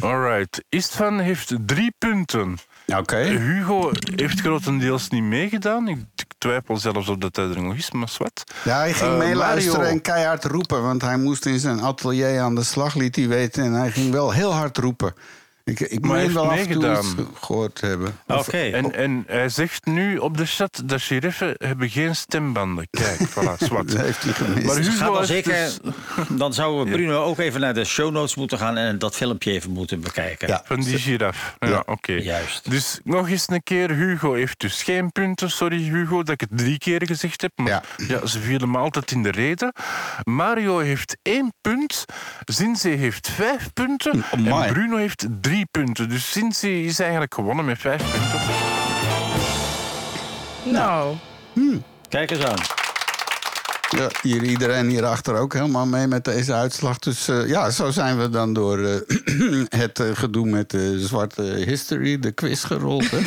[0.00, 0.64] Alright.
[0.68, 2.58] Istvan heeft drie punten.
[2.96, 3.16] Oké.
[3.16, 5.88] Hugo heeft grotendeels niet meegedaan.
[5.88, 5.98] Ik
[6.38, 8.44] twijfel zelfs of dat hij er nog is, maar wat.
[8.64, 10.82] Ja, hij ging Eh, meeluisteren en keihard roepen.
[10.82, 13.64] Want hij moest in zijn atelier aan de slag, liet hij weten.
[13.64, 15.14] En hij ging wel heel hard roepen.
[15.68, 17.28] Ik, ik Maar meen wel af heeft en toe meegedaan.
[17.40, 18.16] gehoord hebben.
[18.26, 18.58] Oké.
[18.58, 22.88] En, en hij zegt nu op de chat dat sheriffen hebben geen stembanden.
[22.90, 23.92] Kijk, voilà, zwart.
[23.92, 24.66] Dat heeft hij gemist.
[24.66, 25.78] Maar Hugo dan zeker, dus
[26.28, 29.70] dan zou Bruno ook even naar de show notes moeten gaan en dat filmpje even
[29.70, 30.48] moeten bekijken.
[30.48, 30.62] Ja.
[30.64, 31.56] van die giraf.
[31.58, 31.82] Ja, Ja.
[31.86, 32.12] oké.
[32.12, 32.70] Juist.
[32.70, 35.50] Dus nog eens een keer, Hugo heeft dus geen punten.
[35.50, 37.52] Sorry Hugo dat ik het drie keer gezegd heb.
[37.56, 37.82] Maar Ja.
[38.08, 38.26] ja.
[38.26, 39.72] ze vielen me altijd in de reden.
[40.24, 42.04] Mario heeft één punt.
[42.44, 44.24] Zinzee heeft vijf punten.
[44.30, 46.08] En Bruno heeft drie punten.
[46.08, 46.32] Dus
[46.84, 48.40] is eigenlijk gewonnen met vijf punten.
[50.78, 51.16] Nou,
[52.08, 52.77] Kijk eens aan.
[53.96, 56.98] Ja, hier, iedereen hierachter ook helemaal mee met deze uitslag.
[56.98, 61.42] Dus eh, ja, zo zijn we dan door eh, het eh, gedoe met de zwarte
[61.42, 63.10] history, de quiz gerold.
[63.10, 63.18] Hè?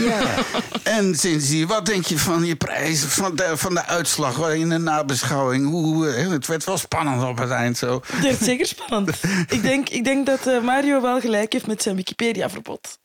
[0.83, 4.77] En Cindy, wat denk je van je prijs, van de, van de uitslag in de
[4.77, 5.69] nabeschouwing?
[5.69, 8.01] Hoe, het werd wel spannend op het eind zo.
[8.05, 9.09] het werd zeker spannend.
[9.47, 12.99] ik, denk, ik denk dat Mario wel gelijk heeft met zijn Wikipedia-verbod.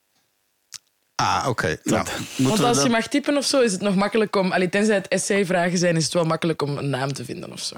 [1.17, 1.77] Ah, oké.
[1.83, 2.07] Nou,
[2.37, 4.53] Want als je mag typen of zo, is het nog makkelijk om...
[4.53, 7.61] Allee, tenzij het essay-vragen zijn, is het wel makkelijk om een naam te vinden of
[7.61, 7.77] zo.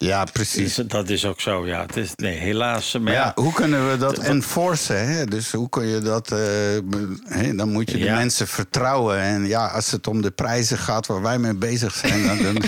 [0.00, 0.74] Ja, precies.
[0.74, 1.80] Dus Dat is ook zo, ja.
[1.80, 2.92] Het is, nee, helaas.
[2.92, 5.08] Maar Maar ja, ja, hoe kunnen we dat enforcen?
[5.08, 5.24] Hè?
[5.24, 6.32] Dus hoe kun je dat...
[6.32, 6.38] eh,
[6.84, 7.54] be- hè?
[7.54, 8.14] Dan moet je de Ja.
[8.14, 9.18] mensen vertrouwen.
[9.18, 12.26] En ja, als het om de prijzen gaat waar wij mee bezig zijn...
[12.26, 12.56] dan, dan,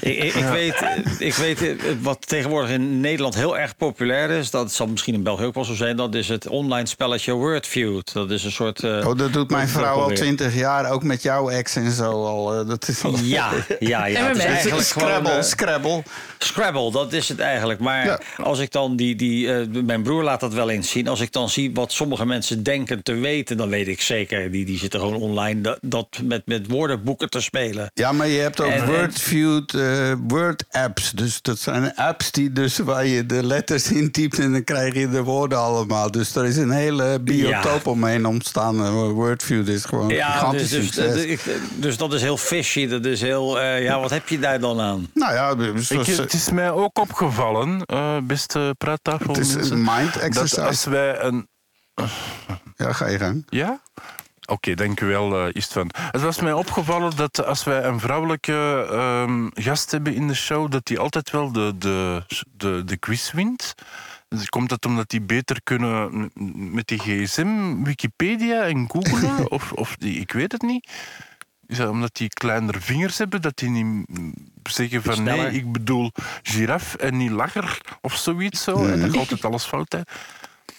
[0.00, 0.74] ik, ik, ik weet,
[1.18, 4.50] ik weet eh, wat tegenwoordig in Nederland heel erg populair is.
[4.50, 5.96] Dat zal misschien in België ook wel zo zijn.
[5.96, 8.12] Dat is het online spelletje Wordfeud.
[8.12, 8.82] Dat is een soort...
[8.84, 10.90] eh, oh, dat doet mijn vrouw al twintig jaar.
[10.90, 12.60] Ook met jouw ex en zo al.
[12.60, 13.14] eh, dat is al...
[13.22, 14.18] Ja, ja, ja.
[14.18, 16.02] En Het is eigenlijk Scrabble, gewoon, Scrabble.
[16.44, 17.80] Scrabble, dat is het eigenlijk.
[17.80, 18.20] Maar Ja.
[18.36, 19.16] als ik dan die.
[19.16, 21.08] die eh, mijn broer laat dat wel eens zien.
[21.08, 24.50] Als ik dan zie wat sommige mensen denken te weten, dan weet ik zeker.
[24.50, 27.90] Die, die zitten gewoon online dat, dat met, met woordenboeken te spelen.
[27.94, 31.10] Ja, maar je hebt ook En- en- Wordfeud, eh, word apps.
[31.10, 34.94] Dus dat zijn apps die dus waar je de letters in typt en dan krijg
[34.94, 36.10] je de woorden allemaal.
[36.10, 37.90] Dus er is een hele biotoop Ja.
[37.90, 38.84] omheen ontstaan.
[38.84, 41.38] Eh, Wordview dit is gewoon Ja, gigantisch dus, dus, succes.
[41.76, 42.86] dus dat is heel fishy.
[42.86, 43.60] Dat is heel.
[43.60, 45.08] eh, ja, wat heb je daar dan aan?
[45.14, 45.50] nou ja,
[45.90, 49.34] Ik, het is mij ook opgevallen, eh, beste praattafel.
[49.34, 50.62] het is een mind dat exercise.
[50.62, 51.48] als wij een.
[52.76, 53.42] Ja, ga je gang.
[53.48, 53.80] Ja?
[54.46, 55.90] Oké, dank u wel, eh Istvan.
[55.92, 60.70] Het was mij opgevallen dat als wij een vrouwelijke ehm, gast hebben in de show,
[60.70, 62.22] dat die altijd wel de, de,
[62.56, 63.74] de, de quiz wint.
[64.28, 66.30] Dus komt dat omdat die beter kunnen
[66.72, 69.50] met die gsm, Wikipedia en googlen?
[69.56, 70.90] of, of die, ik weet het niet.
[71.70, 74.06] Is dat omdat die kleinere vingers hebben, dat die niet
[74.62, 75.44] zeggen van Sneller.
[75.44, 76.10] nee, ik bedoel
[76.42, 78.86] giraf en niet lacher of zoiets zo.
[78.86, 80.10] En dat je altijd alles fout hebt.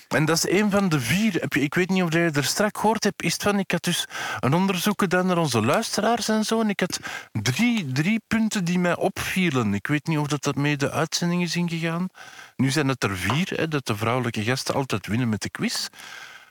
[0.07, 1.33] En dat is een van de vier.
[1.33, 3.59] Heb je, ik weet niet of je er straks gehoord hebt, is het van.
[3.59, 4.07] Ik had dus
[4.39, 6.61] een onderzoek gedaan naar onze luisteraars en zo.
[6.61, 6.99] En ik had
[7.31, 9.73] drie, drie punten die mij opvielen.
[9.73, 12.07] Ik weet niet of dat, dat mee de uitzending is ingegaan.
[12.55, 15.87] Nu zijn het er vier, hè, dat de vrouwelijke gasten altijd winnen met de quiz.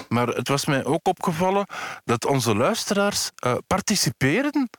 [0.08, 1.66] Maar het was mij ook opgevallen
[2.04, 4.70] dat onze luisteraars eh, participeren.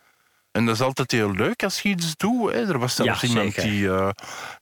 [0.51, 2.51] En dat is altijd heel leuk als je iets doet.
[2.51, 2.67] Hè.
[2.67, 3.69] Er was zelfs Ja, iemand zeker.
[3.69, 4.09] die, eh,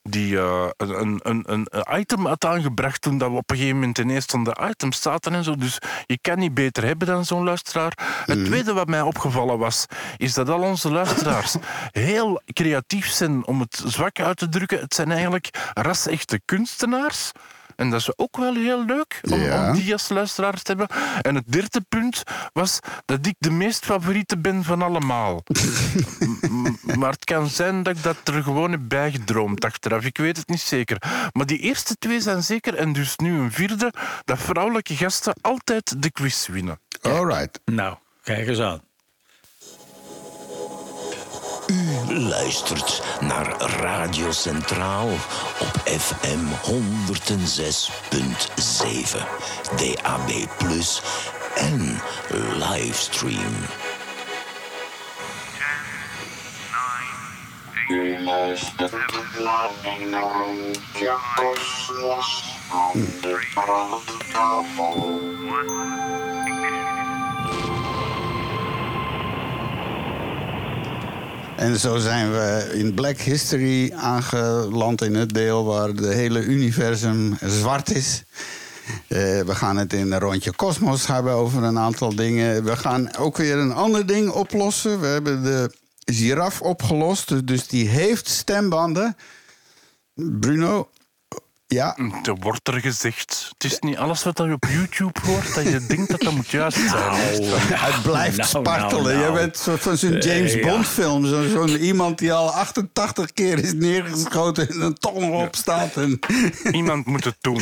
[0.02, 3.80] die eh, een, een, een, een item had aangebracht toen dat we op een gegeven
[3.80, 5.56] moment ineens van de items zaten en zo.
[5.56, 7.98] Dus je kan niet beter hebben dan zo'n luisteraar.
[8.26, 9.86] Het tweede wat mij opgevallen was,
[10.18, 11.56] is dat al onze luisteraars
[11.91, 14.80] heel creatief zijn om het zwak uit te drukken.
[14.80, 17.31] Het zijn eigenlijk ras-echte kunstenaars.
[17.80, 19.68] En dat is ook wel heel leuk om, Ja.
[19.69, 20.97] om die als luisteraars te hebben.
[21.22, 22.23] En het derde punt
[22.53, 25.43] was dat ik de meest favoriete ben van allemaal.
[26.99, 30.06] Maar het kan zijn dat ik dat er gewoon heb bijgedroomd achteraf.
[30.06, 31.01] Ik weet het niet zeker.
[31.31, 32.76] Maar die eerste twee zijn zeker.
[32.76, 33.93] En dus nu een vierde,
[34.26, 36.80] dat vrouwelijke gasten altijd de quiz winnen.
[37.01, 37.60] All right.
[37.65, 38.81] Nou, kijk eens aan.
[41.70, 45.08] U luistert naar Radio Centraal
[45.60, 46.72] op FM 106.7,
[49.76, 50.30] DAB+,
[51.56, 52.02] en
[52.58, 53.56] livestream.
[57.88, 58.91] U luistert
[59.41, 59.70] naar
[60.94, 62.91] Jankos los van
[63.22, 65.20] de praattafel.
[71.60, 77.38] En zo zijn we in Black History aangeland in het deel waar de hele universum
[77.41, 78.23] zwart is.
[79.07, 82.64] Eh, we gaan het in een rondje Cosmos hebben over een aantal dingen.
[82.64, 84.99] We gaan ook weer een ander ding oplossen.
[84.99, 85.72] We hebben de
[86.06, 89.18] giraf opgelost, dus die heeft stembanden.
[90.14, 90.90] Bruno,
[91.74, 93.50] ja, Er wordt er gezegd.
[93.58, 96.48] Het is niet alles wat je op YouTube hoort dat je denkt dat dat moet
[96.50, 97.14] juist zijn.
[97.80, 99.04] het blijft Nou, spartelen.
[99.04, 99.26] nou, nou.
[99.34, 100.70] Je bent zo van zo'n James Eh, ja.
[100.72, 101.26] Bond film.
[101.26, 105.96] Zo- Zo'n iemand die al 88 keer is neergeschoten en er toch nog op staat.
[105.96, 106.20] En
[106.72, 107.62] Iemand moet het doen.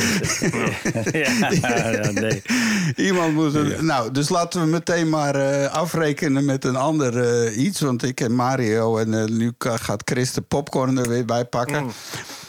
[1.12, 2.42] ja, ja, nee.
[2.96, 3.80] Iemand moet het.
[3.82, 7.80] Nou, dus laten we meteen maar eh, afrekenen met een ander eh, iets.
[7.80, 11.82] Want ik en Mario en nu ka- gaat Chris de popcorn er weer bij pakken.
[11.82, 11.92] Mm.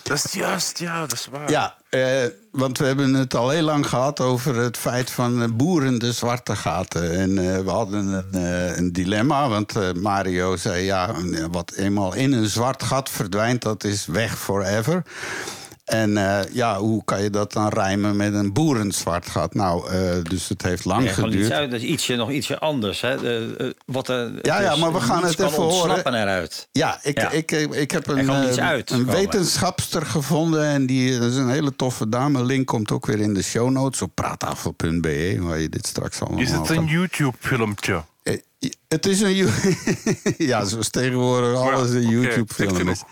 [0.03, 1.48] Dat is juist, ja, dat is waar.
[1.49, 5.49] Ja, eh, want we hebben het al heel lang gehad over het feit van eh,
[5.53, 7.11] boeren de zwarte gaten.
[7.11, 8.35] En eh, we hadden een,
[8.77, 11.15] een dilemma, want Mario zei ja,
[11.51, 15.03] wat eenmaal in een zwart gat verdwijnt, dat is weg forever.
[15.89, 19.53] En eh, ja, hoe kan je dat dan rijmen met een boerenzwart gat?
[19.53, 21.59] Nou, eh, dus het heeft lang Ja, gewoon iets geduurd.
[21.59, 23.01] uit, dat is ietsje, nog ietsje anders.
[23.01, 23.17] Hè?
[23.17, 26.13] De, eh, wat er, Ja, ja, dus maar we gaan het even horen.
[26.13, 26.67] eruit.
[26.71, 27.31] Ja, ik, Ja.
[27.31, 28.29] Ik, ik, ik heb een,
[28.85, 30.63] een wetenschapster gevonden.
[30.63, 32.43] En die dat is een hele toffe dame.
[32.43, 35.37] Link komt ook weer in de show notes op praattafel.be.
[35.39, 38.03] Waar je dit straks allemaal Is het een YouTube-filmpje?
[38.87, 39.35] Het is een...
[40.37, 43.03] Ja, zoals tegenwoordig alles een YouTube-film is.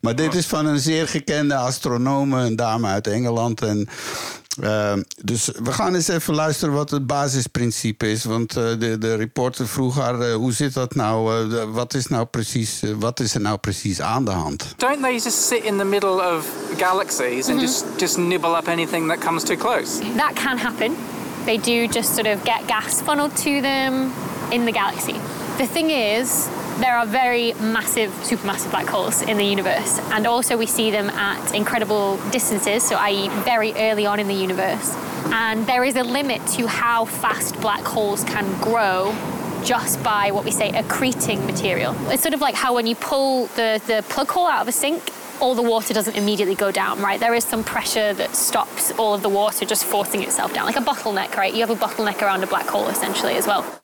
[0.00, 3.62] Maar dit is van een zeer gekende astronome, een dame uit Engeland.
[3.62, 3.88] En,
[4.62, 4.92] eh,
[5.24, 8.24] dus we gaan eens even luisteren wat het basisprincipe is.
[8.24, 11.44] Want eh, de, de reporter vroeg haar, eh, hoe zit dat nou?
[11.56, 14.74] eh, wat, is nou precies, wat is er nou precies aan de hand?
[14.76, 16.46] Don't they just sit in the middle of
[16.76, 19.98] galaxies and just, just nibble up anything that comes too close?
[20.16, 20.96] That can happen.
[21.44, 24.12] They do just sort of get gas funneled to them
[24.50, 25.14] in the galaxy.
[25.56, 26.48] The thing is,
[26.80, 31.10] there are very massive, supermassive black holes in the universe, and also we see them
[31.10, 34.94] at incredible distances, so i.e., very early on in the universe.
[35.26, 39.14] And there is a limit to how fast black holes can grow
[39.62, 41.94] just by what we say accreting material.
[42.10, 44.72] It's sort of like how when you pull the, the plug hole out of a
[44.72, 47.20] sink, all the water doesn't immediately go down, right?
[47.20, 50.76] There is some pressure that stops all of the water just forcing itself down, like
[50.76, 51.52] a bottleneck, right?
[51.52, 53.79] You have a bottleneck around a black hole essentially as well.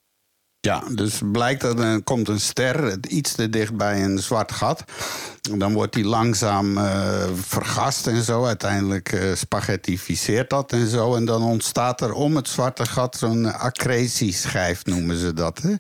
[0.60, 4.84] Ja, dus blijkt dat er komt een ster iets te dicht bij een zwart gat.
[5.58, 8.44] Dan wordt die langzaam eh, vergast en zo.
[8.44, 11.14] Uiteindelijk eh spaghettificeert dat en zo.
[11.14, 15.58] En dan ontstaat er om het zwarte gat zo'n accretieschijf, noemen ze dat.
[15.62, 15.74] Hè?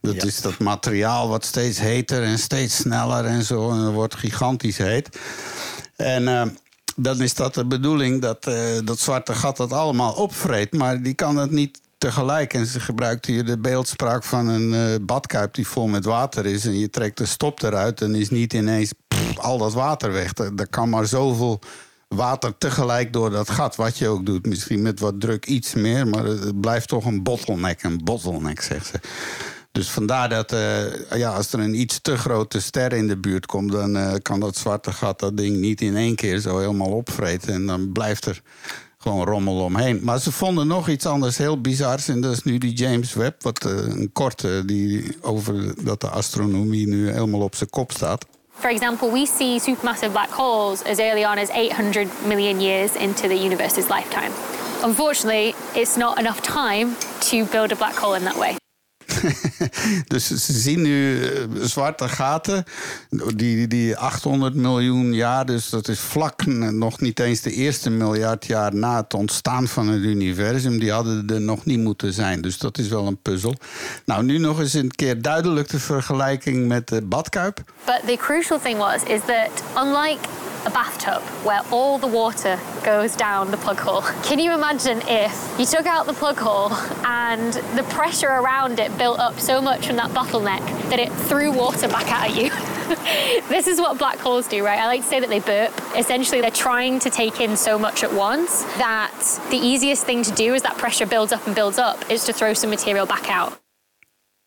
[0.00, 3.70] Dat is dat materiaal wat steeds heter en steeds sneller en zo.
[3.70, 5.18] En dat wordt gigantisch heet.
[5.96, 6.46] En eh,
[6.96, 8.44] dan is dat de bedoeling dat
[8.84, 10.72] dat zwarte gat dat allemaal opvreet.
[10.72, 12.54] Maar die kan dat niet tegelijk.
[12.54, 16.64] En ze gebruikt hier de beeldspraak van een eh, badkuip die vol met water is.
[16.64, 18.92] En je trekt de stop eruit en is niet ineens
[19.36, 20.38] al dat water weg.
[20.38, 21.60] Er, kan maar zoveel
[22.08, 23.76] water tegelijk door dat gat.
[23.76, 24.46] Wat je ook doet.
[24.46, 26.06] Misschien met wat druk iets meer.
[26.06, 27.82] Maar het het blijft toch een bottleneck.
[27.82, 29.00] Een bottleneck, zegt ze.
[29.72, 33.46] Dus vandaar dat eh, ja, als er een iets te grote ster in de buurt
[33.46, 36.90] komt, dan eh, kan dat zwarte gat dat ding niet in één keer zo helemaal
[36.90, 37.54] opvreten.
[37.54, 38.42] En dan blijft er
[38.98, 40.00] gewoon rommel omheen.
[40.02, 42.08] Maar ze vonden nog iets anders heel bizars.
[42.08, 46.08] En dat is nu die James Webb, wat eh, een korte die over dat de
[46.08, 48.26] astronomie nu helemaal op zijn kop staat.
[48.58, 53.28] For example, we see supermassive black holes as early on as 800 million years into
[53.28, 54.30] the universe's lifetime.
[54.84, 58.56] Unfortunately, it's not enough time to build a black hole in that way.
[60.12, 61.30] Dus ze zien nu eh,
[61.60, 62.64] zwarte gaten,
[63.34, 68.46] die, die 800 miljoen jaar, dus dat is vlak nog niet eens de eerste miljard
[68.46, 70.78] jaar na het ontstaan van het universum.
[70.78, 73.54] Die hadden er nog niet moeten zijn, dus dat is wel een puzzel.
[74.04, 77.62] Nou, nu nog eens een keer duidelijk de vergelijking met de badkuip.
[77.84, 80.28] But the crucial thing was is that unlike
[80.66, 85.56] a bathtub where all the water goes down the plug hole, can you imagine if
[85.58, 86.72] you took out the plug hole
[87.06, 91.50] and the pressure around it built up so much from that bottleneck that it threw
[91.52, 92.50] water back at you?
[93.48, 94.78] this is what black holes do, right?
[94.78, 95.72] I like to say that they burp.
[95.96, 99.12] Essentially, they're trying to take in so much at once that
[99.50, 102.32] the easiest thing to do as that pressure builds up and builds up is to
[102.32, 103.58] throw some material back out.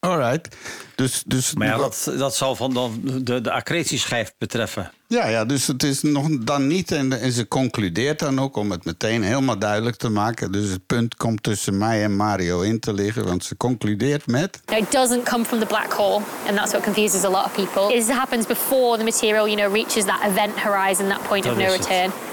[0.08, 0.56] Alright.
[0.96, 4.92] Dus, dus Maar ja, dat, dat zal van dan de, de accretieschijf betreffen.
[5.08, 6.92] Ja, ja, dus het is nog dan niet.
[6.92, 10.52] En, en ze concludeert dan ook om het meteen helemaal duidelijk te maken.
[10.52, 13.26] Dus het punt komt tussen mij en Mario in te liggen.
[13.26, 14.62] Want ze concludeert met.
[14.78, 17.96] It doesn't come from the black hole, and that's what confuses a lot of people.
[17.96, 21.64] It happens before the material, you know, reaches that event horizon, that point of no
[21.64, 22.31] het.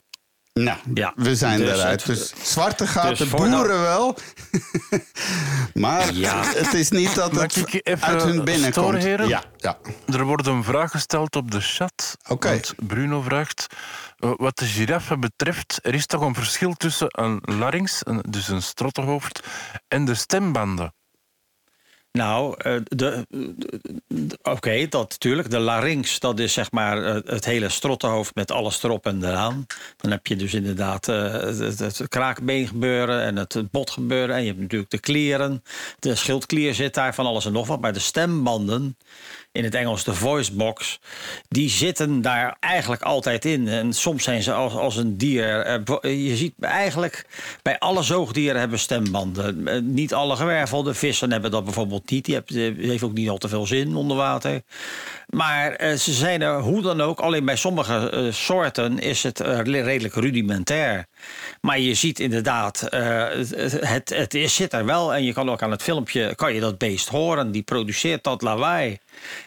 [0.62, 2.04] Nou, we zijn Dus eruit.
[2.04, 4.16] het- Dus zwarte gaten dus voordat- boeren wel.
[5.74, 6.42] maar Ja.
[6.44, 9.02] het is niet dat Mag het ik even uit hun binnenkomt.
[9.02, 9.78] Ja, ja.
[10.06, 12.16] Er wordt een vraag gesteld op de chat.
[12.28, 12.48] Oké.
[12.48, 13.66] Want Bruno vraagt...
[14.16, 18.62] eh, wat de giraffe betreft, er is toch een verschil tussen een larynx, dus een
[18.62, 19.40] strottenhoofd,
[19.88, 20.92] en de stembanden.
[22.18, 23.26] Nou, eh, de,
[24.08, 25.50] de- oké, dat natuurlijk.
[25.50, 29.66] De larynx, dat is zeg maar eh, het hele strottenhoofd met alles erop en eraan.
[29.96, 34.36] Dan heb je dus inderdaad eh, het, het kraakbeen gebeuren en het bot gebeuren.
[34.36, 35.62] En je hebt natuurlijk de klieren.
[35.98, 37.80] De schildklier zit daar, van alles en nog wat.
[37.80, 38.96] Maar de stembanden,
[39.58, 41.00] in het Engels de voice box,
[41.48, 43.68] die zitten daar eigenlijk altijd in.
[43.68, 45.60] En soms zijn ze als, als een dier.
[45.60, 47.26] eh, Je ziet eigenlijk
[47.62, 49.68] bij alle zoogdieren hebben stembanden.
[49.68, 52.24] Eh, Niet alle gewervelde vissen hebben dat bijvoorbeeld niet.
[52.24, 52.42] Die
[52.78, 54.62] heeft ook niet al te veel zin onder water.
[55.26, 57.20] Maar eh, ze zijn er hoe dan ook.
[57.20, 61.06] Alleen bij sommige soorten is het redelijk rudimentair.
[61.60, 65.14] Maar je ziet inderdaad, het, het, zit er wel.
[65.14, 67.50] En je kan ook aan het filmpje kan je dat beest horen.
[67.52, 68.98] Die produceert dat lawaai.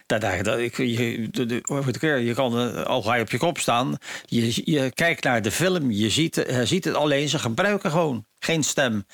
[0.06, 3.98] Dat, ik, je, de- keer, je kan eh, al ga je op je kop staan.
[4.26, 7.30] Je, je kijkt naar de film, je ziet, eh, ziet het alleen.
[7.30, 9.06] Ze gebruiken gewoon geen stem.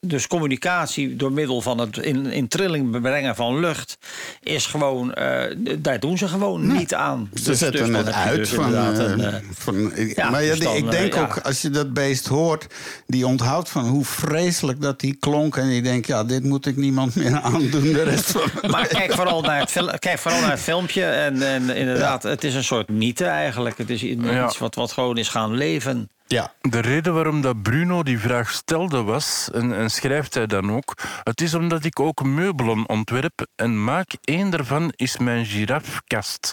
[0.00, 3.98] Dus communicatie door middel van het in, in trilling brengen van lucht
[4.42, 7.30] is gewoon, eh, daar doen ze gewoon niet aan.
[7.34, 8.74] Ze Dus- zetten dus het uit dus van.
[8.74, 11.20] een, van ja, maar ja, dus dan, ik denk ja.
[11.20, 12.66] ook, als je dat beest hoort,
[13.06, 15.56] die onthoudt van hoe vreselijk dat die klonk.
[15.56, 19.12] En die denkt, ja, dit moet ik niemand meer aandoen de rest van Maar kijk
[19.12, 21.04] vooral naar het, kijk vooral naar het filmpje.
[21.04, 23.78] En, en inderdaad, het is een soort mythe eigenlijk.
[23.78, 26.10] Het is iets wat, wat gewoon is gaan leven.
[26.32, 26.52] Ja.
[26.60, 30.94] De reden waarom dat Bruno die vraag stelde was, en, en schrijft hij dan ook,
[31.22, 34.10] het is omdat ik ook meubelen ontwerp en maak.
[34.24, 36.52] Eén daarvan is mijn girafkast.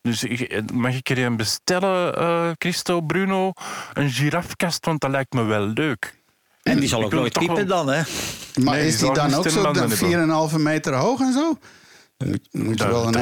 [0.00, 3.52] Dus ik- mag ik er een bestellen, eh, Christo, Bruno?
[3.92, 6.20] Een girafkast, want dat lijkt me wel leuk.
[6.62, 8.02] En die zal Ik ook nooit wel- piepen dan, hè?
[8.62, 10.08] Maar Nee, is die die dan ook zo stembanden de hebben.
[10.50, 11.58] 4,5 meter hoog en zo?
[12.24, 13.18] Moet, moet je wel een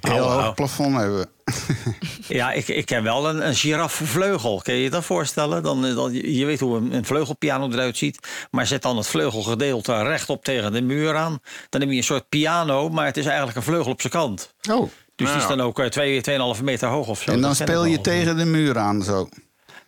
[0.00, 1.26] heel, Oh, hoog plafond hebben.
[2.28, 4.60] Ja, ik, ik ken wel een, een giraffevleugel.
[4.62, 5.62] Kun je je dat voorstellen?
[5.62, 8.28] Dan, eh, dan, je weet hoe een, een vleugelpiano eruit ziet.
[8.50, 11.38] Maar zet dan het vleugelgedeelte rechtop tegen de muur aan.
[11.68, 14.54] Dan heb je een soort piano, maar het is eigenlijk een vleugel op zijn kant.
[14.70, 14.90] Oh.
[15.16, 16.20] Dus die is dan ook eh, twee-
[16.56, 17.30] 2,5 meter hoog of zo.
[17.30, 19.28] En dan speel je tegen de muur aan zo.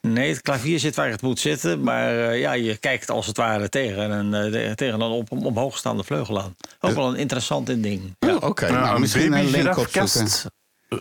[0.00, 1.82] Nee, het klavier zit waar het moet zitten.
[1.82, 6.04] Maar eh, ja, je kijkt als het ware tegen een, eh, tegen een op, omhoogstaande
[6.04, 6.56] vleugel aan.
[6.80, 8.14] Ook wel een interessant ding.
[8.18, 8.34] Ja.
[8.34, 10.28] Oh, Oké, nou, een misschien een link opzoeken.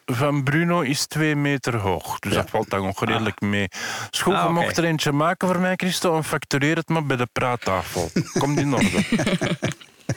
[0.06, 2.20] van Bruno is twee meter hoog.
[2.20, 3.68] Dus dat valt dan nog redelijk mee.
[4.10, 7.28] School, Ah, mocht er eentje maken voor mij, Christo, en factureer het maar bij de
[7.32, 8.10] praattafel.
[8.40, 9.04] Komt in orde.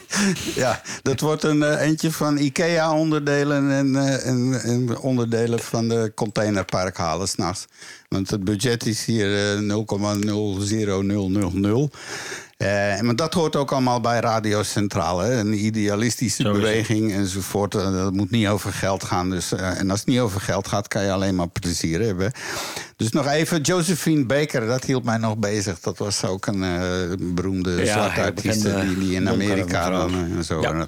[0.55, 6.11] Ja, dat wordt een eh, eentje van IKEA-onderdelen en, eh, en, en onderdelen van de
[6.15, 7.65] containerpark halen s'nachts.
[8.07, 9.65] Want het budget is hier eh, 0,00000.
[12.63, 15.23] Eh, maar dat hoort ook allemaal bij Radio Centrale.
[15.23, 15.39] hè.
[15.39, 17.75] Een idealistische beweging enzovoort.
[17.75, 19.29] Eh, Dat moet niet over geld gaan.
[19.29, 22.31] Dus, eh, en als het niet over geld gaat, kan je alleen maar plezier hebben.
[22.95, 25.79] Dus nog even, Josephine Baker, dat hield mij nog bezig.
[25.79, 30.61] Dat was ook een beroemde Ja, zwarte artiest die, die in Amerika dan en zo.
[30.61, 30.87] Ja.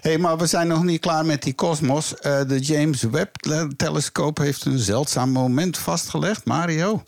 [0.00, 2.14] Hey, maar we zijn nog niet klaar met die kosmos.
[2.22, 6.44] De James Webb-telescoop heeft een zeldzaam moment vastgelegd.
[6.44, 7.04] Mario?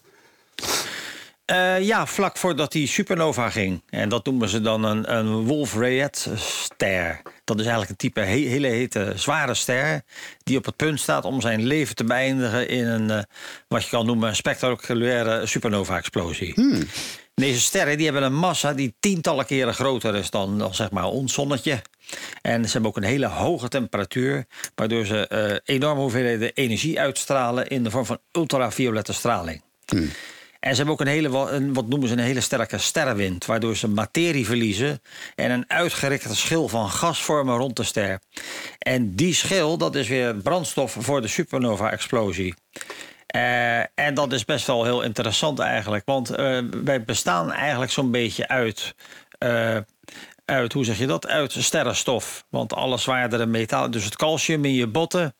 [1.44, 3.82] Eh, ja, vlak voordat die supernova ging.
[3.90, 7.22] En dat noemen ze dan een, een Wolf-Rayet-ster.
[7.44, 10.02] Dat is eigenlijk een type he- hele hete, zware ster...
[10.42, 12.68] die op het punt staat om zijn leven te beëindigen...
[12.68, 13.22] in een, eh,
[13.68, 16.54] wat je kan noemen, een spectaculaire supernova-explosie.
[17.34, 21.04] Deze sterren die hebben een massa die tientallen keren groter is dan, dan zeg maar
[21.06, 21.82] ons zonnetje.
[22.42, 24.44] En ze hebben ook een hele hoge temperatuur,
[24.74, 29.62] waardoor ze eh, enorme hoeveelheden energie uitstralen in de vorm van ultraviolette straling.
[30.64, 33.76] En ze hebben ook een hele, een, wat noemen ze een hele sterke sterrenwind, waardoor
[33.76, 35.02] ze materie verliezen
[35.34, 38.20] en een uitgerekte schil van gas vormen rond de ster.
[38.78, 42.54] En die schil, dat is weer brandstof voor de supernova-explosie.
[43.26, 48.10] Eh, en dat is best wel heel interessant eigenlijk, want eh, wij bestaan eigenlijk zo'n
[48.10, 48.94] beetje uit.
[49.38, 49.76] eh,
[50.44, 51.26] uit, hoe zeg je dat?
[51.26, 52.44] Uit sterrenstof.
[52.48, 55.34] Want alle zwaardere metalen, dus het calcium in je botten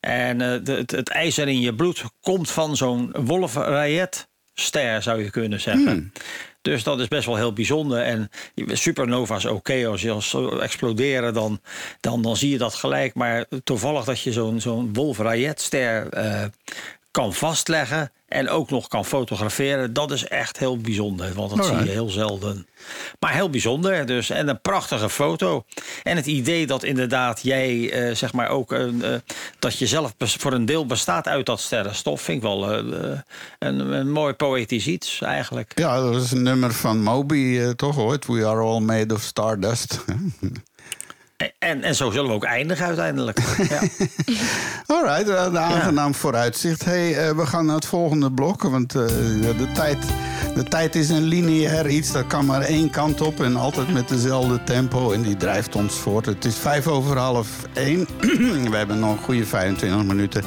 [0.00, 3.12] en het, het ijzer in je bloed komt van zo'n
[4.60, 6.12] Wolf-Rayet-ster, zou je kunnen zeggen.
[6.62, 8.02] Dus dat is best wel heel bijzonder.
[8.02, 8.30] En
[8.66, 11.60] supernova's oké, als je als exploderen, dan,
[12.00, 13.14] dan, dan zie je dat gelijk.
[13.14, 16.44] Maar toevallig dat je zo'n zo'n Wolf-Rayet-ster eh,
[17.10, 21.32] kan vastleggen en ook nog kan fotograferen, dat is echt heel bijzonder.
[21.34, 22.66] Want dat zie je heel zelden.
[23.20, 24.30] Maar heel bijzonder dus.
[24.30, 25.64] En een prachtige foto.
[26.02, 29.14] En het idee dat inderdaad jij, eh, zeg maar ook, een, eh,
[29.58, 33.18] dat je zelf voor een deel bestaat uit dat sterrenstof, vind ik wel eh,
[33.58, 35.72] een, een mooi poëtisch iets eigenlijk.
[35.74, 38.26] Ja, dat was een nummer van Moby, toch ooit?
[38.26, 40.04] We are all made of stardust.
[41.58, 43.38] En, en zo zullen we ook eindigen uiteindelijk.
[43.70, 43.80] ja.
[44.86, 46.84] Alright, een aangenaam vooruitzicht.
[46.84, 49.98] Hey, eh, we gaan naar het volgende blok, want eh, de, tijd,
[50.54, 52.12] de tijd is een lineair iets.
[52.12, 55.12] Dat kan maar één kant op en altijd met dezelfde tempo.
[55.12, 56.26] En die drijft ons voort.
[56.26, 58.06] Het is vijf over half één.
[58.70, 60.44] we hebben nog een goede 25 minuten.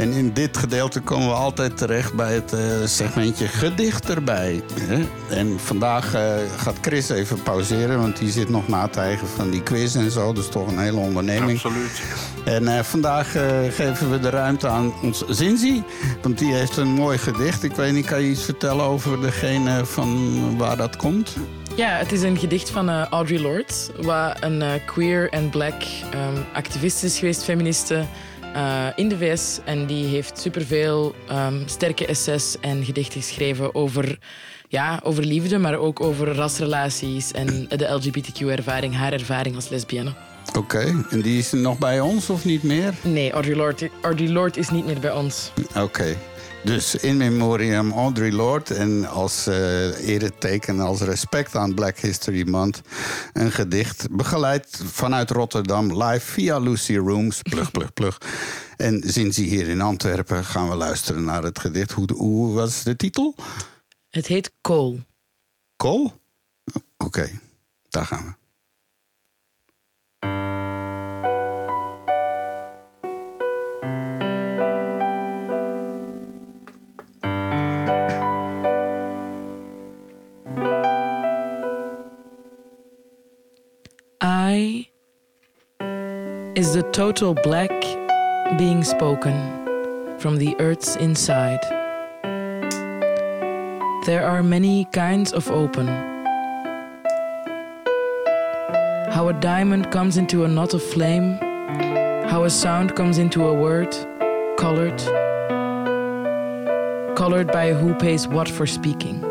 [0.00, 4.62] En in dit gedeelte komen we altijd terecht bij het eh, segmentje gedicht erbij.
[4.80, 5.04] hè.
[5.36, 9.50] En vandaag eh, gaat Chris even pauzeren, want die zit nog na te eigen van
[9.50, 10.32] die quiz en zo.
[10.32, 11.52] Dus toch een hele onderneming.
[11.64, 12.02] Absoluut.
[12.44, 13.30] En eh, vandaag
[13.70, 15.82] geven we de ruimte aan ons Zinzi.
[16.22, 17.62] Want die heeft een mooi gedicht.
[17.62, 21.36] Ik weet niet, kan je iets vertellen over degene van waar dat komt?
[21.80, 25.82] Ja, het is een gedicht van eh, Audre Lorde, wat een eh, queer en black
[26.10, 28.04] ehm, activist is geweest, feministe,
[28.54, 29.58] eh, in de VS.
[29.64, 34.18] En die heeft superveel ehm, sterke essays en gedichten geschreven over,
[34.68, 40.12] ja, over liefde, maar ook over rasrelaties en de LGBTQ-ervaring, haar ervaring als lesbienne.
[40.58, 42.94] Oké, en die is nog bij ons of niet meer?
[43.02, 45.52] Nee, Audre Lorde, Audre Lorde is niet meer bij ons.
[45.76, 46.16] Oké.
[46.64, 52.80] Dus in memoriam Audre Lorde en als eh ereteken, als respect aan Black History Month...
[53.32, 57.42] een gedicht begeleid vanuit Rotterdam live via Lucy Rooms.
[57.42, 58.18] Plug, plug, plug.
[58.76, 61.92] En sinds hier in Antwerpen gaan we luisteren naar het gedicht.
[61.92, 63.34] Hoe, hoe was de titel?
[64.08, 65.00] Het heet Kool.
[65.76, 66.12] Kool?
[66.96, 67.30] Oké,
[67.88, 68.39] daar gaan we.
[84.52, 84.88] I
[86.56, 87.70] is the total black
[88.58, 89.36] being spoken
[90.18, 91.62] from the earth's inside.
[94.06, 95.86] There are many kinds of open.
[99.14, 101.38] How a diamond comes into a knot of flame,
[102.32, 103.92] how a sound comes into a word,
[104.58, 104.98] colored,
[107.16, 109.29] colored by who pays what for speaking.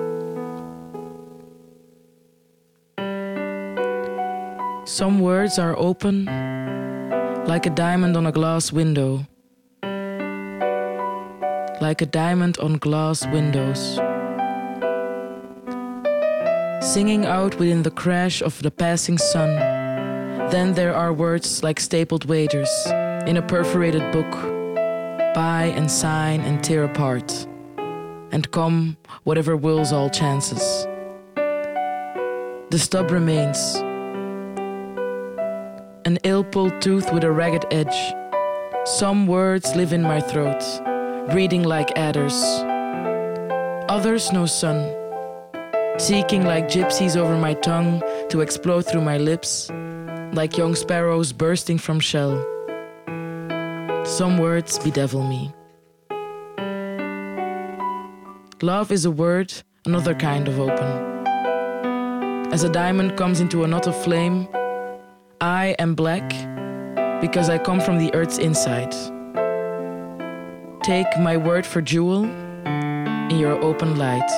[4.90, 6.26] Some words are open,
[7.45, 9.28] like a diamond on a glass window,
[11.80, 13.99] like a diamond on glass windows.
[16.82, 19.49] Singing out within the crash of the passing sun.
[20.49, 22.72] Then there are words like stapled wagers
[23.28, 24.32] in a perforated book.
[25.36, 27.45] Buy and sign and tear apart.
[28.32, 30.88] And come whatever wills all chances.
[32.72, 33.84] The stub remains.
[36.05, 38.13] An ill pulled tooth with a ragged edge.
[38.85, 40.63] Some words live in my throat,
[41.30, 42.41] breathing like adders.
[43.89, 44.95] Others no sun,
[45.97, 49.69] seeking like gypsies over my tongue to explode through my lips,
[50.34, 52.45] like young sparrows bursting from shell.
[54.05, 55.53] Some words bedevil me.
[58.61, 59.53] Love is a word,
[59.85, 61.09] another kind of open.
[62.53, 64.47] As a diamond comes into a knot of flame,
[65.41, 66.28] I am black
[67.22, 68.91] because I come from the earth's inside.
[70.84, 74.30] Take my word for jewel in your open light.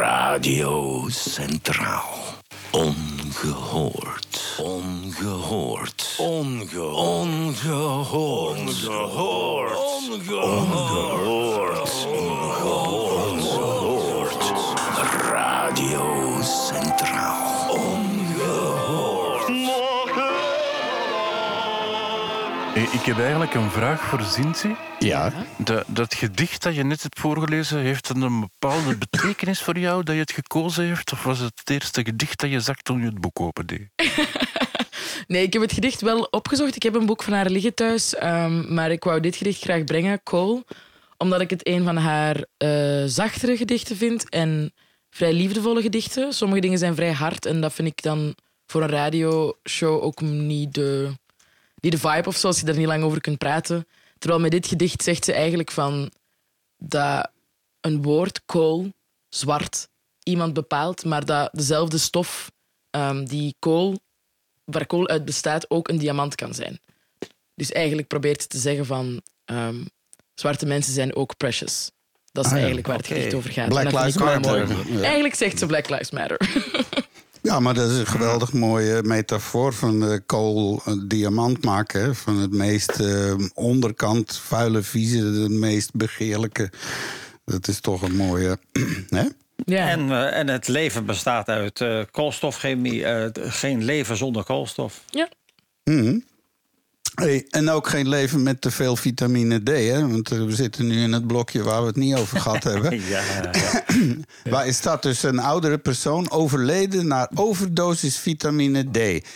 [0.00, 2.42] Radio Centraal.
[2.72, 4.34] Ongehoord.
[4.58, 5.95] Ongehoord.
[6.18, 8.58] Onge ongehoord.
[8.58, 9.76] Ongehoord.
[10.08, 12.06] Ongehoord.
[12.06, 13.26] Ongehoord.
[15.30, 17.70] Radio Centraal.
[17.70, 19.46] Ongehoord.
[22.74, 24.74] Hey, ik heb eigenlijk een vraag voor Zinzi.
[24.98, 25.32] Ja.
[25.56, 30.02] Dat, dat gedicht dat je net hebt voorgelezen, heeft het een bepaalde betekenis voor jou
[30.02, 31.12] dat je het gekozen heeft?
[31.12, 33.88] Of was het het eerste gedicht dat je zag toen je het boek opende?
[35.26, 36.76] Nee, ik heb het gedicht wel opgezocht.
[36.76, 38.14] Ik heb een boek van haar liggen thuis.
[38.14, 40.64] ehm, maar ik wou dit gedicht graag brengen, Cole.
[41.16, 44.28] Omdat ik het een van haar eh, zachtere gedichten vind.
[44.28, 44.72] En
[45.10, 46.32] vrij liefdevolle gedichten.
[46.32, 47.46] Sommige dingen zijn vrij hard.
[47.46, 48.34] En dat vind ik dan
[48.66, 51.12] voor een radioshow ook niet de,
[51.74, 52.46] de vibe of zo.
[52.46, 53.86] Als je daar niet lang over kunt praten.
[54.18, 56.10] Terwijl met dit gedicht zegt ze eigenlijk van...
[56.78, 57.30] Dat
[57.80, 58.92] een woord, kool,
[59.28, 59.88] zwart,
[60.22, 61.04] iemand bepaalt.
[61.04, 62.50] Maar dat dezelfde stof
[62.90, 63.98] ehm, die kool
[64.66, 66.80] waar kool uit bestaat ook een diamant kan zijn.
[67.54, 69.76] Dus eigenlijk probeert ze te zeggen van ehm,
[70.34, 71.90] zwarte mensen zijn ook precious.
[72.32, 73.14] Dat is Ah ja, eigenlijk waar het oké.
[73.14, 73.68] gedicht over gaat.
[73.68, 74.68] Black Lives Matter.
[74.92, 75.00] Ja.
[75.02, 76.38] Eigenlijk zegt ze Black Lives Matter.
[77.42, 82.00] Ja, maar dat is een geweldig mooie metafoor van de kool een diamant maken.
[82.00, 82.14] hè.
[82.14, 86.70] Van het meest eh, onderkant, vuile, vieze, de meest begeerlijke.
[87.44, 88.58] Dat is toch een mooie.
[89.08, 89.24] hè?
[89.64, 93.04] En, eh, en het leven bestaat uit eh, koolstofchemie.
[93.04, 95.02] eh, geen leven zonder koolstof.
[95.10, 95.28] Ja.
[95.84, 96.18] Mhm.
[97.14, 100.08] Hey, en ook geen leven met te veel vitamine D, hè?
[100.08, 103.00] Want we zitten nu in het blokje waar we het niet over gehad hebben.
[103.08, 103.22] ja,
[104.50, 109.26] Waar is dat dus een oudere persoon overleden naar overdosis vitamine D?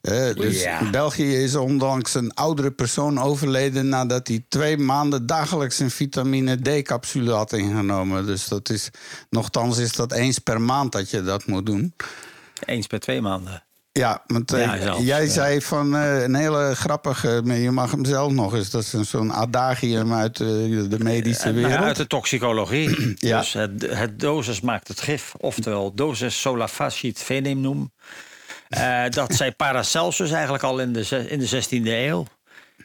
[0.00, 0.90] Eh, dus Ja.
[0.90, 7.32] België is ondanks een oudere persoon overleden nadat hij twee maanden dagelijks een vitamine D-capsule
[7.32, 8.26] had ingenomen.
[8.26, 8.90] Dus dat is,
[9.30, 11.94] nochtans is dat eens per maand dat je dat moet doen.
[12.64, 13.62] Eens per twee maanden.
[13.92, 15.30] Ja, want eh, Ja, zelfs, jij ja.
[15.30, 18.70] zei van eh, een hele grappige, maar je mag hem zelf nog eens.
[18.70, 21.72] Dat is een- zo'n adagium uit eh, de medische wereld.
[21.72, 22.96] nou, uit de toxicologie.
[23.28, 23.38] Ja.
[23.38, 25.32] Dus het, het dosis maakt het gif.
[25.38, 27.90] Oftewel dosis sola facit venenum.
[28.68, 32.24] Eh, dat zei Paracelsus eigenlijk al in de, in de 16e eeuw.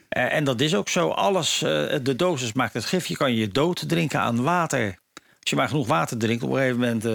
[0.08, 1.08] Eh, en dat is ook zo.
[1.08, 3.06] Alles, eh, de dosis maakt het gif.
[3.06, 4.98] Je kan je dood drinken aan water.
[5.40, 7.12] Als je maar genoeg water drinkt, op een gegeven moment eh,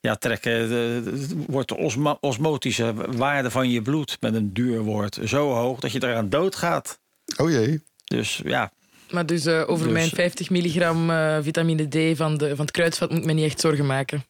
[0.00, 5.80] ja, trekken, wordt de osmotische waarde van je bloed met een duur woord zo hoog
[5.80, 6.98] dat je eraan doodgaat.
[7.36, 7.82] Oh jee.
[8.04, 8.72] Dus ja,
[9.10, 12.70] Maar dus eh, over Dus- mijn 50 milligram eh, vitamine D van, de, van het
[12.70, 14.24] kruidvat moet ik me niet echt zorgen maken.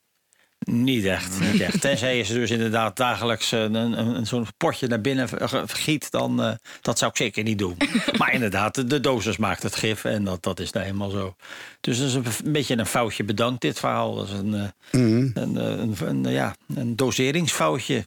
[0.64, 1.80] Niet echt, niet echt.
[1.80, 6.40] Tenzij je ze dus inderdaad dagelijks een, een, een, zo'n potje naar binnen vergiet, dan
[6.40, 7.76] uh, dat zou ik zeker niet doen.
[8.18, 11.34] maar inderdaad, de, de dosis maakt het gif en dat, dat is nou helemaal zo.
[11.80, 14.14] Dus dat is een, een beetje een foutje bedankt, dit verhaal.
[14.14, 14.62] Dat is een, uh,
[14.92, 15.30] Mhm.
[15.34, 18.06] een, een, een, ja, een doseringsfoutje.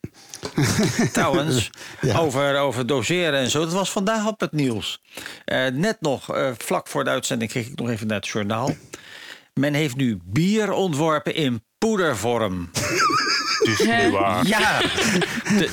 [1.14, 1.70] Trouwens,
[2.02, 2.18] ja.
[2.18, 5.02] over, over doseren en zo, dat was vandaag op het nieuws.
[5.46, 8.76] Uh, net nog, uh, vlak voor de uitzending, kreeg ik nog even naar het journaal.
[9.54, 12.70] Men heeft nu bier ontworpen in poedervorm.
[13.66, 14.48] Het is niet waar.
[14.48, 14.80] Ja.
[15.58, 15.70] De,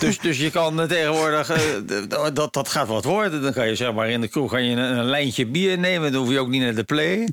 [0.00, 1.50] dus, dus je kan tegenwoordig...
[1.50, 3.42] Uh, dat, dat gaat wat worden.
[3.42, 6.12] Dan kan je zeg maar in de kroeg kan je een, een lijntje bier nemen.
[6.12, 7.28] Dan hoef je ook niet naar de play.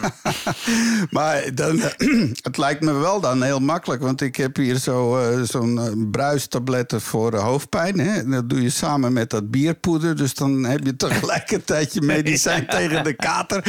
[1.10, 1.80] maar dan,
[2.48, 4.02] het lijkt me wel dan heel makkelijk.
[4.02, 7.98] Want ik heb hier zo, uh, zo'n uh, bruistabletten voor hoofdpijn.
[7.98, 8.28] Hè?
[8.28, 10.16] Dat doe je samen met dat bierpoeder.
[10.16, 13.62] Dus dan heb je tegelijkertijd je medicijn tegen de kater.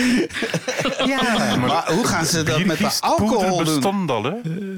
[1.06, 2.90] ja, maar, maar, hoe gaan ze dat met de
[3.22, 3.74] alcohol doen?
[3.76, 4.34] bestond al, hè?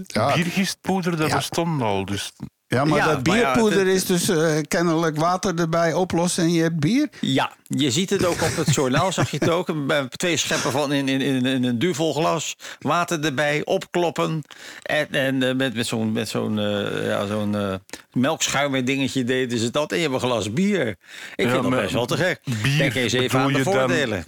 [0.05, 0.33] Ja.
[0.35, 1.35] Biergistpoeder, dat ja.
[1.35, 2.05] bestond al.
[2.05, 2.31] Dus
[2.67, 6.51] Ja, maar Ja, dat maar ja, bierpoeder is dus eh, kennelijk water erbij oplossen en
[6.51, 7.09] je hebt bier?
[7.21, 9.73] Ja, je ziet het ook op het journaal, zag je het ook.
[10.15, 14.41] Twee scheppen van in, in, in, in een duvel glas, water erbij, opkloppen.
[14.81, 17.73] En, en eh, met, met zo'n met zo'n eh, ja, zo'n eh,
[18.11, 19.91] melkschuim dingetje deden ze dat.
[19.91, 20.87] En je hebt een glas bier.
[21.35, 22.41] Ik Ja, vind dat best wel te gek.
[22.61, 24.25] bier Denk eens even aan de dan- voordelen.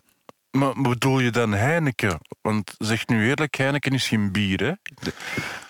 [0.58, 2.20] Maar bedoel je dan Heineken?
[2.42, 4.72] Want zeg nu eerlijk, Heineken is geen bier, hè?
[5.02, 5.14] De-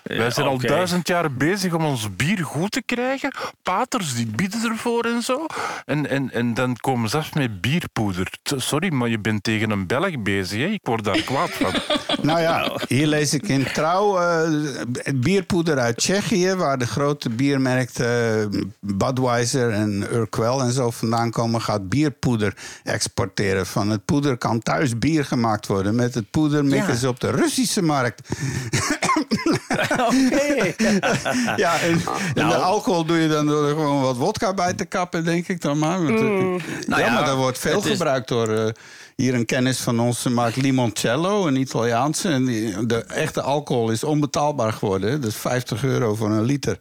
[0.02, 3.32] Wij zijn al duizend jaar bezig om ons bier goed te krijgen.
[3.62, 5.46] Paters die bieden ervoor en zo.
[5.84, 8.30] En, en, en dan komen ze af met bierpoeder.
[8.42, 10.66] T- Sorry, maar je bent tegen een Belg bezig, hè?
[10.66, 11.72] Ik word daar kwaad van.
[12.22, 14.48] Nou ja, hier lees ik in Trouw eh,
[15.14, 21.60] bierpoeder uit Tsjechië, waar de grote biermerken eh, Budweiser en Urquell en zo vandaan komen,
[21.62, 23.66] gaat bierpoeder exporteren.
[23.66, 25.94] Van het poeder kan thuis bier gemaakt worden.
[25.94, 26.98] Met het poeder mikken Ja.
[26.98, 28.28] ze op de Russische markt.
[29.90, 30.74] Oké.
[31.56, 32.00] Ja, en, en
[32.34, 32.48] Nou.
[32.48, 35.60] de alcohol doe je dan door er gewoon wat wodka bij te kappen, denk ik
[35.60, 36.02] dan maar.
[36.04, 36.24] Want, eh,
[36.86, 38.48] Nou ja, maar dat wordt veel is- gebruikt door...
[38.48, 38.68] eh,
[39.16, 42.28] hier een kennis van ons maakt limoncello, een Italiaanse.
[42.28, 45.20] En die- de echte alcohol is onbetaalbaar geworden.
[45.20, 46.78] Dat is 50 euro voor een liter.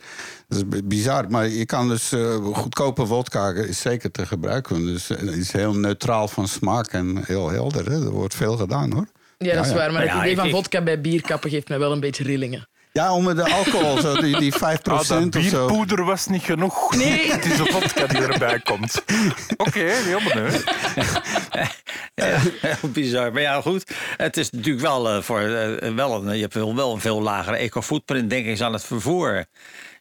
[0.47, 1.29] Dat is bizar.
[1.29, 4.85] Maar je kan dus eh, goedkope wodka is zeker te gebruiken.
[4.85, 7.85] Dus eh, het is heel neutraal van smaak en heel helder.
[7.91, 8.05] Hè.
[8.05, 9.07] Er wordt veel gedaan, hoor.
[9.37, 9.81] Ja, dat is Ja, ja.
[9.81, 9.91] waar.
[9.91, 12.67] Maar het Ja, idee van vodka bij bierkappen geeft mij wel een beetje rillingen.
[12.93, 15.29] Ja, om de alcohol, zo, die, die 5% Ah, dat of zo.
[15.39, 16.95] bierpoeder was niet genoeg.
[16.95, 17.31] Nee.
[17.33, 19.03] Het is de vodka die erbij komt.
[19.57, 20.61] Oké, helemaal nee.
[22.15, 23.31] Ja, heel bizar.
[23.33, 23.91] Maar ja, goed.
[24.17, 27.57] Het is natuurlijk wel voor eh, wel een, je hebt wel wel een veel lagere
[27.57, 29.45] eco-footprint, denk ik, eens aan het vervoer.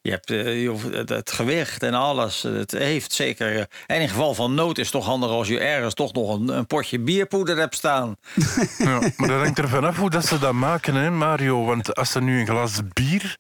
[0.03, 2.43] Je hebt eh, het, gewicht en alles.
[2.43, 3.57] Het heeft zeker.
[3.57, 6.35] eh, En in geval van nood is het toch handig als je ergens toch nog
[6.39, 8.17] een, een potje bierpoeder hebt staan.
[8.79, 11.65] Ja, maar dat hangt er vanaf hoe dat ze dat maken, hè, Mario.
[11.65, 13.37] Want als ze nu een glas bier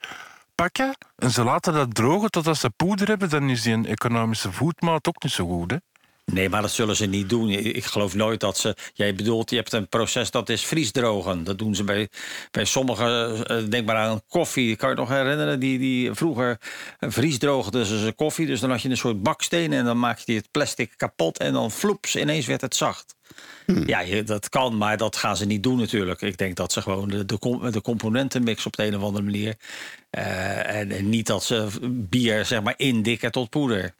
[0.55, 4.53] pakken en ze laten dat drogen totdat ze poeder hebben, dan is die een economische
[4.53, 5.71] voetmaat ook niet zo goed.
[5.71, 5.77] Hè?
[6.25, 7.49] Nee, maar dat zullen ze niet doen.
[7.51, 8.77] Ik geloof nooit dat ze.
[8.95, 11.45] Jij bedoelt, je hebt een proces dat is vriesdrogen.
[11.45, 12.09] Dat doen ze bij,
[12.51, 13.05] bij sommige.
[13.47, 14.77] eh, Denk maar aan koffie.
[14.77, 15.61] Kan je nog herinneren?
[15.61, 16.59] Die, die vroeger
[16.99, 18.47] vriesdroogden ze ze koffie.
[18.47, 21.39] Dus dan had je een soort baksteen en dan maak je het plastic kapot.
[21.39, 23.15] En dan floeps, ineens werd het zacht.
[23.87, 26.21] Ja, je- dat kan, maar dat gaan ze niet doen natuurlijk.
[26.21, 29.25] Ik denk dat ze gewoon de, de, de componenten mixen op de een of andere
[29.25, 29.55] manier.
[30.11, 33.95] Eh, en, en niet dat ze bier zeg maar indikken tot poeder.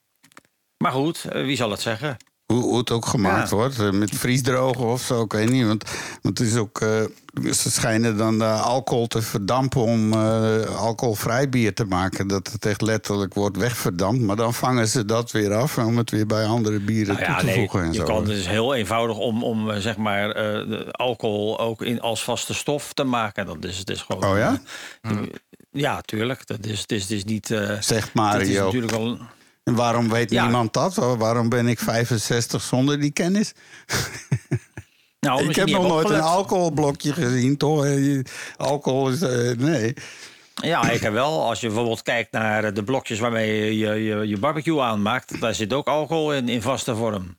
[0.83, 2.17] Maar goed, eh, wie zal het zeggen?
[2.47, 3.57] Hoe, hoe het ook gemaakt Ja.
[3.57, 5.67] wordt, eh, met vriesdrogen of zo, ik weet niet.
[5.67, 5.85] Want,
[6.23, 6.89] want het is ook, eh,
[7.53, 12.27] ze schijnen dan alcohol te verdampen om eh, alcoholvrij bier te maken.
[12.29, 14.21] Dat het echt letterlijk wordt wegverdampt.
[14.23, 17.37] Maar dan vangen ze dat weer af om het weer bij andere bieren Nou toe
[17.37, 17.83] te nee, voegen.
[17.83, 18.05] En je zo.
[18.05, 22.55] kan dus heel eenvoudig om, om zeg maar, eh, de alcohol ook in, als vaste
[22.55, 23.47] stof te maken.
[23.47, 24.61] Dat is, het is gewoon, Oh ja?
[25.71, 26.47] ja, tuurlijk.
[26.47, 27.51] Dat is, het is, het is niet.
[27.51, 28.65] eh, Zegt dat is Mario.
[28.65, 29.19] natuurlijk al.
[29.65, 30.43] En waarom weet Ja.
[30.43, 30.95] niemand dat?
[30.95, 33.53] Wa- Waarom ben ik 65 zonder die kennis?
[35.27, 37.85] Nou, ik heb nog nooit een alcoholblokje gezien, toch?
[37.85, 38.21] Eh,
[38.57, 39.21] Alcohol is...
[39.23, 39.95] eh, nee.
[40.55, 41.45] Ja, ik heb wel.
[41.49, 45.55] Als je bijvoorbeeld kijkt naar de blokjes waarmee je je, je, je barbecue aanmaakt, daar
[45.55, 47.39] zit ook alcohol in, in vaste vorm.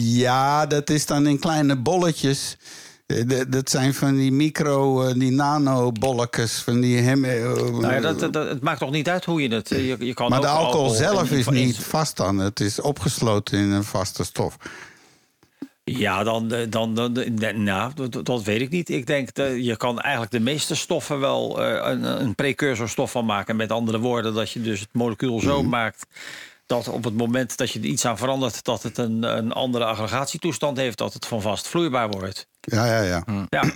[0.00, 2.56] Ja, dat is dan in kleine bolletjes.
[3.08, 7.24] Eh, Dat zijn van die micro, eh, die nano-bolletjes, van die hem.
[7.24, 9.68] eh, Nou ja, dat, dat, dat- het maakt toch niet uit hoe je het.
[9.68, 12.38] Je, je kan maar ook de alcohol zelf is niet vast dan.
[12.38, 14.56] Het is opgesloten in een vaste stof.
[15.84, 17.24] Ja, dan, dan, dan,
[17.62, 18.88] nou, dat, dat weet ik niet.
[18.88, 23.56] Ik denk dat je kan eigenlijk de meeste stoffen wel een, een precursorstof van maken.
[23.56, 25.68] Met andere woorden, dat je dus het molecuul zo Mhm.
[25.68, 26.06] maakt
[26.68, 29.84] dat op het moment dat je er iets aan verandert, dat het een, een andere
[29.84, 32.46] aggregatietoestand heeft, dat het van vast vloeibaar wordt.
[32.60, 33.24] Ja, ja, ja.
[33.48, 33.72] Ja,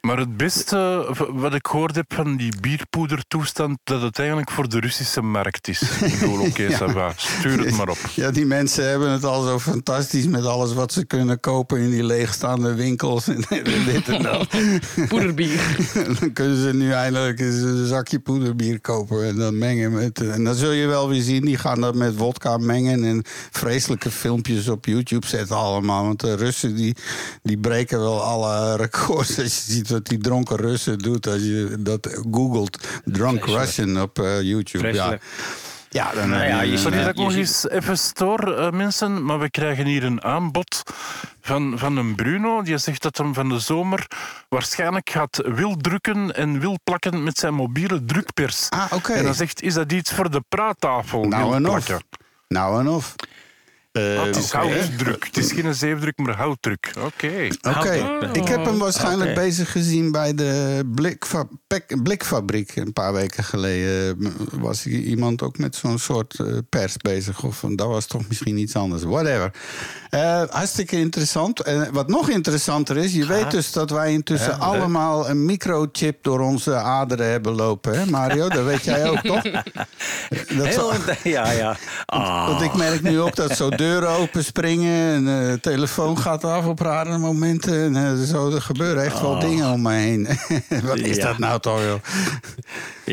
[0.00, 4.80] Maar het beste wat ik gehoord heb van die bierpoedertoestand, dat het eigenlijk voor de
[4.80, 5.82] Russische markt is.
[5.82, 7.12] Ik bedoel, oké, Ja.
[7.16, 7.98] stuur het maar op.
[8.14, 11.90] Ja, die mensen hebben het al zo fantastisch met alles wat ze kunnen kopen in
[11.90, 13.26] die leegstaande winkels.
[13.48, 14.48] En dit en dat.
[15.08, 15.76] Poederbier.
[16.20, 20.20] dan kunnen ze nu eindelijk eens een zakje poederbier kopen en dan mengen met.
[20.20, 24.10] En dan zul je wel weer zien, die gaan dat met wodka mengen en vreselijke
[24.10, 26.04] filmpjes op YouTube zetten allemaal.
[26.04, 26.96] Want de Russen die,
[27.42, 29.38] die breken wel alle records.
[29.38, 34.18] Als je ziet wat die dronken Russen doet, als je dat googelt, drunk Russian op
[34.18, 34.86] eh, YouTube.
[34.86, 34.92] Ja.
[34.92, 35.22] Vreselijk.
[35.90, 39.38] Ja, dan Nou ja, je Sorry dat ik nog eens even stoor, eh, mensen, maar
[39.38, 40.82] we krijgen hier een aanbod
[41.40, 42.62] van, van een Bruno.
[42.62, 44.06] Die zegt dat hij van de zomer
[44.48, 48.68] waarschijnlijk gaat wil drukken en wil plakken met zijn mobiele drukpers.
[48.68, 49.12] Ah, oké.
[49.12, 51.24] En dan zegt, is dat iets voor de praattafel?
[51.24, 51.98] Nou en of.
[52.48, 53.14] Nou en of.
[53.98, 55.24] Eh, Ah, het is houtdruk.
[55.24, 56.92] Het is geen zeefdruk, maar houtdruk.
[56.98, 57.48] Oké.
[57.76, 62.76] Oké, ik heb hem waarschijnlijk bezig gezien bij de blikfa pek- blikfabriek.
[62.76, 64.30] Een paar weken geleden eh,
[64.60, 67.42] was iemand ook met zo'n soort eh, pers bezig.
[67.44, 69.02] Of dat was toch misschien iets anders.
[69.02, 69.50] Whatever.
[70.10, 71.60] Eh, hartstikke interessant.
[71.60, 76.22] En wat nog interessanter is, je weet dus dat wij intussen Ja, allemaal een microchip
[76.22, 77.98] door onze aderen hebben lopen.
[77.98, 79.42] Hè Mario, dat weet jij ook toch?
[80.56, 80.92] Dat Heel,
[81.22, 81.76] ja, ja.
[82.06, 82.46] Ah.
[82.48, 86.44] Want ik merk nu ook dat zo deuren open springen en eh, de telefoon gaat
[86.44, 87.96] af op rare momenten.
[87.96, 89.40] En eh, zo, er gebeuren echt wel Oh.
[89.40, 90.28] dingen om me heen.
[90.86, 91.26] Wat is Ja.
[91.26, 92.00] dat nou toch, joh?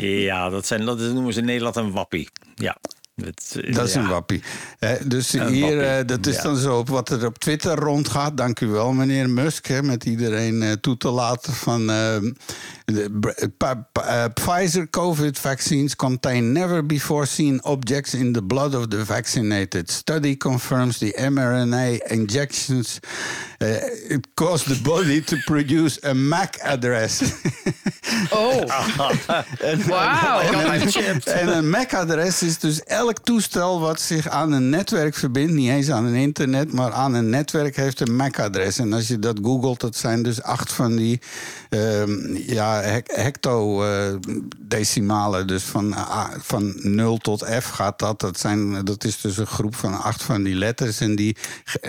[0.02, 2.30] Ja, dat, zijn, dat noemen ze in Nederland een wappie.
[2.56, 2.78] Ja.
[3.16, 4.02] Het, eh, Dat is ja.
[4.02, 4.44] een wappie.
[5.06, 6.42] Dus Een hier, wappie, eh, dat is ja.
[6.42, 8.38] dan zo op wat er op Twitter rondgaat.
[8.38, 11.92] Dank u wel, meneer Musk, hè, met iedereen eh, toe te laten van...
[14.34, 19.92] Pfizer COVID vaccines contain never before seen objects in the blood of the vaccinated.
[19.92, 23.00] Study confirms the mRNA injections
[23.60, 27.22] it caused the body to produce a MAC address.
[28.32, 28.64] Oh,
[29.88, 30.40] wauw.
[31.26, 35.54] En een MAC-adres is dus elk toestel wat zich aan een netwerk verbindt.
[35.54, 38.78] Niet eens aan een internet, maar aan een netwerk heeft een MAC-adres.
[38.80, 41.22] En als je dat googelt, dat zijn dus acht van die
[41.70, 45.48] ehm, ja, hec- hectodecimalen.
[45.48, 48.20] Dus van, A- van 0 tot F gaat dat.
[48.20, 51.00] Dat, zijn, dat is dus een groep van acht van die letters.
[51.00, 51.36] En die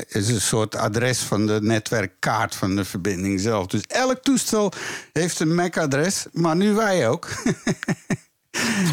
[0.08, 3.66] is een soort adres van de netwerkkaart van de verbinding zelf.
[3.66, 4.72] Dus elk toestel
[5.12, 7.28] heeft een MAC-adres, maar nu wij ook.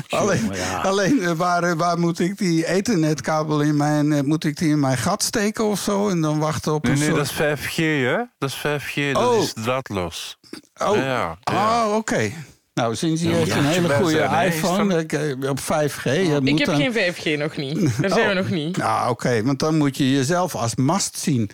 [0.10, 0.52] Alleen,
[0.84, 4.11] alleen eh, waar, eh, waar moet ik die ethernetkabel in mijn...
[4.14, 6.10] eh, moet ik die in mijn gat steken of zo?
[6.10, 7.35] En dan wachten op Nee, een nee, soort...
[7.38, 7.76] dat is 5G,
[8.06, 8.18] hè?
[8.38, 9.41] Dat is 5G, dat Oh.
[9.44, 10.38] is draadloos.
[10.84, 11.85] Oh, Ja, ja.
[11.85, 12.31] oh oké.
[12.73, 16.03] Nou, sinds je Ja, heeft ja, een hele goede iPhone ik, eh, op 5G.
[16.03, 17.79] Je Ik moet heb dan- geen 5G nog niet.
[18.01, 18.35] Daar zijn we Oh.
[18.35, 18.77] nog niet.
[18.77, 21.49] Nou, oké, want dan moet je jezelf als mast zien.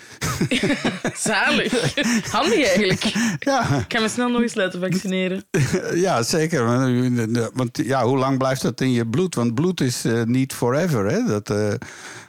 [1.18, 1.94] Zalig.
[2.32, 3.04] Handig eigenlijk.
[3.40, 3.62] Ja.
[3.78, 5.44] Ik ga me snel nog eens laten vaccineren.
[6.06, 6.66] ja, zeker.
[6.66, 9.36] Want, Want ja, hoe lang blijft dat in je bloed?
[9.36, 11.24] Want bloed is eh, niet forever, hè?
[11.24, 11.80] Dat, eh, dat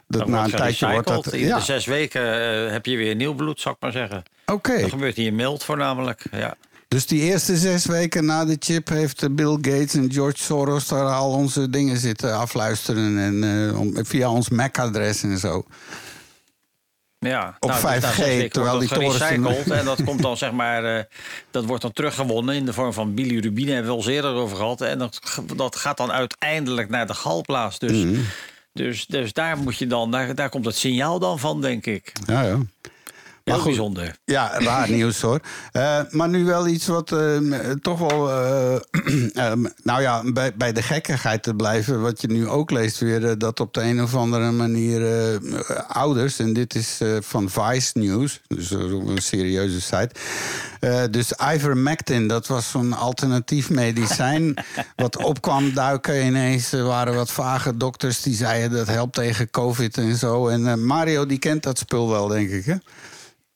[0.08, 1.16] Dan na een tijdje wordt dat...
[1.16, 1.40] gerecycled.
[1.42, 2.22] Iedere Ja, zes weken
[2.66, 4.22] eh, heb je weer nieuw bloed, zou ik maar zeggen.
[4.46, 4.80] oké.
[4.80, 6.24] Dat gebeurt in je mild voornamelijk.
[6.30, 6.54] Ja.
[6.94, 11.04] Dus die eerste zes weken na de chip heeft Bill Gates en George Soros daar
[11.04, 13.18] al onze dingen zitten afluisteren.
[13.18, 15.64] En, eh, om, via ons MAC-adres en zo.
[17.18, 19.20] Ja, Op nou, dus na 5G, zes weken terwijl die torens-
[19.70, 21.04] en dat komt dan zeg maar, eh,
[21.50, 23.72] dat wordt dan teruggewonnen in de vorm van bilirubine.
[23.72, 24.80] Hebben we al eerder over gehad.
[24.80, 25.20] En dat,
[25.56, 27.78] dat gaat dan uiteindelijk naar de galplaats.
[27.78, 28.20] Dus, Mhm.
[28.72, 32.12] dus, dus daar moet je dan, daar, daar komt het signaal dan van, denk ik.
[32.26, 32.58] Ja, ja.
[33.52, 33.70] Heel goed.
[33.70, 34.16] bijzonder.
[34.24, 35.40] Ja, raar nieuws hoor.
[35.72, 37.36] Eh, maar nu wel iets wat eh,
[37.82, 38.30] toch wel.
[38.30, 38.74] eh,
[39.52, 42.00] eh, nou ja, bij, bij de gekkigheid te blijven.
[42.00, 43.24] Wat je nu ook leest weer.
[43.28, 46.38] eh, dat op de een of andere manier eh, ouders.
[46.38, 48.40] En dit is eh, van Vice News.
[48.48, 50.10] Dus eh, een serieuze site.
[50.80, 54.54] Eh, dus ivermectin, dat was zo'n alternatief medicijn.
[54.96, 56.72] wat op kwam duiken ineens.
[56.72, 60.48] Er waren wat vage dokters die zeiden dat helpt tegen COVID en zo.
[60.48, 62.64] En eh, Mario die kent dat spul wel, denk ik.
[62.64, 62.74] Hè?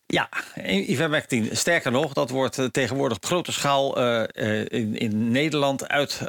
[0.07, 0.29] Ja,
[0.65, 1.49] ivermectin.
[1.53, 6.21] Sterker nog, dat wordt eh, tegenwoordig op grote schaal eh, eh, in, in Nederland uit,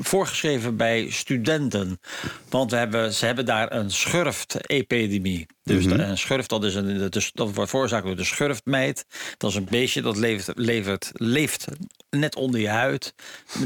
[0.00, 2.00] voorgeschreven bij studenten.
[2.48, 5.46] Want we hebben, ze hebben daar een schurft-epidemie.
[5.62, 6.00] Dus Mhm.
[6.00, 9.04] een schurft, dat, is een, dat, is, dat wordt veroorzaakt door de schurftmeid.
[9.36, 11.66] Dat is een beestje dat leeft, levert, leeft
[12.10, 13.14] net onder je huid.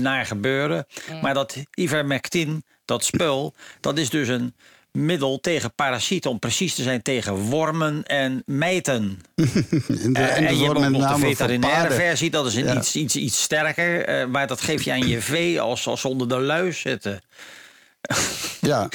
[0.01, 0.87] Naar gebeuren.
[1.23, 4.55] Maar dat ivermectin, dat spul, dat is dus een
[4.93, 6.31] middel tegen parasieten.
[6.31, 9.21] Om precies te zijn tegen wormen en mijten.
[10.03, 12.55] En, de, Eh, en, en de je hebt ook nog de veterinaire versie, dat is
[12.55, 12.77] een Ja.
[12.77, 14.05] iets, iets, iets sterker.
[14.05, 17.21] eh, maar dat geef je aan je vee als, als ze onder de luis zitten.
[18.63, 18.89] Ja.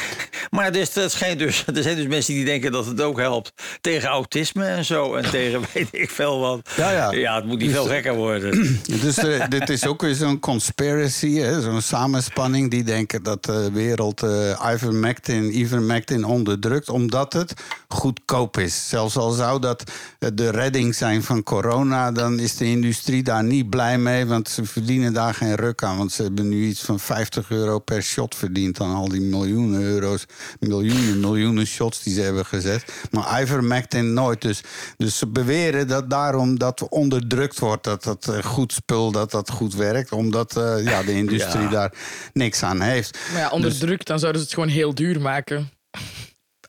[0.49, 3.53] Maar dus, dat schijnt dus, er zijn dus mensen die denken dat het ook helpt
[3.81, 5.15] tegen autisme en zo.
[5.15, 6.69] En tegen weet ik veel wat.
[6.75, 7.35] Ja, ja.
[7.35, 8.79] het moet niet Dus, veel eh, gekker worden.
[9.01, 12.71] Dus eh, dit is ook weer zo'n conspiracy, zo'n samenspanning.
[12.71, 16.89] Die denken dat de wereld eh ivermectin, ivermectin onderdrukt...
[16.89, 17.53] omdat het
[17.87, 18.89] goedkoop is.
[18.89, 22.11] Zelfs al zou dat eh, de redding zijn van corona...
[22.11, 24.25] dan is de industrie daar niet blij mee...
[24.25, 25.97] want ze verdienen daar geen ruk aan.
[25.97, 28.81] Want ze hebben nu iets van 50 euro per shot verdiend...
[28.81, 30.25] aan al die miljoenen euro's,
[30.59, 32.83] miljoenen, miljoenen shots die ze hebben gezet.
[33.11, 34.41] Maar ivermectin nooit.
[34.41, 34.61] Dus,
[34.97, 37.83] dus ze beweren dat daarom dat onderdrukt wordt...
[37.83, 40.11] dat dat eh, goed spul, dat dat goed werkt...
[40.11, 41.69] omdat eh, ja, de industrie Ja.
[41.69, 41.93] daar
[42.33, 43.17] niks aan heeft.
[43.33, 45.69] Maar ja, Dus druk, dan zouden ze het gewoon heel duur maken.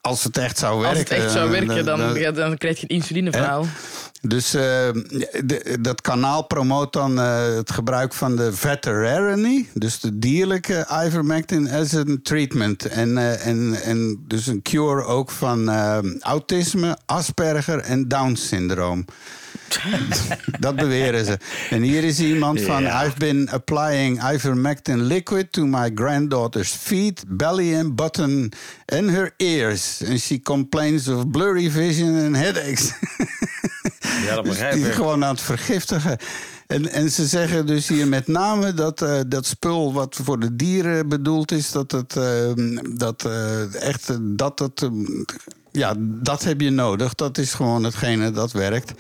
[0.00, 0.98] als het echt zou werken...
[1.00, 3.66] Als het echt zou eh, werken, dan, dan- krijg je het insulineverhaal.
[4.20, 4.88] Dus eh,
[5.80, 11.92] dat kanaal promoot dan eh, het gebruik van de veterinary, dus de dierlijke ivermectin, as
[11.92, 12.84] een treatment.
[12.86, 15.70] En, eh, en, en dus een cure ook van
[16.20, 19.04] autisme, Asperger en Down-syndroom.
[20.60, 21.38] dat beweren ze.
[21.70, 22.82] En hier is iemand van...
[22.84, 28.52] I've been applying ivermectin liquid to my granddaughter's feet, belly and button
[28.86, 30.02] and her ears.
[30.08, 32.92] And she complains of blurry vision and headaches.
[34.26, 34.88] Ja, dat Dus begrijp die ik.
[34.90, 36.18] is gewoon aan het vergiftigen.
[36.66, 40.56] En, en ze zeggen dus hier met name dat eh, dat spul wat voor de
[40.56, 42.52] dieren bedoeld is, dat het eh,
[42.96, 44.88] dat eh, echt eh, dat het eh,
[45.72, 47.14] ja, dat heb je nodig.
[47.14, 48.92] Dat is gewoon hetgene dat werkt.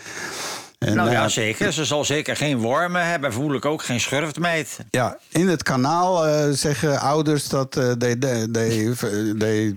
[0.78, 1.72] En, nou ja, eh, zeker.
[1.72, 3.30] Ze zal zeker geen wormen hebben.
[3.30, 4.78] Vermoedelijk ook geen schurftmeid.
[4.90, 8.16] Ja, in het kanaal eh, zeggen ouders dat eh they,
[8.52, 9.76] they,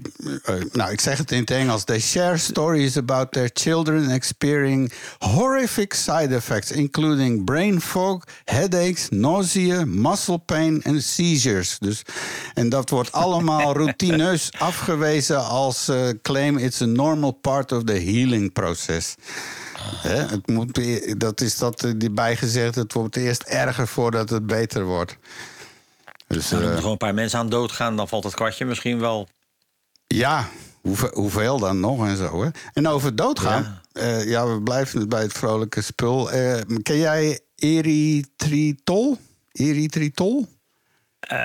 [0.71, 1.83] nou, ik zeg het in het Engels.
[1.83, 9.85] They share stories about their children experiencing horrific side effects, including brain fog, headaches, nausea,
[9.85, 11.77] muscle pain en seizures.
[11.79, 12.01] Dus,
[12.53, 15.91] en dat wordt allemaal routineus afgewezen als
[16.21, 19.15] claim it's a normal part of the healing process.
[20.01, 20.81] Het moet,
[21.19, 25.17] dat is dat eh, die bijgezegd, het wordt eerst erger voordat het beter wordt.
[26.27, 27.95] Dus, Nou, er eh, moeten gewoon een paar mensen aan doodgaan.
[27.95, 29.27] Dan valt het kwartje misschien wel.
[30.07, 30.47] ja,
[30.81, 32.43] hoeveel, hoeveel dan nog en zo.
[32.43, 32.49] Hè?
[32.73, 34.17] En over doodgaan, ja.
[34.17, 36.31] ja, we blijven bij het vrolijke spul.
[36.31, 39.17] Eh, ken jij erythritol?
[39.51, 40.47] Erythritol?
[41.21, 41.37] Eh,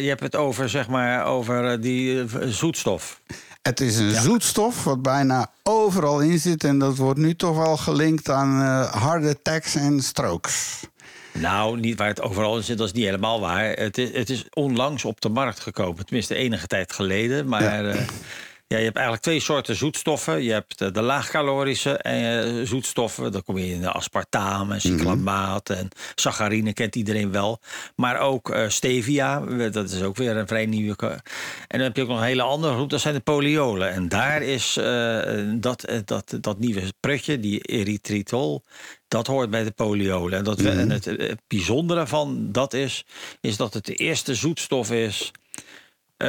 [0.00, 3.20] je hebt het over, zeg maar, over eh, die eh, zoetstof.
[3.62, 6.64] Het is een zoetstof wat bijna overal in zit.
[6.64, 10.80] En dat wordt nu toch wel gelinkt aan eh heart attacks en strokes.
[11.32, 13.64] Nou, niet waar het overal in zit, dat is niet helemaal waar.
[13.64, 16.04] Het is, het is onlangs op de markt gekomen.
[16.06, 17.48] Tenminste, enige tijd geleden.
[17.48, 17.94] Maar ja.
[18.70, 20.42] Ja, je hebt eigenlijk twee soorten zoetstoffen.
[20.42, 23.32] Je hebt eh, de laagcalorische eh, zoetstoffen.
[23.32, 27.60] Dan kom je in de aspartaam en cyclamaat en saccharine, kent iedereen wel.
[27.96, 29.40] Maar ook eh, stevia,
[29.70, 30.96] dat is ook weer een vrij nieuwe.
[31.00, 31.20] En
[31.68, 33.90] dan heb je ook nog een hele andere groep, dat zijn de poliolen.
[33.90, 35.20] En daar is eh,
[35.54, 38.62] dat, dat, dat nieuwe prutje, die erythritol,
[39.08, 40.38] dat hoort bij de poliolen.
[40.38, 43.04] En, dat en het bijzondere van dat is,
[43.40, 45.32] is dat het de eerste zoetstof is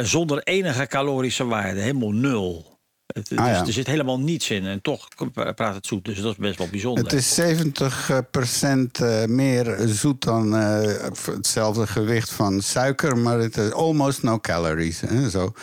[0.01, 2.69] zonder enige calorische waarde, helemaal nul.
[3.05, 3.65] Het, Ah, dus ja.
[3.65, 5.07] Er zit helemaal niets in en toch
[5.55, 6.05] praat het zoet.
[6.05, 7.03] Dus dat is best wel bijzonder.
[7.03, 10.81] Het is 70% eh, meer zoet dan eh,
[11.25, 15.01] hetzelfde gewicht van suiker, maar het is almost no calories.
[15.01, 15.53] Hè, zo.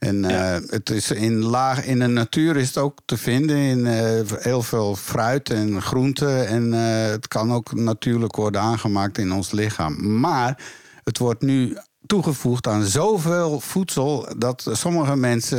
[0.00, 3.86] En eh, het is in, laag, in de natuur is het ook te vinden in
[3.86, 6.46] eh, heel veel fruit en groenten.
[6.46, 10.20] En eh, het kan ook natuurlijk worden aangemaakt in ons lichaam.
[10.20, 10.62] Maar
[11.04, 11.76] het wordt nu
[12.10, 15.58] toegevoegd aan zoveel voedsel dat sommige mensen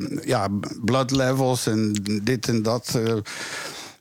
[0.00, 0.48] eh, ja,
[0.84, 1.92] blood levels en
[2.22, 2.94] dit en dat.
[3.04, 3.14] eh,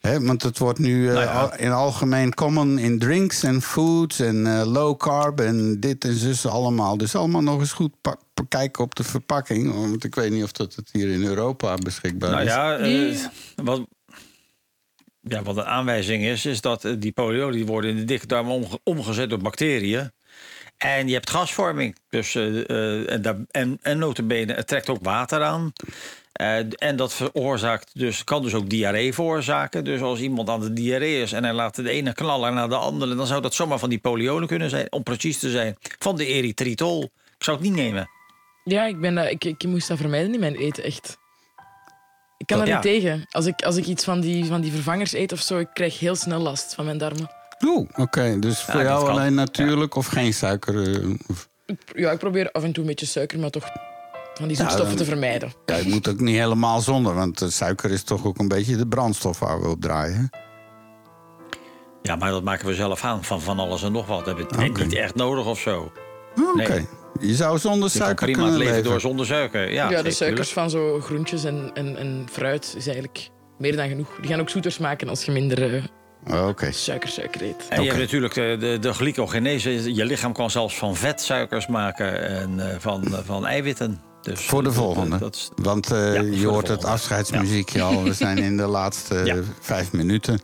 [0.02, 1.42] hè, want het wordt nu eh, Nou ja.
[1.42, 6.14] al- in algemeen common in drinks en foods en eh, low carb en dit en
[6.14, 6.98] zus allemaal.
[6.98, 7.92] Dus allemaal nog eens goed
[8.48, 9.74] kijken op de verpakking.
[9.74, 12.50] Want ik weet niet of dat het hier in Europa beschikbaar Nou is.
[12.50, 13.16] ja, eh,
[13.66, 13.82] wat,
[15.22, 18.28] ja, wat een aanwijzing is, is dat eh, die poliolen die worden in de dikke
[18.28, 20.12] darm omge- omgezet door bacteriën.
[20.78, 21.96] En je hebt gasvorming.
[22.10, 25.74] Dus, eh, eh, en, daar, en, en notabene, het trekt ook water aan.
[26.32, 29.84] Eh, en dat veroorzaakt dus, kan dus ook diarree veroorzaken.
[29.84, 32.76] Dus als iemand aan de diarree is en hij laat de ene knaller naar de
[32.76, 33.16] andere...
[33.16, 35.78] dan zou dat zomaar van die poliolen kunnen zijn, om precies te zijn.
[36.00, 37.04] Van de erythritol.
[37.38, 38.10] Ik zou het niet nemen.
[38.64, 41.18] Ja, ik, ben, ik, ik moest dat vermijden in mijn eten, echt.
[42.38, 42.74] Ik kan Dat- ja.
[42.74, 43.26] niet tegen.
[43.30, 46.00] Als ik, als ik iets van die, van die vervangers eet of zo, ik krijg
[46.00, 47.30] heel snel last van mijn darmen.
[47.66, 48.40] Oeh, oké.
[48.40, 51.02] Dus voor jou alleen natuurlijk of geen suiker?
[51.02, 51.50] eh, of-
[51.96, 53.64] Ja, ik probeer af en toe een beetje suiker, maar toch
[54.34, 55.54] van die Ja, zoetstoffen dan- te vermijden.
[55.66, 58.76] Ja, je moet ook niet helemaal zonder, want eh, suiker is toch ook een beetje
[58.76, 60.30] de brandstof waar we op draaien.
[62.02, 64.26] Ja, maar dat maken we zelf aan van van alles en nog wat.
[64.26, 65.92] Dat hebben we niet echt nodig of zo.
[66.60, 66.86] Oké.
[67.20, 68.90] Je zou zonder Je kan suiker prima kunnen het leven leven.
[68.92, 69.72] door zonder suiker.
[69.72, 73.88] Ja, Ja, de suikers van zo groentjes en, en, en fruit is eigenlijk meer dan
[73.88, 74.08] genoeg.
[74.22, 75.84] Die gaan ook zoeter smaken als je minder eh,
[76.34, 76.72] Oké.
[76.72, 77.68] suiker, suiker eet.
[77.70, 79.94] En je hebt natuurlijk de, de, de glycogenese.
[79.94, 84.02] Je lichaam kan zelfs van vetsuikers maken en eh, van, eh, van eiwitten.
[84.26, 85.18] Dus Voor de dat- volgende.
[85.18, 88.04] dat is- Want eh, Ja, je de hoort het afscheidsmuziekje al.
[88.04, 89.36] We zijn in de laatste eh, Ja.
[89.60, 90.40] vijf minuten.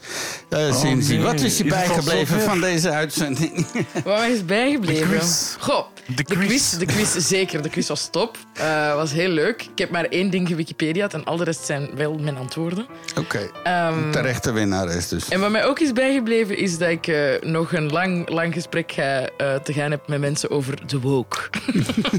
[0.49, 1.21] Eh Oh, Cindy, nee.
[1.21, 3.65] wat is je Is bijgebleven van deze uitzending?
[4.03, 5.07] Wat mij is bijgebleven?
[5.07, 5.55] quiz.
[5.59, 7.61] Goh, De De quiz, de quiz zeker.
[7.61, 8.37] De quiz was top.
[8.53, 9.61] Eh, was heel leuk.
[9.63, 12.85] Ik heb maar één ding gewikipedia's en al de rest zijn wel mijn antwoorden.
[13.19, 15.27] Oké, Ehm, terechte winnares dus.
[15.29, 18.91] En wat mij ook is bijgebleven is dat ik eh, nog een lang, lang gesprek
[18.91, 21.37] ga, eh, te gaan heb met mensen over de woke.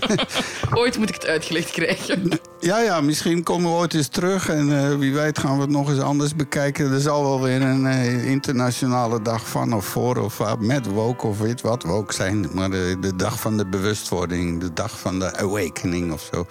[0.75, 1.25] Ooit moet ik het
[1.57, 2.31] uitgelegd krijgen.
[2.61, 5.71] Ja, ja, misschien komen we ooit eens terug en eh, wie weet gaan we het
[5.71, 6.93] nog eens anders bekijken.
[6.93, 11.27] Er zal wel weer een eh, internationale dag van of voor of uh, met woke
[11.27, 12.47] of weet wat woke zijn.
[12.53, 16.47] Maar de, de dag van de bewustwording, de dag van de awakening of zo.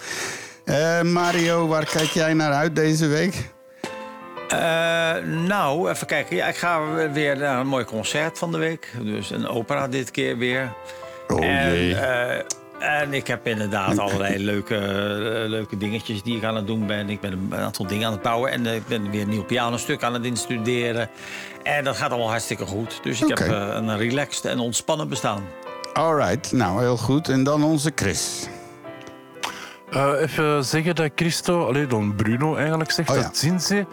[0.64, 3.50] Eh, Mario, waar kijk jij naar uit deze week?
[4.48, 5.14] Eh,
[5.46, 6.36] nou, even kijken.
[6.36, 6.80] Ja, ik ga
[7.12, 8.92] weer naar een mooi concert van de week.
[9.02, 10.72] Dus een opera dit keer weer.
[11.28, 11.94] Oh en, jee.
[11.94, 12.44] eh,
[12.82, 17.10] en ik heb inderdaad allerlei leuke, eh, leuke dingetjes die ik aan het doen ben.
[17.10, 18.50] Ik ben een aantal dingen aan het bouwen.
[18.50, 21.10] En eh, ik ben weer een nieuw pianostuk aan het instuderen.
[21.62, 23.00] En dat gaat allemaal hartstikke goed.
[23.02, 25.42] Dus ik heb eh, een relaxed en ontspannen bestaan.
[25.92, 27.28] Alright, nou heel goed.
[27.28, 28.48] En dan onze Chris.
[29.90, 33.22] Eh, even zeggen dat Christo, alleen dan Bruno eigenlijk zegt Oh ja.
[33.22, 33.86] dat Zinze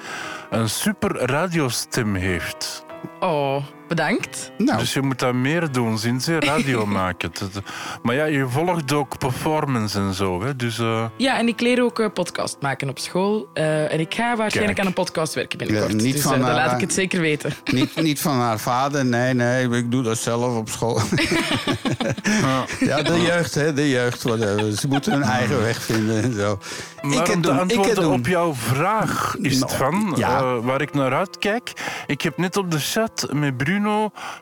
[0.49, 2.86] een super radiostem heeft.
[3.20, 4.52] Oh, bedankt.
[4.57, 7.32] Nou, Dus je moet dat meer doen, Zinze, radio maken.
[7.40, 7.64] Dat-
[8.03, 10.44] Maar ja, je volgt ook performance en zo.
[10.44, 10.56] Hè?
[10.56, 13.49] Dus eh, Ja, en ik leer ook eh, podcast maken op school.
[13.53, 14.80] Eh, en ik ga waarschijnlijk Kijk.
[14.80, 15.91] aan een podcast werken binnenkort.
[15.91, 17.53] Ja, niet dus van, dan laat ik het zeker weten.
[17.74, 20.99] niet, niet van haar vader, nee, nee, ik doe dat zelf op school.
[22.80, 24.24] ja, de jeugd, hè, de jeugd.
[24.24, 24.72] whatever.
[24.78, 26.60] Ze moeten hun eigen weg vinden en zo.
[27.02, 28.14] Maar ik om antwoorden doen.
[28.14, 30.38] op jouw vraag is het Nou, van, ja.
[30.38, 31.74] eh, waar ik naar uitkijk.
[32.07, 33.78] Ik heb net op de chat met Bruno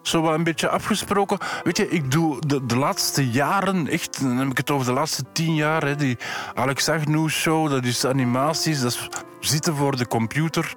[0.01, 1.37] zo wat een beetje afgesproken.
[1.63, 4.93] Weet je, ik doe de, de laatste jaren, echt, dan heb ik het over de
[4.93, 6.17] laatste tien jaar, hè, die
[6.53, 9.09] Alex Agnew show, dat is animaties, dat is
[9.39, 10.75] zitten voor de computer.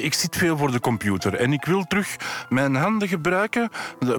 [0.00, 2.16] Ik zit veel voor de computer en ik wil terug
[2.48, 3.70] mijn handen gebruiken.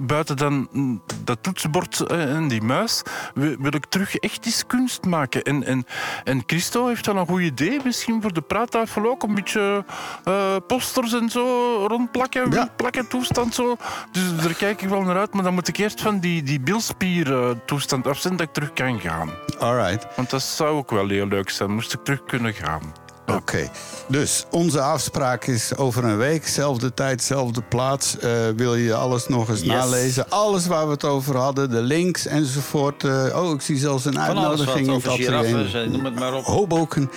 [0.02, 3.02] Buiten dan mm, dat toetsenbord eh, en die muis
[3.34, 5.42] wil, ik terug echt eens kunst maken.
[5.42, 5.86] En, en,
[6.24, 9.22] en Christo heeft wel een goed idee, misschien voor de praattafel ook.
[9.22, 9.84] Een beetje
[10.24, 11.44] eh, posters en zo
[11.86, 12.68] rondplakken, Ja.
[12.76, 13.76] plakken toestand zo.
[14.12, 15.34] Dus daar kijk ik wel naar uit.
[15.34, 18.52] Maar dan moet ik eerst van die, die bilspier eh, toestand af zijn dat ik
[18.52, 19.30] terug kan gaan.
[19.58, 20.06] Alright.
[20.16, 23.03] Want dat zou ook wel heel leuk zijn, moest ik terug kunnen gaan.
[23.26, 23.70] Oké,
[24.08, 28.18] dus onze afspraak is over een week, zelfde tijd, zelfde plaats.
[28.18, 29.68] Eh, wil je alles nog eens Yes.
[29.68, 30.30] nalezen?
[30.30, 33.04] Alles waar we het over hadden, de links enzovoort.
[33.04, 35.90] Eh, oh, ik zie zelfs een Van alles uitnodiging wat in het over giraffes, eh,
[35.90, 36.44] noem het maar op.
[36.44, 37.10] Hoboken.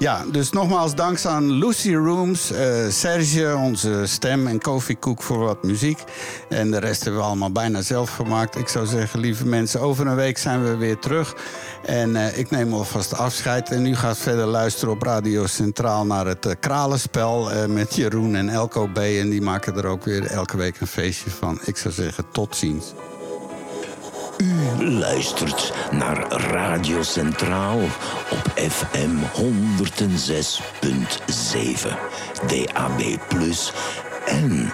[0.00, 5.38] Ja, dus nogmaals dank aan Lucy Rooms, eh, Serge, onze stem en Kofi Koek voor
[5.38, 6.04] wat muziek.
[6.48, 8.56] En de rest hebben we allemaal bijna zelf gemaakt.
[8.56, 11.34] Ik zou zeggen, lieve mensen, over een week zijn we weer terug.
[11.84, 13.70] En eh, ik neem alvast afscheid.
[13.70, 18.48] En u gaat verder luisteren op Radio Centraal naar het eh, Kralenspel met Jeroen en
[18.48, 18.98] Elko B.
[18.98, 21.58] En die maken er ook weer elke week een feestje van.
[21.64, 22.92] Ik zou zeggen, tot ziens.
[24.40, 27.80] U luistert naar Radio Centraal
[28.30, 29.42] op FM 106.7,
[32.46, 33.18] DAB+
[34.26, 34.72] en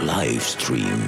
[0.00, 1.00] livestream